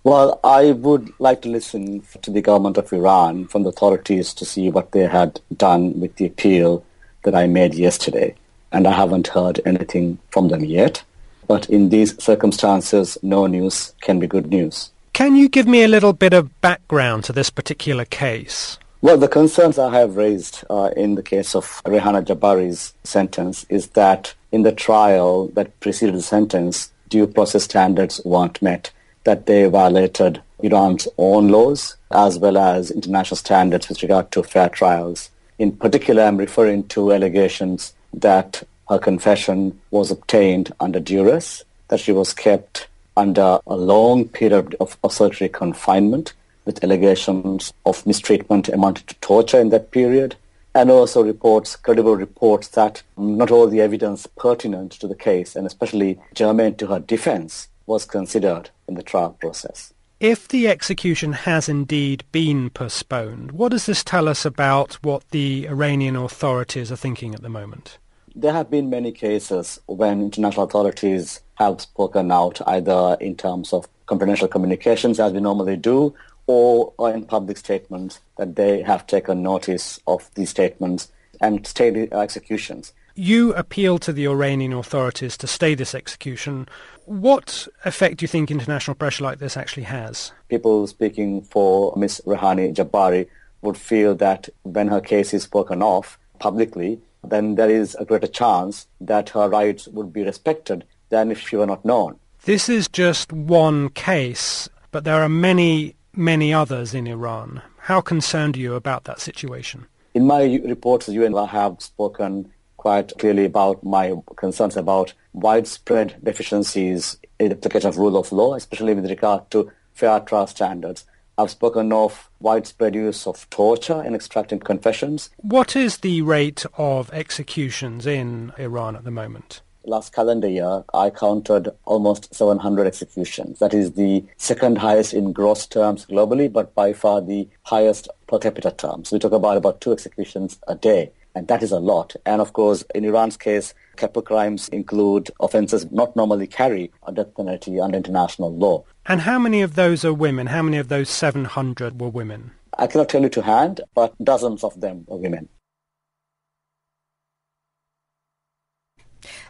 Well, 0.04 0.40
I 0.42 0.72
would 0.72 1.12
like 1.20 1.42
to 1.42 1.48
listen 1.48 2.02
to 2.22 2.30
the 2.30 2.42
government 2.42 2.76
of 2.76 2.92
Iran 2.92 3.46
from 3.46 3.62
the 3.62 3.68
authorities 3.68 4.34
to 4.34 4.44
see 4.44 4.68
what 4.68 4.90
they 4.90 5.06
had 5.06 5.40
done 5.56 6.00
with 6.00 6.16
the 6.16 6.26
appeal 6.26 6.84
that 7.22 7.36
I 7.36 7.46
made 7.46 7.74
yesterday. 7.74 8.34
And 8.72 8.88
I 8.88 8.92
haven't 8.92 9.28
heard 9.28 9.60
anything 9.64 10.18
from 10.30 10.48
them 10.48 10.64
yet. 10.64 11.04
But 11.46 11.70
in 11.70 11.90
these 11.90 12.20
circumstances, 12.22 13.16
no 13.22 13.46
news 13.46 13.94
can 14.00 14.18
be 14.18 14.26
good 14.26 14.46
news. 14.46 14.90
Can 15.12 15.36
you 15.36 15.48
give 15.48 15.68
me 15.68 15.84
a 15.84 15.88
little 15.88 16.14
bit 16.14 16.32
of 16.32 16.60
background 16.62 17.24
to 17.24 17.32
this 17.32 17.50
particular 17.50 18.04
case? 18.04 18.78
Well, 19.02 19.18
the 19.18 19.26
concerns 19.26 19.80
I 19.80 19.92
have 19.98 20.14
raised 20.14 20.62
uh, 20.70 20.90
in 20.96 21.16
the 21.16 21.24
case 21.24 21.56
of 21.56 21.82
Rehana 21.84 22.24
Jabbari's 22.24 22.94
sentence 23.02 23.66
is 23.68 23.88
that 23.88 24.32
in 24.52 24.62
the 24.62 24.70
trial 24.70 25.48
that 25.54 25.80
preceded 25.80 26.14
the 26.14 26.22
sentence, 26.22 26.92
due 27.08 27.26
process 27.26 27.64
standards 27.64 28.20
weren't 28.24 28.62
met, 28.62 28.92
that 29.24 29.46
they 29.46 29.66
violated 29.66 30.40
Iran's 30.60 31.08
own 31.18 31.48
laws 31.48 31.96
as 32.12 32.38
well 32.38 32.56
as 32.56 32.92
international 32.92 33.38
standards 33.38 33.88
with 33.88 34.04
regard 34.04 34.30
to 34.30 34.44
fair 34.44 34.68
trials. 34.68 35.30
In 35.58 35.72
particular, 35.72 36.22
I'm 36.22 36.36
referring 36.36 36.86
to 36.90 37.12
allegations 37.12 37.94
that 38.14 38.62
her 38.88 39.00
confession 39.00 39.80
was 39.90 40.12
obtained 40.12 40.72
under 40.78 41.00
duress, 41.00 41.64
that 41.88 41.98
she 41.98 42.12
was 42.12 42.32
kept 42.32 42.86
under 43.16 43.58
a 43.66 43.76
long 43.76 44.28
period 44.28 44.76
of, 44.78 44.96
of 45.02 45.12
solitary 45.12 45.48
confinement, 45.48 46.34
with 46.64 46.82
allegations 46.84 47.72
of 47.84 48.06
mistreatment 48.06 48.68
amounting 48.68 49.06
to 49.06 49.14
torture 49.16 49.60
in 49.60 49.70
that 49.70 49.90
period, 49.90 50.36
and 50.74 50.90
also 50.90 51.22
reports, 51.22 51.76
credible 51.76 52.16
reports 52.16 52.68
that 52.68 53.02
not 53.16 53.50
all 53.50 53.68
the 53.68 53.80
evidence 53.80 54.26
pertinent 54.38 54.92
to 54.92 55.06
the 55.06 55.14
case, 55.14 55.54
and 55.54 55.66
especially 55.66 56.18
germane 56.34 56.74
to 56.76 56.86
her 56.86 57.00
defense, 57.00 57.68
was 57.86 58.04
considered 58.04 58.70
in 58.88 58.94
the 58.94 59.02
trial 59.02 59.36
process. 59.40 59.92
If 60.20 60.46
the 60.46 60.68
execution 60.68 61.32
has 61.32 61.68
indeed 61.68 62.22
been 62.30 62.70
postponed, 62.70 63.52
what 63.52 63.72
does 63.72 63.86
this 63.86 64.04
tell 64.04 64.28
us 64.28 64.44
about 64.44 64.94
what 65.02 65.28
the 65.30 65.66
Iranian 65.68 66.14
authorities 66.14 66.92
are 66.92 66.96
thinking 66.96 67.34
at 67.34 67.42
the 67.42 67.48
moment? 67.48 67.98
There 68.34 68.52
have 68.52 68.70
been 68.70 68.88
many 68.88 69.12
cases 69.12 69.80
when 69.86 70.22
international 70.22 70.66
authorities 70.66 71.40
have 71.56 71.80
spoken 71.80 72.30
out 72.30 72.60
either 72.66 73.16
in 73.20 73.36
terms 73.36 73.72
of 73.72 73.88
confidential 74.06 74.48
communications 74.48 75.18
as 75.18 75.32
we 75.32 75.40
normally 75.40 75.76
do 75.76 76.14
or, 76.46 76.92
in 77.10 77.24
public 77.24 77.56
statements 77.56 78.20
that 78.36 78.56
they 78.56 78.82
have 78.82 79.06
taken 79.06 79.42
notice 79.42 80.00
of 80.06 80.30
these 80.34 80.50
statements 80.50 81.10
and 81.40 81.66
stayed 81.66 82.12
executions. 82.12 82.92
You 83.14 83.52
appeal 83.54 83.98
to 83.98 84.12
the 84.12 84.26
Iranian 84.26 84.72
authorities 84.72 85.36
to 85.38 85.46
stay 85.46 85.74
this 85.74 85.94
execution. 85.94 86.68
What 87.04 87.68
effect 87.84 88.18
do 88.18 88.24
you 88.24 88.28
think 88.28 88.50
international 88.50 88.94
pressure 88.94 89.24
like 89.24 89.38
this 89.38 89.56
actually 89.56 89.82
has? 89.84 90.32
People 90.48 90.86
speaking 90.86 91.42
for 91.42 91.92
Ms. 91.96 92.22
Rehani 92.26 92.74
Jabbari 92.74 93.28
would 93.60 93.76
feel 93.76 94.14
that 94.16 94.48
when 94.62 94.88
her 94.88 95.00
case 95.00 95.34
is 95.34 95.42
spoken 95.42 95.82
of 95.82 96.18
publicly, 96.38 97.00
then 97.22 97.54
there 97.54 97.70
is 97.70 97.94
a 97.96 98.04
greater 98.04 98.26
chance 98.26 98.86
that 99.00 99.28
her 99.30 99.48
rights 99.48 99.86
would 99.88 100.12
be 100.12 100.24
respected 100.24 100.84
than 101.10 101.30
if 101.30 101.46
she 101.46 101.56
were 101.56 101.66
not 101.66 101.84
known. 101.84 102.18
This 102.44 102.68
is 102.68 102.88
just 102.88 103.32
one 103.32 103.90
case, 103.90 104.68
but 104.90 105.04
there 105.04 105.22
are 105.22 105.28
many 105.28 105.94
many 106.14 106.52
others 106.52 106.94
in 106.94 107.06
Iran. 107.06 107.62
How 107.78 108.00
concerned 108.00 108.56
are 108.56 108.60
you 108.60 108.74
about 108.74 109.04
that 109.04 109.20
situation? 109.20 109.86
In 110.14 110.26
my 110.26 110.42
reports 110.64 111.06
to 111.06 111.12
UN, 111.12 111.34
I 111.34 111.46
have 111.46 111.80
spoken 111.80 112.52
quite 112.76 113.12
clearly 113.18 113.44
about 113.44 113.82
my 113.84 114.14
concerns 114.36 114.76
about 114.76 115.14
widespread 115.32 116.16
deficiencies 116.22 117.16
in 117.38 117.48
the 117.48 117.56
application 117.56 117.88
of 117.88 117.96
rule 117.96 118.16
of 118.16 118.32
law, 118.32 118.54
especially 118.54 118.94
with 118.94 119.08
regard 119.08 119.50
to 119.52 119.70
fair 119.92 120.20
trial 120.20 120.46
standards. 120.46 121.04
I've 121.38 121.50
spoken 121.50 121.92
of 121.92 122.28
widespread 122.40 122.94
use 122.94 123.26
of 123.26 123.48
torture 123.48 124.02
in 124.02 124.14
extracting 124.14 124.60
confessions. 124.60 125.30
What 125.38 125.74
is 125.74 125.98
the 125.98 126.22
rate 126.22 126.66
of 126.76 127.10
executions 127.12 128.06
in 128.06 128.52
Iran 128.58 128.96
at 128.96 129.04
the 129.04 129.10
moment? 129.10 129.62
Last 129.84 130.12
calendar 130.12 130.48
year, 130.48 130.84
I 130.94 131.10
counted 131.10 131.70
almost 131.84 132.34
700 132.34 132.86
executions. 132.86 133.58
That 133.58 133.74
is 133.74 133.92
the 133.92 134.24
second 134.36 134.78
highest 134.78 135.14
in 135.14 135.32
gross 135.32 135.66
terms 135.66 136.06
globally, 136.06 136.52
but 136.52 136.74
by 136.74 136.92
far 136.92 137.20
the 137.20 137.48
highest 137.64 138.08
per 138.26 138.38
capita 138.38 138.70
terms. 138.70 139.12
We 139.12 139.18
talk 139.18 139.32
about 139.32 139.56
about 139.56 139.80
two 139.80 139.92
executions 139.92 140.58
a 140.68 140.74
day. 140.74 141.12
And 141.34 141.48
that 141.48 141.62
is 141.62 141.72
a 141.72 141.78
lot. 141.78 142.14
And 142.26 142.42
of 142.42 142.52
course, 142.52 142.84
in 142.94 143.04
Iran's 143.04 143.38
case, 143.38 143.72
capital 143.96 144.22
crimes 144.22 144.68
include 144.68 145.30
offences 145.40 145.90
not 145.90 146.14
normally 146.14 146.46
carry 146.46 146.90
a 147.06 147.12
death 147.12 147.34
penalty 147.34 147.80
under 147.80 147.96
international 147.96 148.54
law. 148.54 148.84
And 149.06 149.22
how 149.22 149.38
many 149.38 149.62
of 149.62 149.74
those 149.74 150.04
are 150.04 150.12
women? 150.12 150.48
How 150.48 150.62
many 150.62 150.76
of 150.76 150.88
those 150.88 151.08
700 151.08 152.00
were 152.00 152.10
women? 152.10 152.50
I 152.78 152.86
cannot 152.86 153.08
tell 153.08 153.22
you 153.22 153.30
to 153.30 153.42
hand, 153.42 153.80
but 153.94 154.14
dozens 154.22 154.62
of 154.62 154.78
them 154.80 155.06
are 155.10 155.16
women. 155.16 155.48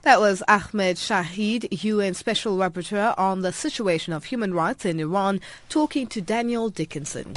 That 0.02 0.18
was 0.18 0.42
Ahmed 0.48 0.96
Shaheed, 0.96 1.84
UN 1.84 2.14
Special 2.14 2.56
Rapporteur 2.56 3.16
on 3.16 3.42
the 3.42 3.52
situation 3.52 4.12
of 4.12 4.24
human 4.24 4.52
rights 4.52 4.84
in 4.84 4.98
Iran, 4.98 5.40
talking 5.68 6.08
to 6.08 6.20
Daniel 6.20 6.70
Dickinson. 6.70 7.36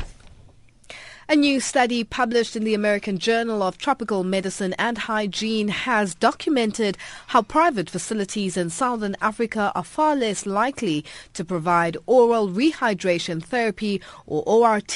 A 1.29 1.35
new 1.35 1.59
study 1.59 2.03
published 2.03 2.55
in 2.55 2.63
the 2.63 2.73
American 2.73 3.19
Journal 3.19 3.61
of 3.61 3.77
Tropical 3.77 4.23
Medicine 4.23 4.73
and 4.79 4.97
Hygiene 4.97 5.67
has 5.67 6.15
documented 6.15 6.97
how 7.27 7.43
private 7.43 7.87
facilities 7.87 8.57
in 8.57 8.71
southern 8.71 9.15
Africa 9.21 9.71
are 9.75 9.83
far 9.83 10.15
less 10.15 10.47
likely 10.47 11.05
to 11.33 11.45
provide 11.45 11.97
oral 12.07 12.49
rehydration 12.49 13.43
therapy 13.43 14.01
or 14.25 14.41
ORT 14.47 14.87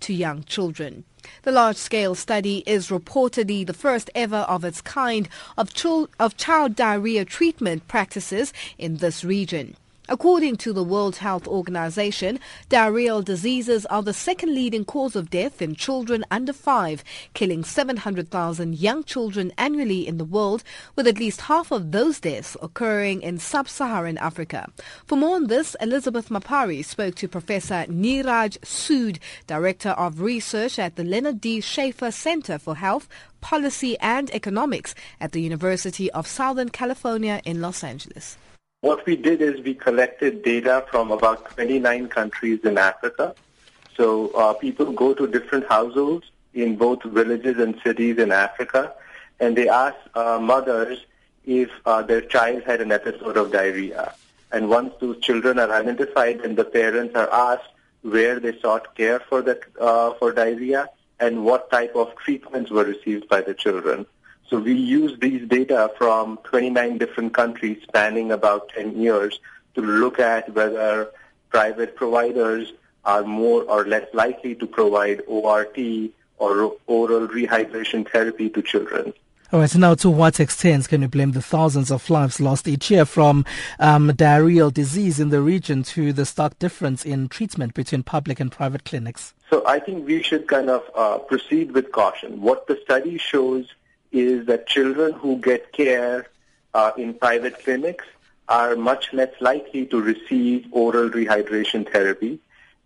to 0.00 0.12
young 0.12 0.42
children. 0.42 1.04
The 1.42 1.52
large-scale 1.52 2.14
study 2.14 2.62
is 2.66 2.88
reportedly 2.88 3.66
the 3.66 3.72
first 3.72 4.10
ever 4.14 4.38
of 4.38 4.64
its 4.64 4.80
kind 4.80 5.28
of, 5.56 5.72
chil- 5.74 6.08
of 6.18 6.36
child 6.36 6.76
diarrhea 6.76 7.24
treatment 7.24 7.88
practices 7.88 8.52
in 8.78 8.96
this 8.98 9.24
region. 9.24 9.76
According 10.08 10.56
to 10.56 10.72
the 10.72 10.82
World 10.82 11.16
Health 11.16 11.46
Organization, 11.46 12.40
diarrheal 12.68 13.24
diseases 13.24 13.86
are 13.86 14.02
the 14.02 14.12
second 14.12 14.52
leading 14.52 14.84
cause 14.84 15.14
of 15.14 15.30
death 15.30 15.62
in 15.62 15.76
children 15.76 16.24
under 16.28 16.52
5, 16.52 17.04
killing 17.34 17.62
700,000 17.62 18.76
young 18.76 19.04
children 19.04 19.52
annually 19.56 20.04
in 20.04 20.18
the 20.18 20.24
world, 20.24 20.64
with 20.96 21.06
at 21.06 21.20
least 21.20 21.42
half 21.42 21.70
of 21.70 21.92
those 21.92 22.18
deaths 22.18 22.56
occurring 22.60 23.22
in 23.22 23.38
sub-Saharan 23.38 24.18
Africa. 24.18 24.68
For 25.06 25.14
more 25.14 25.36
on 25.36 25.46
this, 25.46 25.76
Elizabeth 25.80 26.30
Mapari 26.30 26.84
spoke 26.84 27.14
to 27.14 27.28
Professor 27.28 27.86
Niraj 27.88 28.58
Sood, 28.58 29.20
Director 29.46 29.90
of 29.90 30.20
Research 30.20 30.80
at 30.80 30.96
the 30.96 31.04
Leonard 31.04 31.40
D. 31.40 31.60
Schaeffer 31.60 32.10
Center 32.10 32.58
for 32.58 32.74
Health, 32.74 33.08
Policy 33.40 33.96
and 34.00 34.34
Economics 34.34 34.96
at 35.20 35.30
the 35.30 35.40
University 35.40 36.10
of 36.10 36.26
Southern 36.26 36.70
California 36.70 37.40
in 37.44 37.60
Los 37.60 37.84
Angeles. 37.84 38.36
What 38.82 39.06
we 39.06 39.14
did 39.14 39.40
is 39.40 39.60
we 39.60 39.74
collected 39.74 40.42
data 40.42 40.84
from 40.90 41.12
about 41.12 41.48
29 41.52 42.08
countries 42.08 42.58
in 42.64 42.78
Africa. 42.78 43.32
So 43.96 44.30
uh, 44.34 44.54
people 44.54 44.90
go 44.90 45.14
to 45.14 45.28
different 45.28 45.68
households 45.68 46.28
in 46.52 46.74
both 46.74 47.04
villages 47.04 47.58
and 47.58 47.80
cities 47.84 48.18
in 48.18 48.32
Africa, 48.32 48.92
and 49.38 49.56
they 49.56 49.68
ask 49.68 49.96
uh, 50.16 50.40
mothers 50.42 50.98
if 51.46 51.70
uh, 51.86 52.02
their 52.02 52.22
child 52.22 52.64
had 52.64 52.80
an 52.80 52.90
episode 52.90 53.36
of 53.36 53.52
diarrhea. 53.52 54.14
And 54.50 54.68
once 54.68 54.94
those 54.98 55.20
children 55.20 55.60
are 55.60 55.72
identified, 55.72 56.42
then 56.42 56.56
the 56.56 56.64
parents 56.64 57.14
are 57.14 57.32
asked 57.32 57.70
where 58.00 58.40
they 58.40 58.58
sought 58.58 58.96
care 58.96 59.20
for 59.20 59.42
the 59.42 59.60
uh, 59.80 60.14
for 60.14 60.32
diarrhea 60.32 60.88
and 61.20 61.44
what 61.44 61.70
type 61.70 61.94
of 61.94 62.16
treatments 62.16 62.72
were 62.72 62.82
received 62.82 63.28
by 63.28 63.42
the 63.42 63.54
children. 63.54 64.06
So 64.48 64.58
we 64.58 64.74
use 64.74 65.18
these 65.18 65.48
data 65.48 65.90
from 65.96 66.38
29 66.44 66.98
different 66.98 67.34
countries 67.34 67.82
spanning 67.82 68.32
about 68.32 68.68
10 68.70 69.00
years 69.00 69.40
to 69.74 69.80
look 69.80 70.18
at 70.18 70.54
whether 70.54 71.10
private 71.48 71.96
providers 71.96 72.72
are 73.04 73.24
more 73.24 73.62
or 73.64 73.84
less 73.84 74.06
likely 74.12 74.54
to 74.56 74.66
provide 74.66 75.22
ORT 75.26 75.78
or 76.38 76.76
oral 76.86 77.28
rehydration 77.28 78.08
therapy 78.10 78.48
to 78.50 78.62
children. 78.62 79.12
All 79.52 79.60
right, 79.60 79.68
so 79.68 79.78
now 79.78 79.94
to 79.96 80.08
what 80.08 80.40
extent 80.40 80.88
can 80.88 81.02
you 81.02 81.08
blame 81.08 81.32
the 81.32 81.42
thousands 81.42 81.90
of 81.90 82.08
lives 82.08 82.40
lost 82.40 82.66
each 82.66 82.90
year 82.90 83.04
from 83.04 83.44
um, 83.78 84.08
diarrheal 84.08 84.72
disease 84.72 85.20
in 85.20 85.28
the 85.28 85.42
region 85.42 85.82
to 85.82 86.10
the 86.10 86.24
stark 86.24 86.58
difference 86.58 87.04
in 87.04 87.28
treatment 87.28 87.74
between 87.74 88.02
public 88.02 88.40
and 88.40 88.50
private 88.50 88.86
clinics? 88.86 89.34
So 89.50 89.62
I 89.66 89.78
think 89.78 90.06
we 90.06 90.22
should 90.22 90.48
kind 90.48 90.70
of 90.70 90.82
uh, 90.94 91.18
proceed 91.18 91.72
with 91.72 91.92
caution. 91.92 92.40
What 92.40 92.66
the 92.66 92.78
study 92.82 93.18
shows 93.18 93.66
is 94.12 94.46
that 94.46 94.66
children 94.66 95.12
who 95.12 95.36
get 95.38 95.72
care 95.72 96.26
uh, 96.74 96.92
in 96.96 97.14
private 97.14 97.62
clinics 97.64 98.04
are 98.48 98.76
much 98.76 99.12
less 99.12 99.32
likely 99.40 99.86
to 99.86 100.00
receive 100.00 100.66
oral 100.70 101.08
rehydration 101.08 101.90
therapy. 101.90 102.38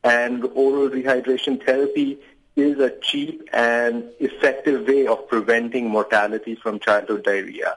And 0.05 0.45
oral 0.55 0.89
rehydration 0.89 1.64
therapy 1.64 2.18
is 2.55 2.79
a 2.79 2.91
cheap 3.01 3.49
and 3.53 4.05
effective 4.20 4.87
way 4.87 5.07
of 5.07 5.29
preventing 5.29 5.89
mortality 5.89 6.55
from 6.55 6.79
childhood 6.79 7.24
diarrhea. 7.24 7.77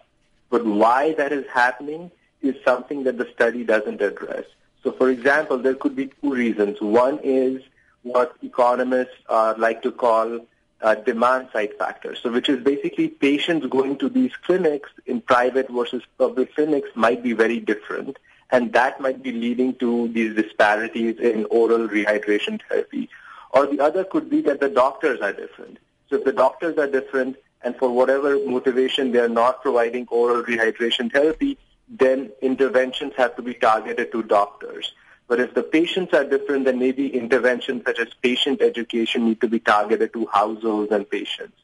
But 0.49 0.65
why 0.65 1.13
that 1.13 1.31
is 1.31 1.45
happening 1.47 2.11
is 2.41 2.55
something 2.63 3.03
that 3.03 3.17
the 3.17 3.27
study 3.33 3.63
doesn't 3.63 4.01
address. 4.01 4.45
So 4.83 4.91
for 4.91 5.09
example, 5.09 5.57
there 5.57 5.75
could 5.75 5.95
be 5.95 6.11
two 6.21 6.33
reasons. 6.33 6.79
One 6.79 7.19
is 7.23 7.61
what 8.03 8.35
economists 8.41 9.17
uh, 9.27 9.55
like 9.57 9.81
to 9.81 9.91
call 9.91 10.39
uh, 10.81 10.95
demand 10.95 11.49
side 11.51 11.73
factors. 11.77 12.19
So 12.21 12.31
which 12.31 12.49
is 12.49 12.63
basically 12.63 13.09
patients 13.09 13.67
going 13.67 13.97
to 13.97 14.09
these 14.09 14.31
clinics 14.45 14.89
in 15.05 15.21
private 15.21 15.69
versus 15.69 16.03
public 16.17 16.55
clinics 16.55 16.89
might 16.95 17.21
be 17.21 17.33
very 17.33 17.59
different. 17.59 18.17
And 18.51 18.73
that 18.73 18.99
might 18.99 19.21
be 19.21 19.31
leading 19.31 19.75
to 19.75 20.07
these 20.07 20.35
disparities 20.35 21.19
in 21.19 21.45
oral 21.45 21.87
rehydration 21.87 22.59
therapy. 22.67 23.09
Or 23.51 23.67
the 23.67 23.79
other 23.79 24.03
could 24.03 24.29
be 24.29 24.41
that 24.41 24.59
the 24.59 24.69
doctors 24.69 25.21
are 25.21 25.33
different. 25.33 25.77
So 26.09 26.15
if 26.15 26.23
the 26.23 26.33
doctors 26.33 26.77
are 26.77 26.87
different 26.87 27.37
and 27.61 27.75
for 27.75 27.89
whatever 27.89 28.39
motivation 28.45 29.11
they 29.11 29.19
are 29.19 29.29
not 29.29 29.61
providing 29.61 30.07
oral 30.09 30.43
rehydration 30.43 31.11
therapy, 31.11 31.57
then 31.87 32.31
interventions 32.41 33.13
have 33.17 33.35
to 33.35 33.41
be 33.41 33.53
targeted 33.53 34.11
to 34.11 34.23
doctors. 34.23 34.93
But 35.29 35.39
if 35.39 35.53
the 35.53 35.61
patients 35.61 36.11
are 36.15 36.25
different, 36.25 36.65
then 36.65 36.79
maybe 36.79 37.07
interventions 37.15 37.83
such 37.85 37.99
as 37.99 38.07
patient 38.21 38.63
education 38.63 39.25
need 39.25 39.39
to 39.41 39.47
be 39.47 39.59
targeted 39.59 40.11
to 40.13 40.25
households 40.25 40.91
and 40.91 41.07
patients. 41.07 41.55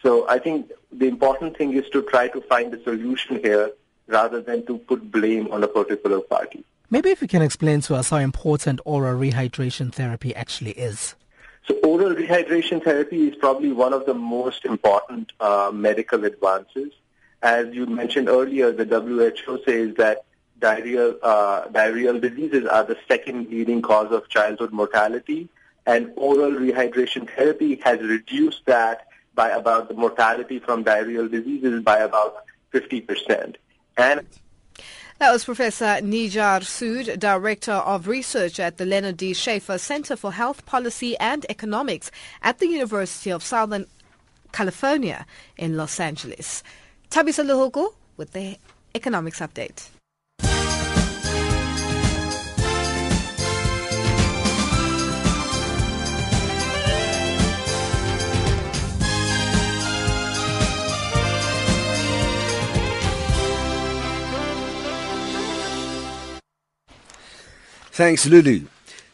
So 0.00 0.28
I 0.28 0.38
think 0.38 0.70
the 0.92 1.08
important 1.08 1.58
thing 1.58 1.74
is 1.74 1.90
to 1.90 2.02
try 2.02 2.28
to 2.28 2.40
find 2.42 2.72
a 2.72 2.82
solution 2.84 3.40
here 3.40 3.72
rather 4.06 4.40
than 4.40 4.64
to 4.66 4.78
put 4.78 5.10
blame 5.10 5.48
on 5.50 5.64
a 5.64 5.68
particular 5.68 6.20
party. 6.20 6.64
Maybe 6.88 7.10
if 7.10 7.20
you 7.20 7.26
can 7.26 7.42
explain 7.42 7.80
to 7.82 7.96
us 7.96 8.10
how 8.10 8.18
important 8.18 8.80
oral 8.84 9.18
rehydration 9.18 9.92
therapy 9.92 10.34
actually 10.34 10.72
is. 10.72 11.16
So 11.66 11.74
oral 11.80 12.14
rehydration 12.14 12.82
therapy 12.82 13.26
is 13.28 13.34
probably 13.34 13.72
one 13.72 13.92
of 13.92 14.06
the 14.06 14.14
most 14.14 14.64
important 14.64 15.32
uh, 15.40 15.72
medical 15.74 16.24
advances. 16.24 16.92
As 17.42 17.74
you 17.74 17.86
mentioned 17.86 18.28
earlier, 18.28 18.70
the 18.70 18.84
WHO 18.84 19.62
says 19.64 19.96
that 19.96 20.24
diarrheal, 20.60 21.16
uh, 21.22 21.64
diarrheal 21.68 22.20
diseases 22.20 22.66
are 22.66 22.84
the 22.84 22.96
second 23.08 23.48
leading 23.50 23.82
cause 23.82 24.12
of 24.12 24.28
childhood 24.28 24.72
mortality, 24.72 25.48
and 25.86 26.12
oral 26.16 26.52
rehydration 26.52 27.28
therapy 27.34 27.80
has 27.84 28.00
reduced 28.00 28.66
that 28.66 29.06
by 29.34 29.48
about 29.48 29.88
the 29.88 29.94
mortality 29.94 30.58
from 30.58 30.84
diarrheal 30.84 31.30
diseases 31.30 31.82
by 31.82 31.98
about 31.98 32.44
50%. 32.72 33.56
And 33.96 34.26
that 35.18 35.32
was 35.32 35.44
Professor 35.44 36.00
Niraj 36.00 36.64
Sood, 36.64 37.18
Director 37.18 37.72
of 37.72 38.08
Research 38.08 38.58
at 38.58 38.78
the 38.78 38.86
Leonard 38.86 39.18
D. 39.18 39.34
Schaeffer 39.34 39.76
Center 39.76 40.16
for 40.16 40.32
Health 40.32 40.64
Policy 40.64 41.14
and 41.18 41.44
Economics 41.50 42.10
at 42.42 42.58
the 42.58 42.66
University 42.66 43.30
of 43.30 43.42
Southern 43.42 43.86
California 44.52 45.26
in 45.58 45.76
Los 45.76 46.00
Angeles. 46.00 46.62
Tabisa 47.10 47.44
Luhuku 47.44 47.92
with 48.16 48.32
the 48.32 48.56
economics 48.94 49.40
update. 49.40 49.90
Thanks, 68.00 68.24
Lulu. 68.24 68.64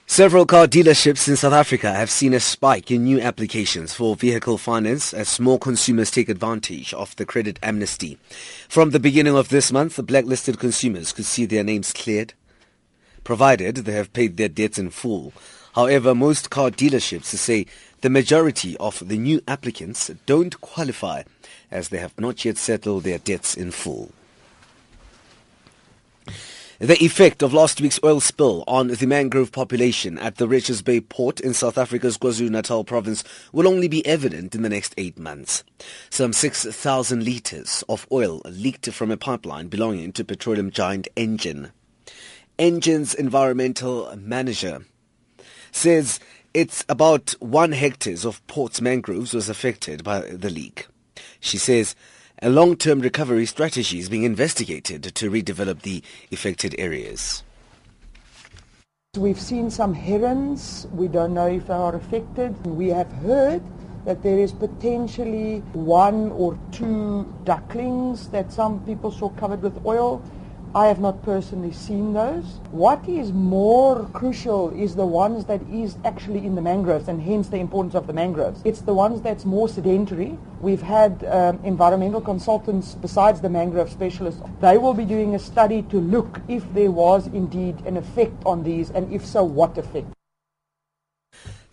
Several 0.07 0.47
car 0.47 0.68
dealerships 0.68 1.26
in 1.26 1.34
South 1.34 1.53
Africa 1.53 1.93
have 1.93 2.09
seen 2.09 2.32
a 2.32 2.39
spike 2.39 2.89
in 2.89 3.03
new 3.03 3.20
applications 3.20 3.93
for 3.93 4.14
vehicle 4.14 4.59
finance 4.59 5.12
as 5.12 5.28
small 5.28 5.59
consumers 5.59 6.09
take 6.09 6.28
advantage 6.28 6.95
of 6.95 7.16
the 7.16 7.26
credit 7.26 7.59
amnesty. 7.64 8.16
From 8.68 8.91
the 8.91 9.01
beginning 9.01 9.37
of 9.37 9.49
this 9.49 9.72
month, 9.72 9.99
blacklisted 10.07 10.61
consumers 10.61 11.12
could 11.12 11.24
see 11.24 11.47
their 11.47 11.64
names 11.64 11.93
cleared, 11.93 12.34
provided 13.24 13.74
they 13.74 13.91
have 13.91 14.12
paid 14.12 14.37
their 14.37 14.49
debts 14.49 14.78
in 14.78 14.91
full. 14.91 15.32
However, 15.74 16.14
most 16.14 16.51
car 16.51 16.70
dealerships 16.70 17.24
say 17.24 17.66
the 18.03 18.09
majority 18.09 18.76
of 18.76 19.03
the 19.09 19.18
new 19.18 19.41
applicants 19.49 20.12
don't 20.26 20.61
qualify 20.61 21.24
as 21.72 21.89
they 21.89 21.99
have 21.99 22.16
not 22.20 22.45
yet 22.45 22.57
settled 22.57 23.03
their 23.03 23.18
debts 23.18 23.57
in 23.57 23.72
full. 23.72 24.12
The 26.79 27.03
effect 27.03 27.43
of 27.43 27.55
last 27.55 27.81
week's 27.81 27.99
oil 28.05 28.20
spill 28.20 28.62
on 28.68 28.89
the 28.89 29.07
mangrove 29.07 29.51
population 29.51 30.18
at 30.18 30.37
the 30.37 30.47
Richards 30.47 30.83
Bay 30.83 31.01
port 31.01 31.41
in 31.41 31.55
South 31.55 31.79
Africa's 31.79 32.18
KwaZulu-Natal 32.18 32.85
province 32.85 33.24
will 33.51 33.66
only 33.66 33.89
be 33.89 34.05
evident 34.05 34.55
in 34.55 34.61
the 34.61 34.68
next 34.68 34.93
eight 34.99 35.18
months. 35.18 35.64
Some 36.11 36.35
6,000 36.35 37.24
litres 37.24 37.83
of 37.89 38.07
oil 38.12 38.43
leaked 38.45 38.93
from 38.93 39.11
a 39.11 39.16
pipeline 39.16 39.68
belonging 39.68 40.12
to 40.12 40.24
petroleum 40.24 40.70
giant 40.70 41.09
Engen. 41.16 41.72
Engen's 42.59 43.14
environmental 43.14 44.14
manager 44.14 44.85
says 45.72 46.20
it's 46.53 46.85
about 46.91 47.31
one 47.39 47.72
hectares 47.72 48.27
of 48.27 48.47
port's 48.49 48.83
mangroves 48.83 49.33
was 49.33 49.49
affected 49.49 50.05
by 50.05 50.20
the 50.20 50.51
leak. 50.51 50.89
She 51.41 51.57
says 51.57 51.97
a 52.43 52.51
long-term 52.51 53.01
recovery 53.01 53.47
strategy 53.47 53.99
is 53.99 54.09
being 54.09 54.24
investigated 54.24 55.03
to 55.03 55.30
redevelop 55.30 55.82
the 55.82 56.03
affected 56.30 56.74
areas. 56.78 57.43
We've 59.16 59.41
seen 59.41 59.70
some 59.70 59.95
herons. 59.95 60.87
We 60.93 61.09
don't 61.09 61.32
know 61.32 61.47
if 61.47 61.68
they 61.68 61.72
are 61.72 61.97
affected. 61.97 62.55
We 62.66 62.89
have 62.89 63.11
heard 63.11 63.62
that 64.05 64.22
there 64.22 64.39
is 64.39 64.53
potentially 64.53 65.61
one 65.72 66.30
or 66.32 66.59
two 66.72 67.32
ducklings 67.45 68.28
that 68.28 68.53
some 68.53 68.84
people 68.84 69.11
saw 69.11 69.30
covered 69.30 69.62
with 69.62 69.84
oil. 69.87 70.22
I 70.77 70.89
have 70.89 71.01
not 71.01 71.22
personally 71.22 71.72
seen 71.72 72.12
those. 72.12 72.61
What 72.70 73.09
is 73.09 73.33
more 73.33 74.05
crucial 74.12 74.68
is 74.79 74.95
the 74.95 75.07
ones 75.07 75.47
that 75.47 75.62
is 75.72 75.97
actually 76.05 76.45
in 76.45 76.55
the 76.55 76.61
mangroves 76.61 77.09
and 77.09 77.18
hence 77.18 77.49
the 77.49 77.57
importance 77.57 77.95
of 77.95 78.07
the 78.07 78.12
mangroves. 78.12 78.61
It's 78.62 78.83
the 78.83 78.93
ones 78.93 79.22
that's 79.22 79.47
more 79.47 79.70
sedentary. 79.70 80.37
We've 80.61 80.83
had 80.83 81.24
um, 81.24 81.61
environmental 81.64 82.20
consultants 82.20 82.95
besides 82.95 83.41
the 83.41 83.49
mangrove 83.49 83.89
specialists. 83.89 84.43
They 84.61 84.77
will 84.77 84.93
be 84.93 85.07
doing 85.07 85.35
a 85.35 85.39
study 85.39 85.81
to 85.85 85.97
look 85.99 86.43
if 86.47 86.62
there 86.74 86.91
was 86.91 87.29
indeed 87.29 87.81
an 87.87 87.97
effect 87.97 88.45
on 88.45 88.62
these 88.62 88.91
and 88.91 89.11
if 89.11 89.24
so, 89.24 89.45
what 89.45 89.79
effect. 89.79 90.16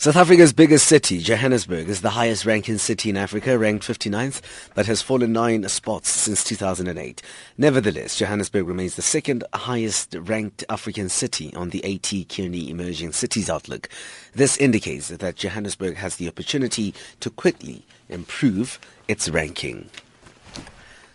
South 0.03 0.17
Africa's 0.17 0.51
biggest 0.51 0.85
city, 0.87 1.19
Johannesburg, 1.19 1.87
is 1.87 2.01
the 2.01 2.09
highest 2.09 2.45
ranking 2.45 2.77
city 2.77 3.09
in 3.09 3.15
Africa, 3.15 3.57
ranked 3.57 3.87
59th, 3.87 4.41
but 4.75 4.85
has 4.85 5.01
fallen 5.01 5.31
nine 5.31 5.65
spots 5.69 6.09
since 6.09 6.43
2008. 6.43 7.21
Nevertheless, 7.57 8.17
Johannesburg 8.17 8.67
remains 8.67 8.97
the 8.97 9.01
second 9.01 9.45
highest 9.53 10.13
ranked 10.19 10.65
African 10.67 11.07
city 11.07 11.55
on 11.55 11.69
the 11.69 11.79
A.T. 11.85 12.25
Kearney 12.25 12.69
Emerging 12.69 13.13
Cities 13.13 13.49
Outlook. 13.49 13.87
This 14.33 14.57
indicates 14.57 15.07
that 15.07 15.37
Johannesburg 15.37 15.95
has 15.95 16.17
the 16.17 16.27
opportunity 16.27 16.93
to 17.21 17.29
quickly 17.29 17.85
improve 18.09 18.79
its 19.07 19.29
ranking. 19.29 19.89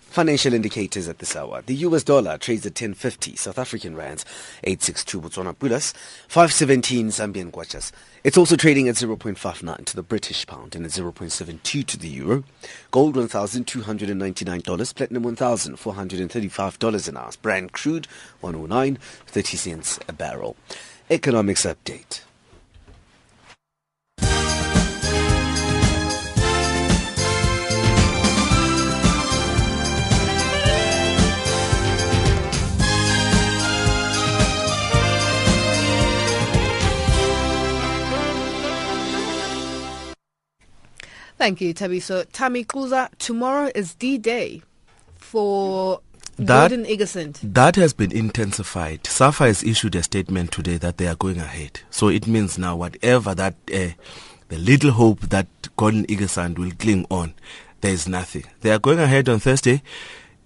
Financial 0.08 0.54
indicators 0.54 1.06
at 1.06 1.18
this 1.18 1.36
hour. 1.36 1.62
The 1.66 1.74
US 1.76 2.02
dollar 2.02 2.38
trades 2.38 2.64
at 2.64 2.72
1050 2.72 3.36
South 3.36 3.58
African 3.58 3.94
rands, 3.94 4.24
862 4.64 5.20
Botswana 5.20 5.54
pulas, 5.54 5.92
517 6.28 7.08
Zambian 7.08 7.50
kwachas. 7.50 7.92
It's 8.24 8.38
also 8.38 8.56
trading 8.56 8.88
at 8.88 8.94
0.59 8.94 9.84
to 9.84 9.96
the 9.96 10.02
British 10.02 10.46
pound 10.46 10.74
and 10.74 10.86
at 10.86 10.92
0.72 10.92 11.86
to 11.86 11.98
the 11.98 12.08
euro. 12.08 12.42
Gold 12.90 13.16
$1,299, 13.16 14.94
platinum 14.94 15.24
$1,435 15.24 17.08
an 17.08 17.16
ounce. 17.18 17.36
Brent 17.36 17.72
crude 17.72 18.08
109, 18.40 18.98
30 19.26 19.56
cents 19.58 20.00
a 20.08 20.12
barrel. 20.14 20.56
Economics 21.10 21.66
update. 21.66 22.22
Thank 41.38 41.60
you, 41.60 41.72
Tabiso. 41.72 42.26
Tami 42.26 42.66
Kuza, 42.66 43.08
tomorrow 43.18 43.70
is 43.72 43.94
D-Day 43.94 44.60
for 45.16 46.00
That- 46.36 46.70
Gordon 46.70 46.84
Igesund. 46.84 47.38
That 47.42 47.76
has 47.76 47.92
been 47.92 48.10
intensified. 48.10 49.06
SAFA 49.06 49.44
has 49.46 49.62
issued 49.62 49.94
a 49.94 50.02
statement 50.02 50.50
today 50.50 50.78
that 50.78 50.98
they 50.98 51.06
are 51.06 51.14
going 51.14 51.38
ahead. 51.38 51.80
So 51.90 52.08
it 52.08 52.26
means 52.26 52.58
now 52.58 52.74
whatever 52.74 53.36
that, 53.36 53.54
uh, 53.72 53.90
the 54.48 54.58
little 54.58 54.90
hope 54.90 55.20
that 55.28 55.46
Gordon 55.76 56.06
Igesund 56.06 56.58
will 56.58 56.72
cling 56.72 57.06
on, 57.08 57.34
there 57.82 57.92
is 57.92 58.08
nothing. 58.08 58.44
They 58.62 58.72
are 58.72 58.80
going 58.80 58.98
ahead 58.98 59.28
on 59.28 59.38
Thursday. 59.38 59.82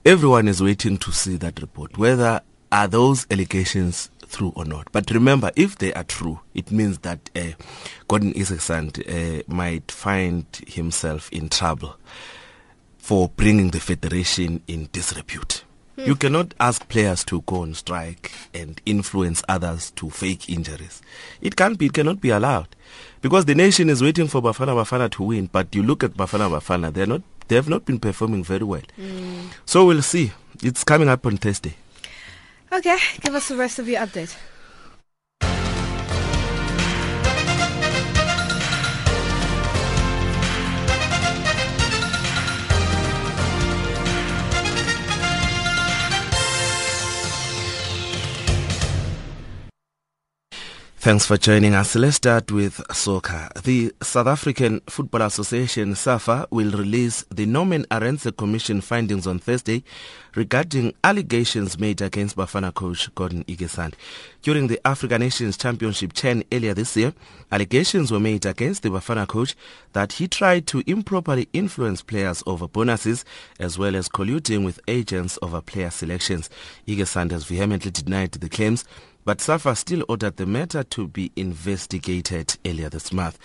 Everyone 0.05 0.47
is 0.47 0.63
waiting 0.63 0.99
to 0.99 1.11
see 1.11 1.37
that 1.37 1.61
report, 1.63 1.97
whether 1.97 2.43
are 2.71 2.89
those 2.89 3.27
allegations 3.31 4.11
true 4.33 4.53
or 4.57 4.65
not. 4.65 4.89
But 4.91 5.11
remember, 5.11 5.53
if 5.55 5.77
they 5.79 5.93
are 5.93 6.05
true, 6.05 6.41
it 6.55 6.71
means 6.73 6.99
that 6.99 7.31
uh, 7.37 7.53
Gordon 8.09 8.33
Igesund 8.33 8.99
uh, 9.07 9.43
might 9.47 9.91
find 9.93 10.47
himself 10.67 11.31
in 11.31 11.49
trouble 11.49 11.97
for 12.99 13.29
bringing 13.37 13.71
the 13.71 13.81
federation 13.81 14.63
in 14.67 14.89
disrepute. 14.93 15.65
Hmm. 15.97 16.07
You 16.07 16.17
cannot 16.17 16.55
ask 16.59 16.89
players 16.89 17.25
to 17.27 17.43
go 17.43 17.63
on 17.63 17.75
strike 17.75 18.33
and 18.55 18.81
influence 18.87 19.43
others 19.49 19.91
to 19.93 20.09
fake 20.09 20.49
injuries. 20.49 21.03
It 21.41 21.55
can't 21.57 21.79
be, 21.79 21.87
it 21.87 21.93
cannot 21.93 22.21
be 22.21 22.31
allowed. 22.31 22.75
Because 23.21 23.45
the 23.45 23.55
nation 23.55 23.91
is 23.91 24.03
waiting 24.03 24.29
for 24.29 24.41
Bafana 24.43 24.75
Bafana 24.75 25.11
to 25.13 25.23
win, 25.25 25.49
but 25.53 25.75
you 25.75 25.83
look 25.83 26.03
at 26.03 26.15
Bafana 26.15 26.51
Bafana, 26.51 26.93
they're 26.93 27.07
not, 27.07 27.23
they 27.49 27.57
have 27.57 27.69
not 27.69 27.85
been 27.85 27.99
performing 28.01 28.43
very 28.43 28.65
well. 28.65 28.83
Mm. 28.99 29.53
So 29.67 29.85
we'll 29.85 30.03
see. 30.03 30.33
It's 30.63 30.85
coming 30.85 31.09
up 31.09 31.27
on 31.27 31.37
Thursday. 31.37 31.75
Okay, 32.73 32.97
give 33.21 33.35
us 33.35 33.49
the 33.49 33.57
rest 33.57 33.79
of 33.79 33.87
your 33.87 34.01
update. 34.01 34.35
Thanks 51.03 51.27
for 51.27 51.37
joining 51.37 51.75
us. 51.75 51.97
Let's 51.97 52.15
start 52.15 52.53
with 52.53 52.81
soccer. 52.93 53.49
The 53.65 53.93
South 54.03 54.29
African 54.29 54.79
Football 54.87 55.23
Association, 55.23 55.97
SAFA, 55.97 56.47
will 56.53 56.71
release 56.71 57.25
the 57.29 57.45
Norman 57.45 57.87
Arendse 57.91 58.37
Commission 58.37 58.81
findings 58.81 59.27
on 59.27 59.41
Thursday 59.41 59.83
regarding 60.37 60.95
allegations 61.03 61.77
made 61.77 62.01
against 62.01 62.37
Bafana 62.37 62.73
coach 62.73 63.13
Gordon 63.17 63.43
Igesund. 63.47 63.95
During 64.43 64.69
the 64.69 64.81
Africa 64.87 65.19
Nations 65.19 65.57
Championship 65.57 66.13
10 66.13 66.45
earlier 66.53 66.73
this 66.73 66.97
year, 66.97 67.13
allegations 67.51 68.13
were 68.13 68.21
made 68.21 68.47
against 68.47 68.85
the 68.85 68.91
Bafana 68.91 69.27
coach 69.27 69.57
that 69.95 70.13
he 70.13 70.29
tried 70.29 70.69
to 70.69 70.85
improperly 70.87 71.49
influence 71.53 72.01
players 72.01 72.45
over 72.47 72.69
bonuses 72.69 73.25
as 73.59 73.77
well 73.77 73.97
as 73.97 74.09
colluding 74.09 74.65
with 74.65 74.79
agents 74.87 75.37
over 75.43 75.61
player 75.61 75.91
selections. 75.91 76.49
Igesund 76.87 77.33
has 77.33 77.43
vehemently 77.43 77.91
denied 77.91 78.31
the 78.31 78.49
claims 78.49 78.85
but 79.25 79.41
SAFA 79.41 79.77
still 79.77 80.05
ordered 80.09 80.37
the 80.37 80.47
matter 80.47 80.83
to 80.85 81.09
be 81.09 81.31
investigated 81.37 82.57
earlier 82.65 82.89
this 82.89 83.13
month. 83.13 83.39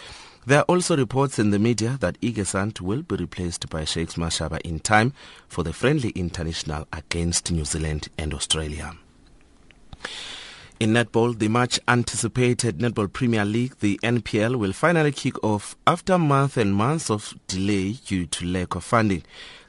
There 0.45 0.59
are 0.59 0.63
also 0.69 0.95
reports 0.95 1.39
in 1.39 1.49
the 1.51 1.59
media 1.59 1.97
that 1.99 2.19
Igesund 2.21 2.79
will 2.79 3.01
be 3.01 3.17
replaced 3.17 3.69
by 3.69 3.83
Shakes 3.83 4.15
Mashaba 4.15 4.61
in 4.61 4.79
time 4.79 5.13
for 5.47 5.63
the 5.63 5.73
friendly 5.73 6.09
international 6.11 6.87
against 6.93 7.51
New 7.51 7.65
Zealand 7.65 8.07
and 8.17 8.33
Australia. 8.33 8.93
In 10.79 10.91
netball, 10.93 11.37
the 11.37 11.47
much 11.47 11.79
anticipated 11.87 12.77
Netball 12.77 13.11
Premier 13.11 13.43
League, 13.43 13.79
the 13.79 13.99
NPL, 14.03 14.57
will 14.57 14.73
finally 14.73 15.11
kick 15.11 15.43
off 15.43 15.75
after 15.87 16.19
months 16.19 16.55
and 16.55 16.73
months 16.73 17.09
of 17.09 17.33
delay 17.47 17.93
due 17.93 18.27
to 18.27 18.45
lack 18.45 18.75
of 18.75 18.83
funding. 18.83 19.23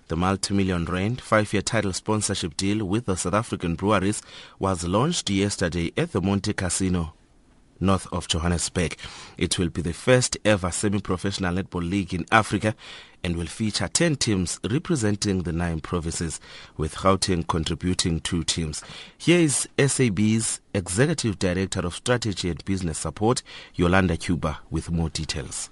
The 0.08 0.16
multi-million 0.16 0.86
rand 0.86 1.20
five-year 1.20 1.62
title 1.62 1.92
sponsorship 1.92 2.56
deal 2.56 2.84
with 2.84 3.04
the 3.04 3.16
South 3.16 3.34
African 3.34 3.74
breweries 3.74 4.22
was 4.58 4.84
launched 4.84 5.28
yesterday 5.28 5.92
at 5.96 6.12
the 6.12 6.22
Monte 6.22 6.54
Casino 6.54 7.12
north 7.80 8.06
of 8.12 8.28
Johannesburg. 8.28 8.96
It 9.36 9.58
will 9.58 9.68
be 9.68 9.82
the 9.82 9.92
first 9.92 10.36
ever 10.44 10.70
semi-professional 10.70 11.54
netball 11.54 11.88
league 11.88 12.14
in 12.14 12.26
Africa 12.32 12.74
and 13.22 13.36
will 13.36 13.46
feature 13.46 13.88
10 13.88 14.16
teams 14.16 14.58
representing 14.68 15.42
the 15.42 15.52
nine 15.52 15.80
provinces, 15.80 16.40
with 16.76 16.94
Gauteng 16.94 17.46
contributing 17.46 18.20
two 18.20 18.44
teams. 18.44 18.82
Here 19.16 19.40
is 19.40 19.68
SAB's 19.78 20.60
Executive 20.72 21.38
Director 21.38 21.80
of 21.80 21.94
Strategy 21.94 22.48
and 22.48 22.64
Business 22.64 22.98
Support, 22.98 23.42
Yolanda 23.74 24.16
Cuba, 24.16 24.60
with 24.70 24.90
more 24.90 25.10
details. 25.10 25.68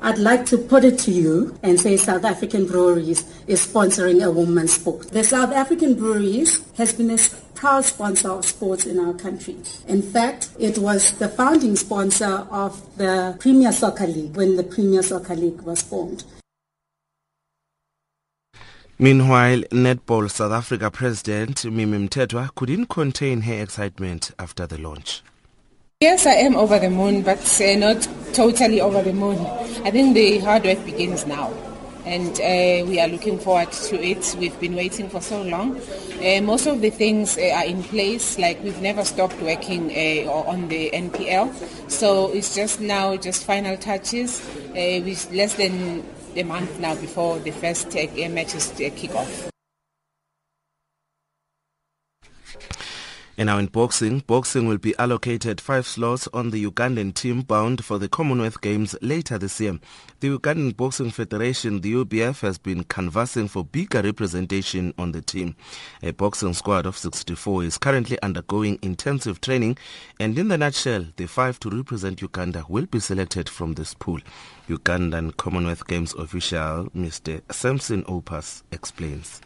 I'd 0.00 0.18
like 0.18 0.46
to 0.46 0.58
put 0.58 0.84
it 0.84 0.98
to 1.00 1.10
you 1.10 1.58
and 1.62 1.78
say 1.78 1.96
South 1.96 2.24
African 2.24 2.66
Breweries 2.66 3.24
is 3.48 3.66
sponsoring 3.66 4.24
a 4.24 4.30
women's 4.30 4.74
sport. 4.74 5.10
The 5.10 5.24
South 5.24 5.52
African 5.52 5.94
Breweries 5.94 6.62
has 6.76 6.92
been 6.92 7.10
a 7.10 7.18
proud 7.54 7.84
sponsor 7.84 8.30
of 8.30 8.44
sports 8.44 8.86
in 8.86 9.00
our 9.00 9.12
country. 9.14 9.56
In 9.88 10.02
fact, 10.02 10.50
it 10.58 10.78
was 10.78 11.18
the 11.18 11.28
founding 11.28 11.74
sponsor 11.74 12.46
of 12.50 12.80
the 12.96 13.36
Premier 13.40 13.72
Soccer 13.72 14.06
League 14.06 14.36
when 14.36 14.56
the 14.56 14.62
Premier 14.62 15.02
Soccer 15.02 15.34
League 15.34 15.62
was 15.62 15.82
formed. 15.82 16.22
Meanwhile, 19.00 19.62
Netball 19.70 20.30
South 20.30 20.52
Africa 20.52 20.90
President 20.92 21.64
Mimi 21.64 22.08
Mtetwa 22.08 22.54
couldn't 22.54 22.86
contain 22.86 23.40
her 23.42 23.62
excitement 23.62 24.30
after 24.38 24.66
the 24.66 24.78
launch. 24.78 25.22
Yes, 26.00 26.26
I 26.26 26.34
am 26.34 26.54
over 26.54 26.78
the 26.78 26.90
moon, 26.90 27.22
but 27.22 27.40
uh, 27.60 27.74
not 27.74 28.06
totally 28.32 28.80
over 28.80 29.02
the 29.02 29.12
moon. 29.12 29.36
I 29.84 29.90
think 29.90 30.14
the 30.14 30.38
hard 30.38 30.62
work 30.62 30.84
begins 30.84 31.26
now, 31.26 31.52
and 32.04 32.38
uh, 32.38 32.86
we 32.88 33.00
are 33.00 33.08
looking 33.08 33.36
forward 33.36 33.72
to 33.72 34.00
it. 34.00 34.36
We've 34.38 34.60
been 34.60 34.76
waiting 34.76 35.08
for 35.08 35.20
so 35.20 35.42
long. 35.42 35.76
Uh, 36.22 36.40
most 36.40 36.68
of 36.68 36.82
the 36.82 36.90
things 36.90 37.36
uh, 37.36 37.50
are 37.52 37.64
in 37.64 37.82
place, 37.82 38.38
like 38.38 38.62
we've 38.62 38.80
never 38.80 39.04
stopped 39.04 39.42
working 39.42 39.90
uh, 39.90 40.30
on 40.30 40.68
the 40.68 40.88
NPL. 40.92 41.52
So 41.90 42.30
it's 42.30 42.54
just 42.54 42.80
now, 42.80 43.16
just 43.16 43.44
final 43.44 43.76
touches. 43.76 44.40
Uh, 44.70 45.02
with 45.02 45.28
less 45.32 45.54
than 45.54 46.04
a 46.36 46.44
month 46.44 46.78
now 46.78 46.94
before 46.94 47.40
the 47.40 47.50
first 47.50 47.88
uh, 47.96 48.28
matches 48.28 48.72
kick 48.76 49.16
off. 49.16 49.50
And 53.38 53.46
now 53.46 53.58
in 53.58 53.66
boxing, 53.66 54.18
boxing 54.26 54.66
will 54.66 54.78
be 54.78 54.98
allocated 54.98 55.60
five 55.60 55.86
slots 55.86 56.26
on 56.34 56.50
the 56.50 56.64
Ugandan 56.64 57.14
team 57.14 57.42
bound 57.42 57.84
for 57.84 57.96
the 57.96 58.08
Commonwealth 58.08 58.60
Games 58.60 58.96
later 59.00 59.38
this 59.38 59.60
year. 59.60 59.78
The 60.18 60.36
Ugandan 60.36 60.76
Boxing 60.76 61.12
Federation, 61.12 61.80
the 61.80 61.92
UBF, 61.92 62.40
has 62.40 62.58
been 62.58 62.82
canvassing 62.82 63.46
for 63.46 63.64
bigger 63.64 64.02
representation 64.02 64.92
on 64.98 65.12
the 65.12 65.22
team. 65.22 65.54
A 66.02 66.10
boxing 66.10 66.52
squad 66.52 66.84
of 66.84 66.98
64 66.98 67.62
is 67.62 67.78
currently 67.78 68.20
undergoing 68.24 68.76
intensive 68.82 69.40
training, 69.40 69.78
and 70.18 70.36
in 70.36 70.48
the 70.48 70.58
nutshell, 70.58 71.06
the 71.14 71.26
five 71.26 71.60
to 71.60 71.70
represent 71.70 72.20
Uganda 72.20 72.64
will 72.68 72.86
be 72.86 72.98
selected 72.98 73.48
from 73.48 73.74
this 73.74 73.94
pool. 73.94 74.18
Ugandan 74.68 75.36
Commonwealth 75.36 75.86
Games 75.86 76.12
official 76.14 76.86
Mr. 76.86 77.40
Samson 77.52 78.02
Opas 78.02 78.64
explains. 78.72 79.40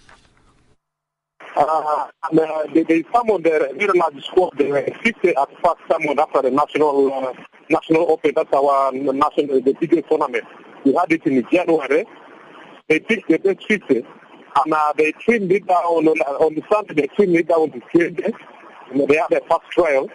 Uh, 1.54 2.08
and, 2.30 2.40
uh, 2.40 2.64
they, 2.74 2.82
they 2.82 3.04
summoned 3.12 3.46
a 3.46 3.72
very 3.74 3.98
large 3.98 4.24
squad. 4.24 4.52
They 4.56 4.70
were 4.70 4.82
50 5.02 5.28
at 5.28 5.48
first 5.62 5.80
summoned 5.90 6.18
after 6.18 6.42
the 6.42 6.50
national 6.50 7.12
uh, 7.12 7.32
national 7.68 8.10
open. 8.10 8.32
That's 8.34 8.52
our 8.54 8.92
national 8.92 9.60
the 9.60 9.76
biggest 9.78 10.08
tournament. 10.08 10.44
We 10.84 10.94
had 10.94 11.12
it 11.12 11.26
in 11.26 11.46
January. 11.50 12.06
They 12.88 13.00
picked 13.00 13.28
the 13.28 13.38
best 13.38 13.66
50, 13.66 13.96
and 13.96 14.74
uh, 14.74 14.92
they 14.96 15.12
trimmed 15.12 15.52
it 15.52 15.66
down 15.66 15.84
on, 15.84 16.06
on 16.06 16.54
the 16.54 16.62
Sunday. 16.70 16.94
They 16.94 17.06
trimmed 17.08 17.36
it 17.36 17.48
down 17.48 17.70
to 17.70 17.80
20. 17.80 18.32
And 18.92 19.08
they 19.08 19.16
had 19.16 19.32
a 19.32 19.40
first 19.48 19.70
trial, 19.70 20.08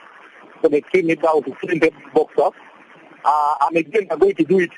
so 0.62 0.70
they 0.70 0.82
trimmed 0.82 1.12
it 1.12 1.22
down 1.22 1.44
to 1.44 1.52
20 1.52 1.92
boxers. 2.14 2.60
Uh, 3.24 3.56
and 3.62 3.78
again, 3.78 4.08
they're 4.10 4.18
going 4.18 4.36
to 4.36 4.44
do 4.44 4.60
it 4.60 4.72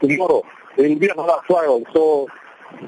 tomorrow. 0.00 0.42
There 0.76 0.88
will 0.88 0.98
be 0.98 1.08
another 1.08 1.38
trial. 1.46 1.82
So 1.92 2.28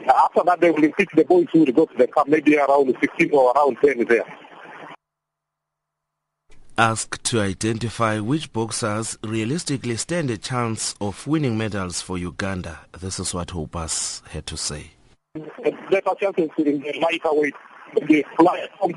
after 0.08 0.42
that, 0.44 0.60
they 0.60 0.70
will 0.70 0.92
pick 0.92 1.10
the 1.14 1.24
boys 1.24 1.46
who 1.52 1.60
will 1.60 1.72
go 1.72 1.86
to 1.86 1.96
the 1.96 2.06
cup, 2.06 2.28
maybe 2.28 2.56
around 2.56 2.94
16 3.00 3.30
or 3.32 3.52
around 3.52 3.76
10 3.84 4.04
there. 4.06 4.24
Asked 6.78 7.22
to 7.24 7.40
identify 7.40 8.18
which 8.18 8.52
boxers 8.52 9.18
realistically 9.22 9.96
stand 9.96 10.30
a 10.30 10.38
chance 10.38 10.94
of 11.00 11.26
winning 11.26 11.58
medals 11.58 12.00
for 12.00 12.16
Uganda, 12.16 12.80
this 12.98 13.20
is 13.20 13.34
what 13.34 13.48
Hopas 13.48 14.26
had 14.28 14.46
to 14.46 14.56
say. 14.56 14.92
The 15.34 15.72
better 15.90 16.14
chances 16.18 16.50
in 16.58 16.80
the 16.80 16.98
lighter 17.00 17.28
weight, 17.32 17.54
the 17.94 18.24
fly 18.36 18.66
from 18.80 18.92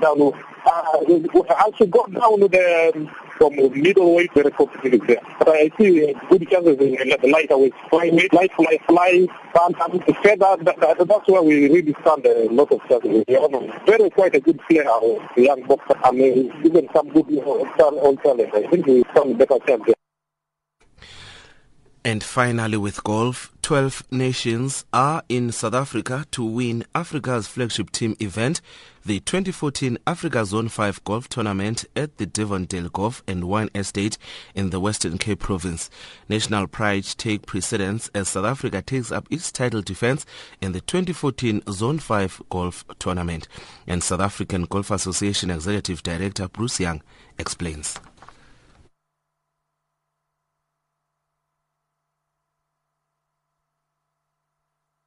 down. 0.00 0.32
Uh, 0.64 1.50
I 1.50 1.70
should 1.76 1.90
go 1.90 2.06
down 2.06 2.40
to 2.40 2.48
the 2.48 3.10
from 3.38 3.54
middleweight 3.56 4.34
very 4.34 4.50
competitive 4.50 5.06
there. 5.06 5.20
But 5.38 5.48
I 5.48 5.70
see 5.78 6.14
good 6.28 6.50
chances 6.50 6.78
in 6.78 7.08
the 7.08 7.28
lighter 7.28 7.56
weight, 7.56 7.74
flyweight, 7.90 8.32
light 8.32 8.52
fly, 8.54 8.78
fly, 8.86 9.26
bantam, 9.54 10.00
feather. 10.22 10.56
That, 10.64 10.80
that, 10.80 11.08
that's 11.08 11.28
where 11.28 11.42
we 11.42 11.68
really 11.68 11.94
stand 12.02 12.26
a 12.26 12.48
lot 12.50 12.70
of 12.72 12.80
chances. 12.88 13.24
Very 13.86 14.10
quite 14.10 14.34
a 14.34 14.40
good 14.40 14.60
player, 14.68 14.88
uh, 14.88 15.18
young 15.36 15.62
boxer, 15.62 15.96
and 16.04 16.20
uh, 16.20 16.66
even 16.66 16.88
some 16.92 17.08
good 17.10 17.38
all 17.44 18.16
talent. 18.16 18.54
I 18.54 18.66
think 18.66 18.86
we 18.86 19.04
stand 19.12 19.38
better 19.38 19.58
chance 19.66 19.82
there. 19.86 19.94
And 22.04 22.24
finally, 22.24 22.78
with 22.78 23.04
golf, 23.04 23.52
12 23.62 24.04
nations 24.10 24.86
are 24.94 25.22
in 25.28 25.52
South 25.52 25.74
Africa 25.74 26.24
to 26.30 26.42
win 26.42 26.84
Africa's 26.94 27.46
flagship 27.46 27.90
team 27.90 28.16
event, 28.18 28.62
the 29.08 29.20
2014 29.20 29.96
Africa 30.06 30.44
Zone 30.44 30.68
5 30.68 31.02
Golf 31.04 31.30
Tournament 31.30 31.86
at 31.96 32.18
the 32.18 32.26
Devondale 32.26 32.92
Golf 32.92 33.22
and 33.26 33.44
Wine 33.44 33.70
Estate 33.74 34.18
in 34.54 34.68
the 34.68 34.78
Western 34.78 35.16
Cape 35.16 35.38
Province. 35.38 35.88
National 36.28 36.66
pride 36.66 37.04
take 37.04 37.46
precedence 37.46 38.10
as 38.14 38.28
South 38.28 38.44
Africa 38.44 38.82
takes 38.82 39.10
up 39.10 39.26
its 39.30 39.50
title 39.50 39.80
defense 39.80 40.26
in 40.60 40.72
the 40.72 40.82
2014 40.82 41.62
Zone 41.70 41.98
5 41.98 42.42
Golf 42.50 42.84
Tournament. 42.98 43.48
And 43.86 44.02
South 44.02 44.20
African 44.20 44.64
Golf 44.64 44.90
Association 44.90 45.50
Executive 45.50 46.02
Director 46.02 46.46
Bruce 46.46 46.78
Young 46.78 47.00
explains. 47.38 47.98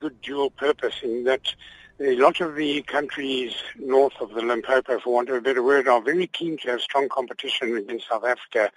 good 0.01 0.19
dual 0.23 0.49
purpose 0.49 0.95
in 1.03 1.23
that 1.25 1.41
a 2.03 2.15
lot 2.15 2.41
of 2.41 2.55
the 2.55 2.81
countries 2.83 3.53
north 3.77 4.13
of 4.19 4.31
the 4.31 4.41
Limpopo, 4.41 4.99
for 4.99 5.13
want 5.13 5.29
of 5.29 5.35
a 5.35 5.41
better 5.41 5.61
word, 5.61 5.87
are 5.87 6.01
very 6.01 6.25
keen 6.25 6.57
to 6.57 6.71
have 6.71 6.81
strong 6.81 7.07
competition 7.09 7.77
against 7.77 8.09
South 8.09 8.23
Africa. 8.23 8.71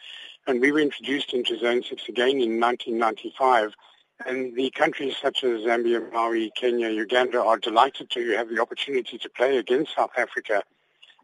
And 0.47 0.61
we 0.61 0.71
were 0.73 0.81
introduced 0.81 1.33
into 1.33 1.59
Zone 1.59 1.83
6 1.83 2.09
again 2.09 2.41
in 2.41 2.61
1995. 2.61 3.73
And 4.27 4.55
the 4.55 4.71
countries 4.71 5.17
such 5.21 5.43
as 5.43 5.63
Zambia, 5.63 6.11
Malawi, 6.11 6.51
Kenya, 6.55 6.91
Uganda 6.91 7.43
are 7.43 7.57
delighted 7.57 8.11
to 8.11 8.37
have 8.37 8.51
the 8.51 8.61
opportunity 8.61 9.17
to 9.17 9.31
play 9.31 9.57
against 9.57 9.95
South 9.95 10.13
Africa. 10.19 10.63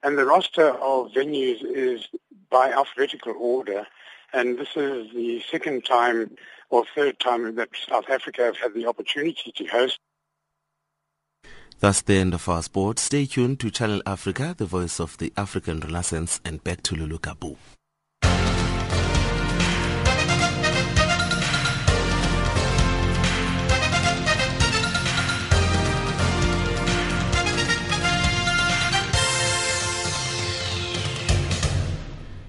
And 0.02 0.16
the 0.16 0.24
roster 0.24 0.70
of 0.70 1.12
venues 1.12 1.62
is 1.62 2.08
by 2.48 2.70
alphabetical 2.72 3.34
order. 3.38 3.86
And 4.32 4.58
this 4.58 4.70
is 4.74 5.12
the 5.12 5.42
second 5.50 5.84
time 5.84 6.34
or 6.70 6.84
third 6.94 7.18
time 7.18 7.54
that 7.56 7.68
South 7.88 8.08
Africa 8.08 8.44
have 8.44 8.56
had 8.56 8.72
the 8.72 8.86
opportunity 8.86 9.52
to 9.54 9.66
host. 9.66 9.98
That's 11.80 12.02
the 12.02 12.16
end 12.16 12.34
of 12.34 12.46
our 12.46 12.62
sport. 12.62 12.98
Stay 12.98 13.24
tuned 13.24 13.58
to 13.60 13.70
Channel 13.70 14.02
Africa, 14.04 14.54
the 14.56 14.66
voice 14.66 15.00
of 15.00 15.16
the 15.16 15.32
African 15.38 15.80
Renaissance, 15.80 16.38
and 16.44 16.62
back 16.62 16.82
to 16.82 16.94
Lulu 16.94 17.18
Kabu. 17.18 17.56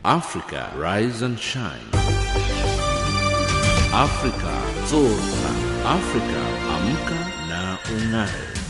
Africa, 0.03 0.73
rise 0.75 1.21
and 1.21 1.39
shine. 1.39 1.79
Africa, 3.93 4.53
zorka. 4.87 5.51
Africa, 5.85 6.41
amka 6.75 7.47
na 7.47 7.77
ung'are. 7.95 8.60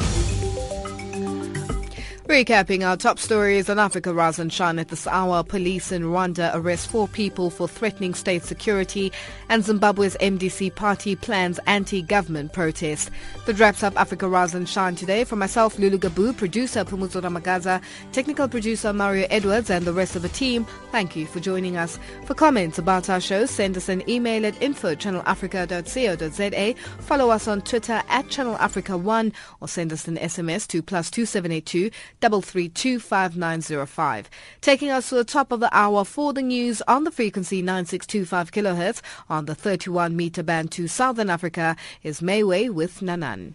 Recapping 2.32 2.88
our 2.88 2.96
top 2.96 3.20
stories 3.20 3.70
on 3.70 3.78
Africa 3.78 4.14
Rise 4.14 4.40
and 4.40 4.54
Shine 4.54 4.80
at 4.80 4.88
this 4.88 5.06
hour, 5.06 5.44
police 5.44 5.92
in 5.92 6.04
Rwanda 6.04 6.50
arrest 6.54 6.90
four 6.90 7.10
people 7.10 7.50
for 7.50 7.68
threatening 7.68 8.14
state 8.14 8.44
security 8.44 9.12
and 9.50 9.66
Zimbabwe's 9.66 10.16
MDC 10.22 10.74
party 10.74 11.18
plans 11.18 11.60
anti-government 11.68 12.54
protest. 12.54 13.12
That 13.46 13.60
wraps 13.60 13.84
up 13.84 14.00
Africa 14.00 14.30
Rise 14.30 14.56
and 14.56 14.70
Shine 14.70 14.96
today. 14.96 15.26
For 15.26 15.36
myself, 15.36 15.78
Lulu 15.78 15.98
Gabu, 15.98 16.38
producer 16.38 16.86
Pumuzo 16.86 17.22
Magaza, 17.22 17.82
technical 18.14 18.48
producer 18.48 18.94
Mario 18.94 19.28
Edwards 19.30 19.70
and 19.70 19.84
the 19.84 19.92
rest 19.92 20.16
of 20.16 20.22
the 20.22 20.30
team, 20.30 20.66
thank 20.94 21.18
you 21.18 21.26
for 21.26 21.42
joining 21.42 21.76
us. 21.76 22.00
For 22.28 22.34
comments 22.34 22.80
about 22.80 23.10
our 23.10 23.20
show, 23.20 23.46
send 23.46 23.76
us 23.76 23.90
an 23.90 24.10
email 24.10 24.46
at 24.46 24.62
info.channelafrica.co.za, 24.62 26.76
follow 27.02 27.30
us 27.30 27.50
on 27.50 27.62
Twitter 27.62 28.02
at 28.08 28.30
Channel 28.30 28.56
Africa 28.56 28.98
1 28.98 29.34
or 29.60 29.68
send 29.68 29.92
us 29.92 30.08
an 30.08 30.16
SMS 30.16 30.66
to 30.68 30.82
plus 30.82 31.12
2782 31.12 31.92
3325905. 32.22 34.26
Taking 34.62 34.92
us 34.92 35.10
to 35.10 35.16
the 35.16 35.24
top 35.24 35.52
of 35.52 35.60
the 35.60 35.76
hour 35.76 36.06
for 36.06 36.34
the 36.34 36.42
news 36.42 36.82
on 36.88 37.04
the 37.04 37.12
frequency 37.12 37.62
9625 37.62 38.52
kHz 38.52 39.02
on 39.30 39.46
the 39.46 39.54
31 39.56 40.16
meter 40.16 40.44
band 40.44 40.72
to 40.72 40.88
Southern 40.88 41.30
Africa 41.30 41.76
is 42.04 42.22
Mayway 42.22 42.70
with 42.70 43.02
Nanan. 43.02 43.54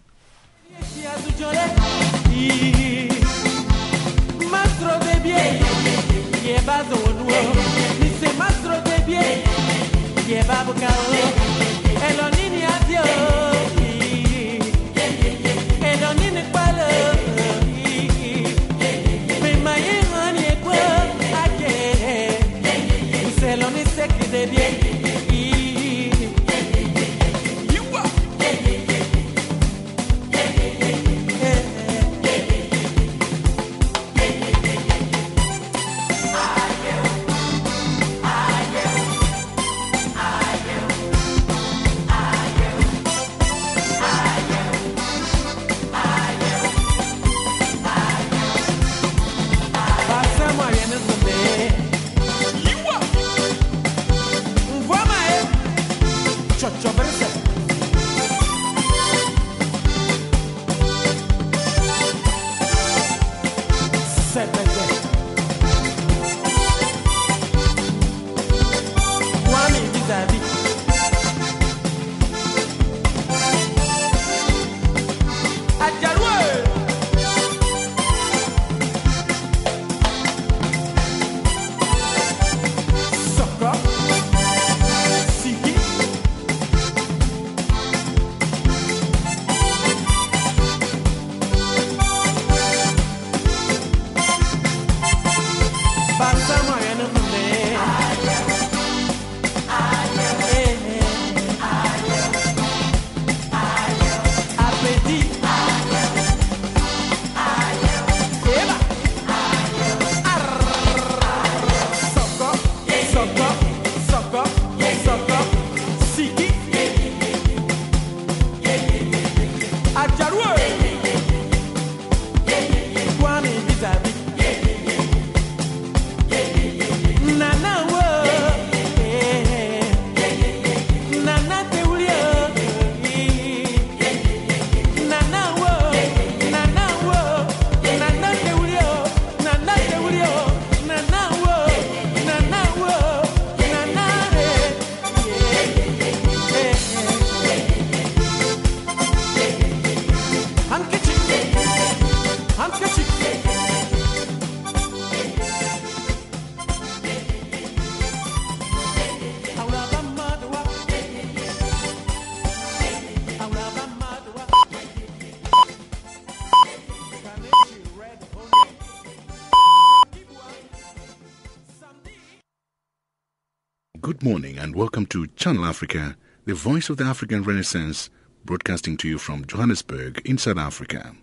To 175.17 175.25
Channel 175.35 175.65
Africa, 175.65 176.15
the 176.45 176.53
voice 176.53 176.91
of 176.91 176.97
the 176.97 177.03
African 177.03 177.41
Renaissance, 177.41 178.11
broadcasting 178.45 178.97
to 178.97 179.07
you 179.07 179.17
from 179.17 179.47
Johannesburg 179.47 180.21
in 180.23 180.37
South 180.37 180.59
Africa. 180.59 181.15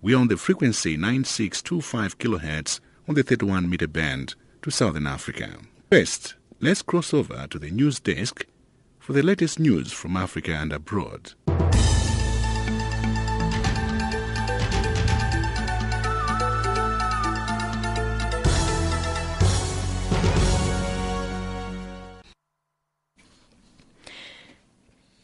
We 0.00 0.12
are 0.14 0.18
on 0.18 0.26
the 0.26 0.36
frequency 0.36 0.96
9625 0.96 2.18
kHz 2.18 2.80
on 3.06 3.14
the 3.14 3.22
31 3.22 3.70
meter 3.70 3.86
band 3.86 4.34
to 4.62 4.72
Southern 4.72 5.06
Africa. 5.06 5.50
First, 5.88 6.34
let's 6.60 6.82
cross 6.82 7.14
over 7.14 7.46
to 7.46 7.60
the 7.60 7.70
news 7.70 8.00
desk 8.00 8.44
for 8.98 9.12
the 9.12 9.22
latest 9.22 9.60
news 9.60 9.92
from 9.92 10.16
Africa 10.16 10.54
and 10.54 10.72
abroad. 10.72 11.34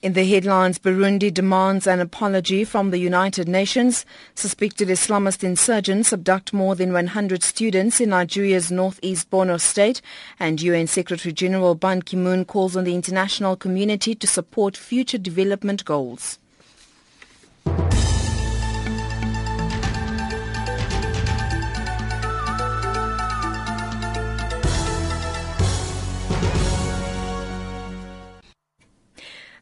In 0.01 0.13
the 0.13 0.25
headlines, 0.25 0.79
Burundi 0.79 1.35
demands 1.35 1.85
an 1.89 1.99
apology 1.99 2.65
from 2.65 2.93
the 2.93 2.99
United 2.99 3.49
Nations. 3.49 4.07
Suspected 4.33 4.87
Islamist 4.87 5.43
insurgents 5.43 6.13
abduct 6.13 6.53
more 6.53 6.77
than 6.77 6.93
100 6.93 7.43
students 7.43 8.01
in 8.01 8.11
Nigeria's 8.11 8.71
northeast 8.71 9.29
Borno 9.29 9.61
state. 9.61 10.01
And 10.39 10.63
UN 10.63 10.87
Secretary 10.87 11.33
General 11.33 11.75
Ban 11.75 12.03
Ki-moon 12.03 12.45
calls 12.45 12.77
on 12.77 12.85
the 12.85 12.95
international 12.95 13.57
community 13.57 14.15
to 14.15 14.27
support 14.29 14.77
future 14.77 15.19
development 15.19 15.85
goals. 15.85 16.39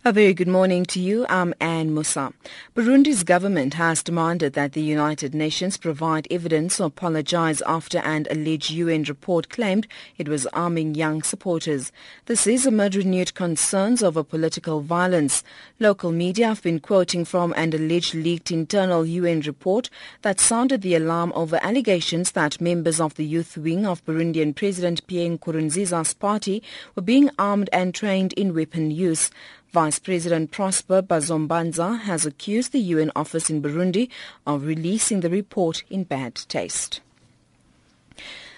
A 0.06 0.12
very 0.12 0.34
good 0.34 0.46
morning 0.46 0.84
to 0.84 1.00
you. 1.00 1.26
I'm 1.28 1.52
Anne 1.60 1.92
Musa. 1.92 2.32
Burundi's 2.76 3.24
government 3.24 3.74
has 3.74 4.04
demanded 4.04 4.52
that 4.52 4.72
the 4.72 4.80
United 4.80 5.34
Nations 5.34 5.76
provide 5.76 6.28
evidence 6.30 6.78
or 6.78 6.86
apologize 6.86 7.60
after 7.62 7.98
an 7.98 8.28
alleged 8.30 8.70
UN 8.70 9.02
report 9.02 9.48
claimed 9.48 9.88
it 10.16 10.28
was 10.28 10.46
arming 10.52 10.94
young 10.94 11.24
supporters. 11.24 11.90
This 12.26 12.46
is 12.46 12.66
amid 12.66 12.94
renewed 12.94 13.34
concerns 13.34 14.00
over 14.00 14.22
political 14.22 14.80
violence. 14.80 15.42
Local 15.80 16.12
media 16.12 16.46
have 16.46 16.62
been 16.62 16.78
quoting 16.78 17.24
from 17.24 17.52
an 17.54 17.74
alleged 17.74 18.14
leaked 18.14 18.52
internal 18.52 19.04
UN 19.04 19.40
report 19.40 19.90
that 20.22 20.38
sounded 20.38 20.82
the 20.82 20.94
alarm 20.94 21.32
over 21.34 21.58
allegations 21.64 22.30
that 22.30 22.60
members 22.60 23.00
of 23.00 23.16
the 23.16 23.26
youth 23.26 23.56
wing 23.56 23.84
of 23.84 24.04
Burundian 24.04 24.54
President 24.54 25.04
Pierre 25.08 25.36
Nkurunziza's 25.36 26.14
party 26.14 26.62
were 26.94 27.02
being 27.02 27.28
armed 27.40 27.68
and 27.72 27.92
trained 27.92 28.34
in 28.34 28.54
weapon 28.54 28.92
use. 28.92 29.32
Vice 29.72 29.98
President 29.98 30.50
Prosper 30.50 31.02
Bazombanza 31.02 32.00
has 32.00 32.24
accused 32.24 32.72
the 32.72 32.78
UN 32.78 33.10
office 33.14 33.50
in 33.50 33.60
Burundi 33.60 34.08
of 34.46 34.64
releasing 34.64 35.20
the 35.20 35.30
report 35.30 35.82
in 35.90 36.04
bad 36.04 36.34
taste. 36.48 37.00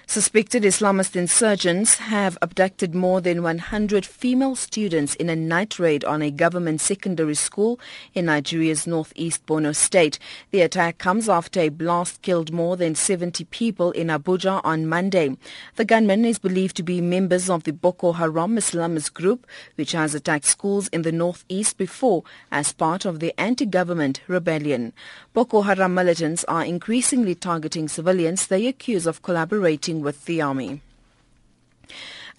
Suspected 0.09 0.63
Islamist 0.63 1.15
insurgents 1.15 1.99
have 1.99 2.35
abducted 2.41 2.95
more 2.95 3.21
than 3.21 3.43
100 3.43 4.07
female 4.07 4.55
students 4.55 5.13
in 5.13 5.29
a 5.29 5.35
night 5.35 5.77
raid 5.77 6.03
on 6.03 6.23
a 6.23 6.31
government 6.31 6.81
secondary 6.81 7.35
school 7.35 7.79
in 8.15 8.25
Nigeria's 8.25 8.87
northeast 8.87 9.45
Borno 9.45 9.75
state. 9.75 10.17
The 10.49 10.61
attack 10.61 10.97
comes 10.97 11.29
after 11.29 11.59
a 11.59 11.69
blast 11.69 12.23
killed 12.23 12.51
more 12.51 12.75
than 12.75 12.95
70 12.95 13.43
people 13.51 13.91
in 13.91 14.07
Abuja 14.07 14.61
on 14.63 14.87
Monday. 14.87 15.37
The 15.75 15.85
gunman 15.85 16.25
is 16.25 16.39
believed 16.39 16.75
to 16.77 16.83
be 16.83 17.01
members 17.01 17.47
of 17.47 17.65
the 17.65 17.71
Boko 17.71 18.13
Haram 18.13 18.55
Islamist 18.55 19.13
group, 19.13 19.45
which 19.75 19.91
has 19.91 20.15
attacked 20.15 20.45
schools 20.45 20.87
in 20.87 21.03
the 21.03 21.11
northeast 21.11 21.77
before 21.77 22.23
as 22.51 22.73
part 22.73 23.05
of 23.05 23.19
the 23.19 23.31
anti-government 23.39 24.21
rebellion. 24.25 24.91
Boko 25.31 25.61
Haram 25.61 25.93
militants 25.93 26.43
are 26.45 26.65
increasingly 26.65 27.35
targeting 27.35 27.87
civilians 27.87 28.47
they 28.47 28.65
accuse 28.65 29.05
of 29.05 29.21
collaborating 29.21 30.01
with 30.01 30.25
the 30.25 30.41
army. 30.41 30.81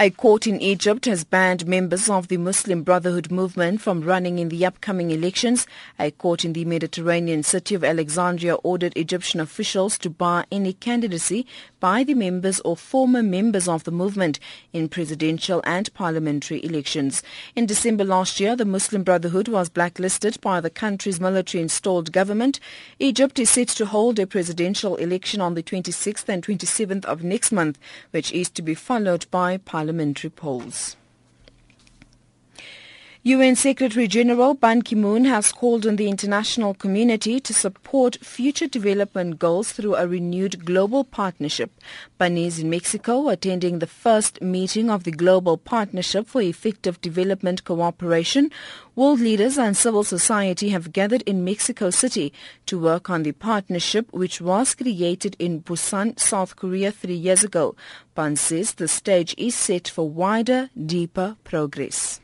A 0.02 0.08
court 0.08 0.46
in 0.46 0.62
Egypt 0.62 1.04
has 1.04 1.24
banned 1.24 1.66
members 1.66 2.08
of 2.08 2.28
the 2.28 2.38
Muslim 2.38 2.82
Brotherhood 2.84 3.30
movement 3.30 3.82
from 3.82 4.00
running 4.00 4.38
in 4.38 4.48
the 4.48 4.64
upcoming 4.64 5.10
elections. 5.10 5.66
A 5.98 6.10
court 6.10 6.42
in 6.42 6.54
the 6.54 6.64
Mediterranean 6.64 7.42
city 7.42 7.74
of 7.74 7.84
Alexandria 7.84 8.54
ordered 8.54 8.96
Egyptian 8.96 9.40
officials 9.40 9.98
to 9.98 10.08
bar 10.08 10.46
any 10.50 10.72
candidacy 10.72 11.46
by 11.80 12.02
the 12.02 12.14
members 12.14 12.60
or 12.60 12.78
former 12.78 13.22
members 13.22 13.68
of 13.68 13.84
the 13.84 13.90
movement 13.90 14.40
in 14.72 14.88
presidential 14.88 15.60
and 15.64 15.92
parliamentary 15.92 16.64
elections. 16.64 17.22
In 17.54 17.66
December 17.66 18.04
last 18.04 18.40
year, 18.40 18.56
the 18.56 18.64
Muslim 18.64 19.02
Brotherhood 19.02 19.48
was 19.48 19.68
blacklisted 19.68 20.40
by 20.40 20.62
the 20.62 20.70
country's 20.70 21.20
military-installed 21.20 22.10
government. 22.10 22.58
Egypt 22.98 23.38
is 23.38 23.50
set 23.50 23.68
to 23.68 23.84
hold 23.84 24.18
a 24.18 24.26
presidential 24.26 24.96
election 24.96 25.42
on 25.42 25.52
the 25.52 25.62
26th 25.62 26.26
and 26.26 26.42
27th 26.42 27.04
of 27.04 27.22
next 27.22 27.52
month, 27.52 27.78
which 28.12 28.32
is 28.32 28.48
to 28.48 28.62
be 28.62 28.74
followed 28.74 29.26
by 29.30 29.58
parliamentary 29.58 29.89
parliamentary 29.90 30.30
polls. 30.30 30.94
UN 33.22 33.54
Secretary 33.54 34.08
General 34.08 34.54
Ban 34.54 34.80
Ki-moon 34.80 35.26
has 35.26 35.52
called 35.52 35.86
on 35.86 35.96
the 35.96 36.08
international 36.08 36.72
community 36.72 37.38
to 37.38 37.52
support 37.52 38.16
future 38.22 38.66
development 38.66 39.38
goals 39.38 39.72
through 39.72 39.94
a 39.94 40.08
renewed 40.08 40.64
global 40.64 41.04
partnership. 41.04 41.70
Ban 42.16 42.38
is 42.38 42.60
in 42.60 42.70
Mexico 42.70 43.28
attending 43.28 43.78
the 43.78 43.86
first 43.86 44.40
meeting 44.40 44.88
of 44.88 45.04
the 45.04 45.10
Global 45.10 45.58
Partnership 45.58 46.28
for 46.28 46.40
Effective 46.40 46.98
Development 47.02 47.62
Cooperation. 47.62 48.50
World 48.96 49.20
leaders 49.20 49.58
and 49.58 49.76
civil 49.76 50.02
society 50.02 50.70
have 50.70 50.94
gathered 50.94 51.20
in 51.26 51.44
Mexico 51.44 51.90
City 51.90 52.32
to 52.64 52.78
work 52.78 53.10
on 53.10 53.22
the 53.22 53.32
partnership 53.32 54.10
which 54.14 54.40
was 54.40 54.74
created 54.74 55.36
in 55.38 55.60
Busan, 55.60 56.18
South 56.18 56.56
Korea 56.56 56.90
three 56.90 57.16
years 57.16 57.44
ago. 57.44 57.76
Ban 58.14 58.36
says 58.36 58.72
the 58.72 58.88
stage 58.88 59.34
is 59.36 59.54
set 59.54 59.88
for 59.88 60.08
wider, 60.08 60.70
deeper 60.74 61.36
progress. 61.44 62.18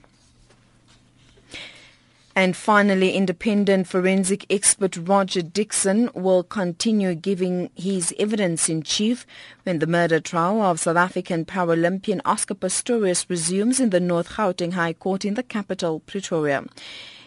And 2.37 2.55
finally, 2.55 3.13
independent 3.13 3.89
forensic 3.89 4.45
expert 4.51 4.99
Roger 4.99 5.41
Dixon 5.41 6.11
will 6.15 6.43
continue 6.43 7.15
giving 7.15 7.71
his 7.75 8.15
evidence 8.19 8.69
in 8.69 8.83
chief 8.83 9.27
when 9.63 9.79
the 9.79 9.87
murder 9.87 10.21
trial 10.21 10.61
of 10.61 10.79
South 10.79 10.99
African 10.99 11.47
Paralympian 11.47 12.21
Oscar 12.27 12.55
Pistorius 12.55 13.25
resumes 13.31 13.81
in 13.81 13.89
the 13.89 14.01
North 14.01 14.29
Gauteng 14.29 14.75
High 14.75 14.93
Court 14.93 15.25
in 15.25 15.33
the 15.33 15.43
capital, 15.43 16.01
Pretoria. 16.01 16.67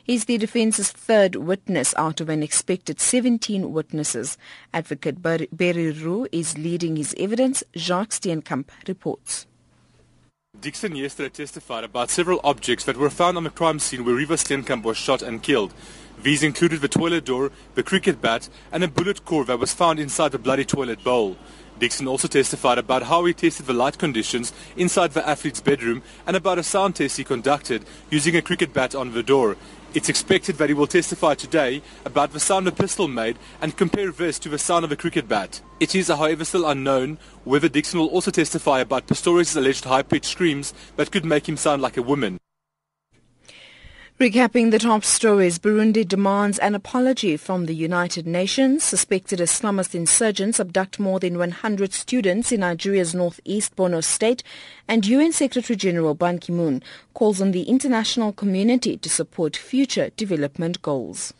He's 0.03 0.25
the 0.25 0.37
defence's 0.37 0.91
third 0.91 1.35
witness 1.35 1.95
out 1.97 2.21
of 2.21 2.29
an 2.29 2.43
expected 2.43 2.99
17 2.99 3.73
witnesses. 3.73 4.37
Advocate 4.75 5.23
Barry 5.23 5.91
Roux 5.91 6.27
is 6.31 6.55
leading 6.55 6.97
his 6.97 7.15
evidence. 7.17 7.63
Jacques 7.75 8.11
Steenkamp 8.11 8.65
reports. 8.87 9.47
Dixon 10.61 10.93
yesterday 10.93 11.29
testified 11.29 11.85
about 11.85 12.09
several 12.09 12.41
objects 12.43 12.83
that 12.83 12.97
were 12.97 13.09
found 13.09 13.37
on 13.37 13.45
the 13.45 13.49
crime 13.49 13.79
scene 13.79 14.03
where 14.03 14.15
Reeva 14.15 14.35
Steenkamp 14.35 14.83
was 14.83 14.97
shot 14.97 15.21
and 15.21 15.41
killed. 15.41 15.73
These 16.21 16.43
included 16.43 16.81
the 16.81 16.89
toilet 16.89 17.23
door, 17.23 17.51
the 17.75 17.83
cricket 17.83 18.21
bat, 18.21 18.49
and 18.69 18.83
a 18.83 18.89
bullet 18.89 19.23
core 19.23 19.45
that 19.45 19.59
was 19.59 19.73
found 19.73 20.01
inside 20.01 20.33
the 20.33 20.37
bloody 20.37 20.65
toilet 20.65 21.01
bowl. 21.01 21.37
Dixon 21.79 22.09
also 22.09 22.27
testified 22.27 22.77
about 22.77 23.03
how 23.03 23.23
he 23.23 23.33
tested 23.33 23.67
the 23.67 23.73
light 23.73 23.97
conditions 23.97 24.51
inside 24.75 25.11
the 25.11 25.25
athlete's 25.25 25.61
bedroom 25.61 26.03
and 26.27 26.35
about 26.35 26.59
a 26.59 26.63
sound 26.63 26.97
test 26.97 27.15
he 27.15 27.23
conducted 27.23 27.85
using 28.09 28.35
a 28.35 28.41
cricket 28.41 28.73
bat 28.73 28.93
on 28.93 29.13
the 29.13 29.23
door. 29.23 29.55
It's 29.95 30.07
expected 30.07 30.57
that 30.57 30.69
he 30.69 30.75
will 30.75 30.85
testify 30.85 31.33
today 31.33 31.81
about 32.05 32.31
the 32.31 32.39
sound 32.39 32.67
a 32.67 32.71
pistol 32.71 33.07
made 33.07 33.39
and 33.59 33.75
compare 33.75 34.11
this 34.11 34.37
to 34.39 34.49
the 34.49 34.59
sound 34.59 34.85
of 34.85 34.91
a 34.91 34.95
cricket 34.95 35.27
bat. 35.27 35.61
It 35.79 35.95
is, 35.95 36.09
however, 36.09 36.45
still 36.45 36.69
unknown 36.69 37.17
whether 37.43 37.67
Dixon 37.67 37.99
will 37.99 38.07
also 38.07 38.29
testify 38.29 38.81
about 38.81 39.07
Pistorius' 39.07 39.57
alleged 39.57 39.85
high-pitched 39.85 40.25
screams 40.25 40.75
that 40.95 41.11
could 41.11 41.25
make 41.25 41.49
him 41.49 41.57
sound 41.57 41.81
like 41.81 41.97
a 41.97 42.03
woman. 42.03 42.39
Recapping 44.19 44.71
the 44.71 44.79
top 44.79 45.05
stories, 45.05 45.59
Burundi 45.59 46.05
demands 46.05 46.59
an 46.59 46.75
apology 46.75 47.37
from 47.37 47.67
the 47.67 47.73
United 47.73 48.27
Nations. 48.27 48.83
Suspected 48.83 49.39
Islamist 49.39 49.95
insurgents 49.95 50.59
abduct 50.59 50.99
more 50.99 51.21
than 51.21 51.37
100 51.37 51.93
students 51.93 52.51
in 52.51 52.59
Nigeria's 52.59 53.15
northeast 53.15 53.77
Borno 53.77 54.03
state. 54.03 54.43
And 54.89 55.05
UN 55.05 55.31
Secretary 55.31 55.77
General 55.77 56.15
Ban 56.15 56.39
Ki-moon 56.39 56.83
calls 57.13 57.39
on 57.39 57.51
the 57.51 57.63
international 57.63 58.33
community 58.33 58.97
to 58.97 59.09
support 59.09 59.55
future 59.55 60.09
development 60.17 60.81
goals. 60.81 61.33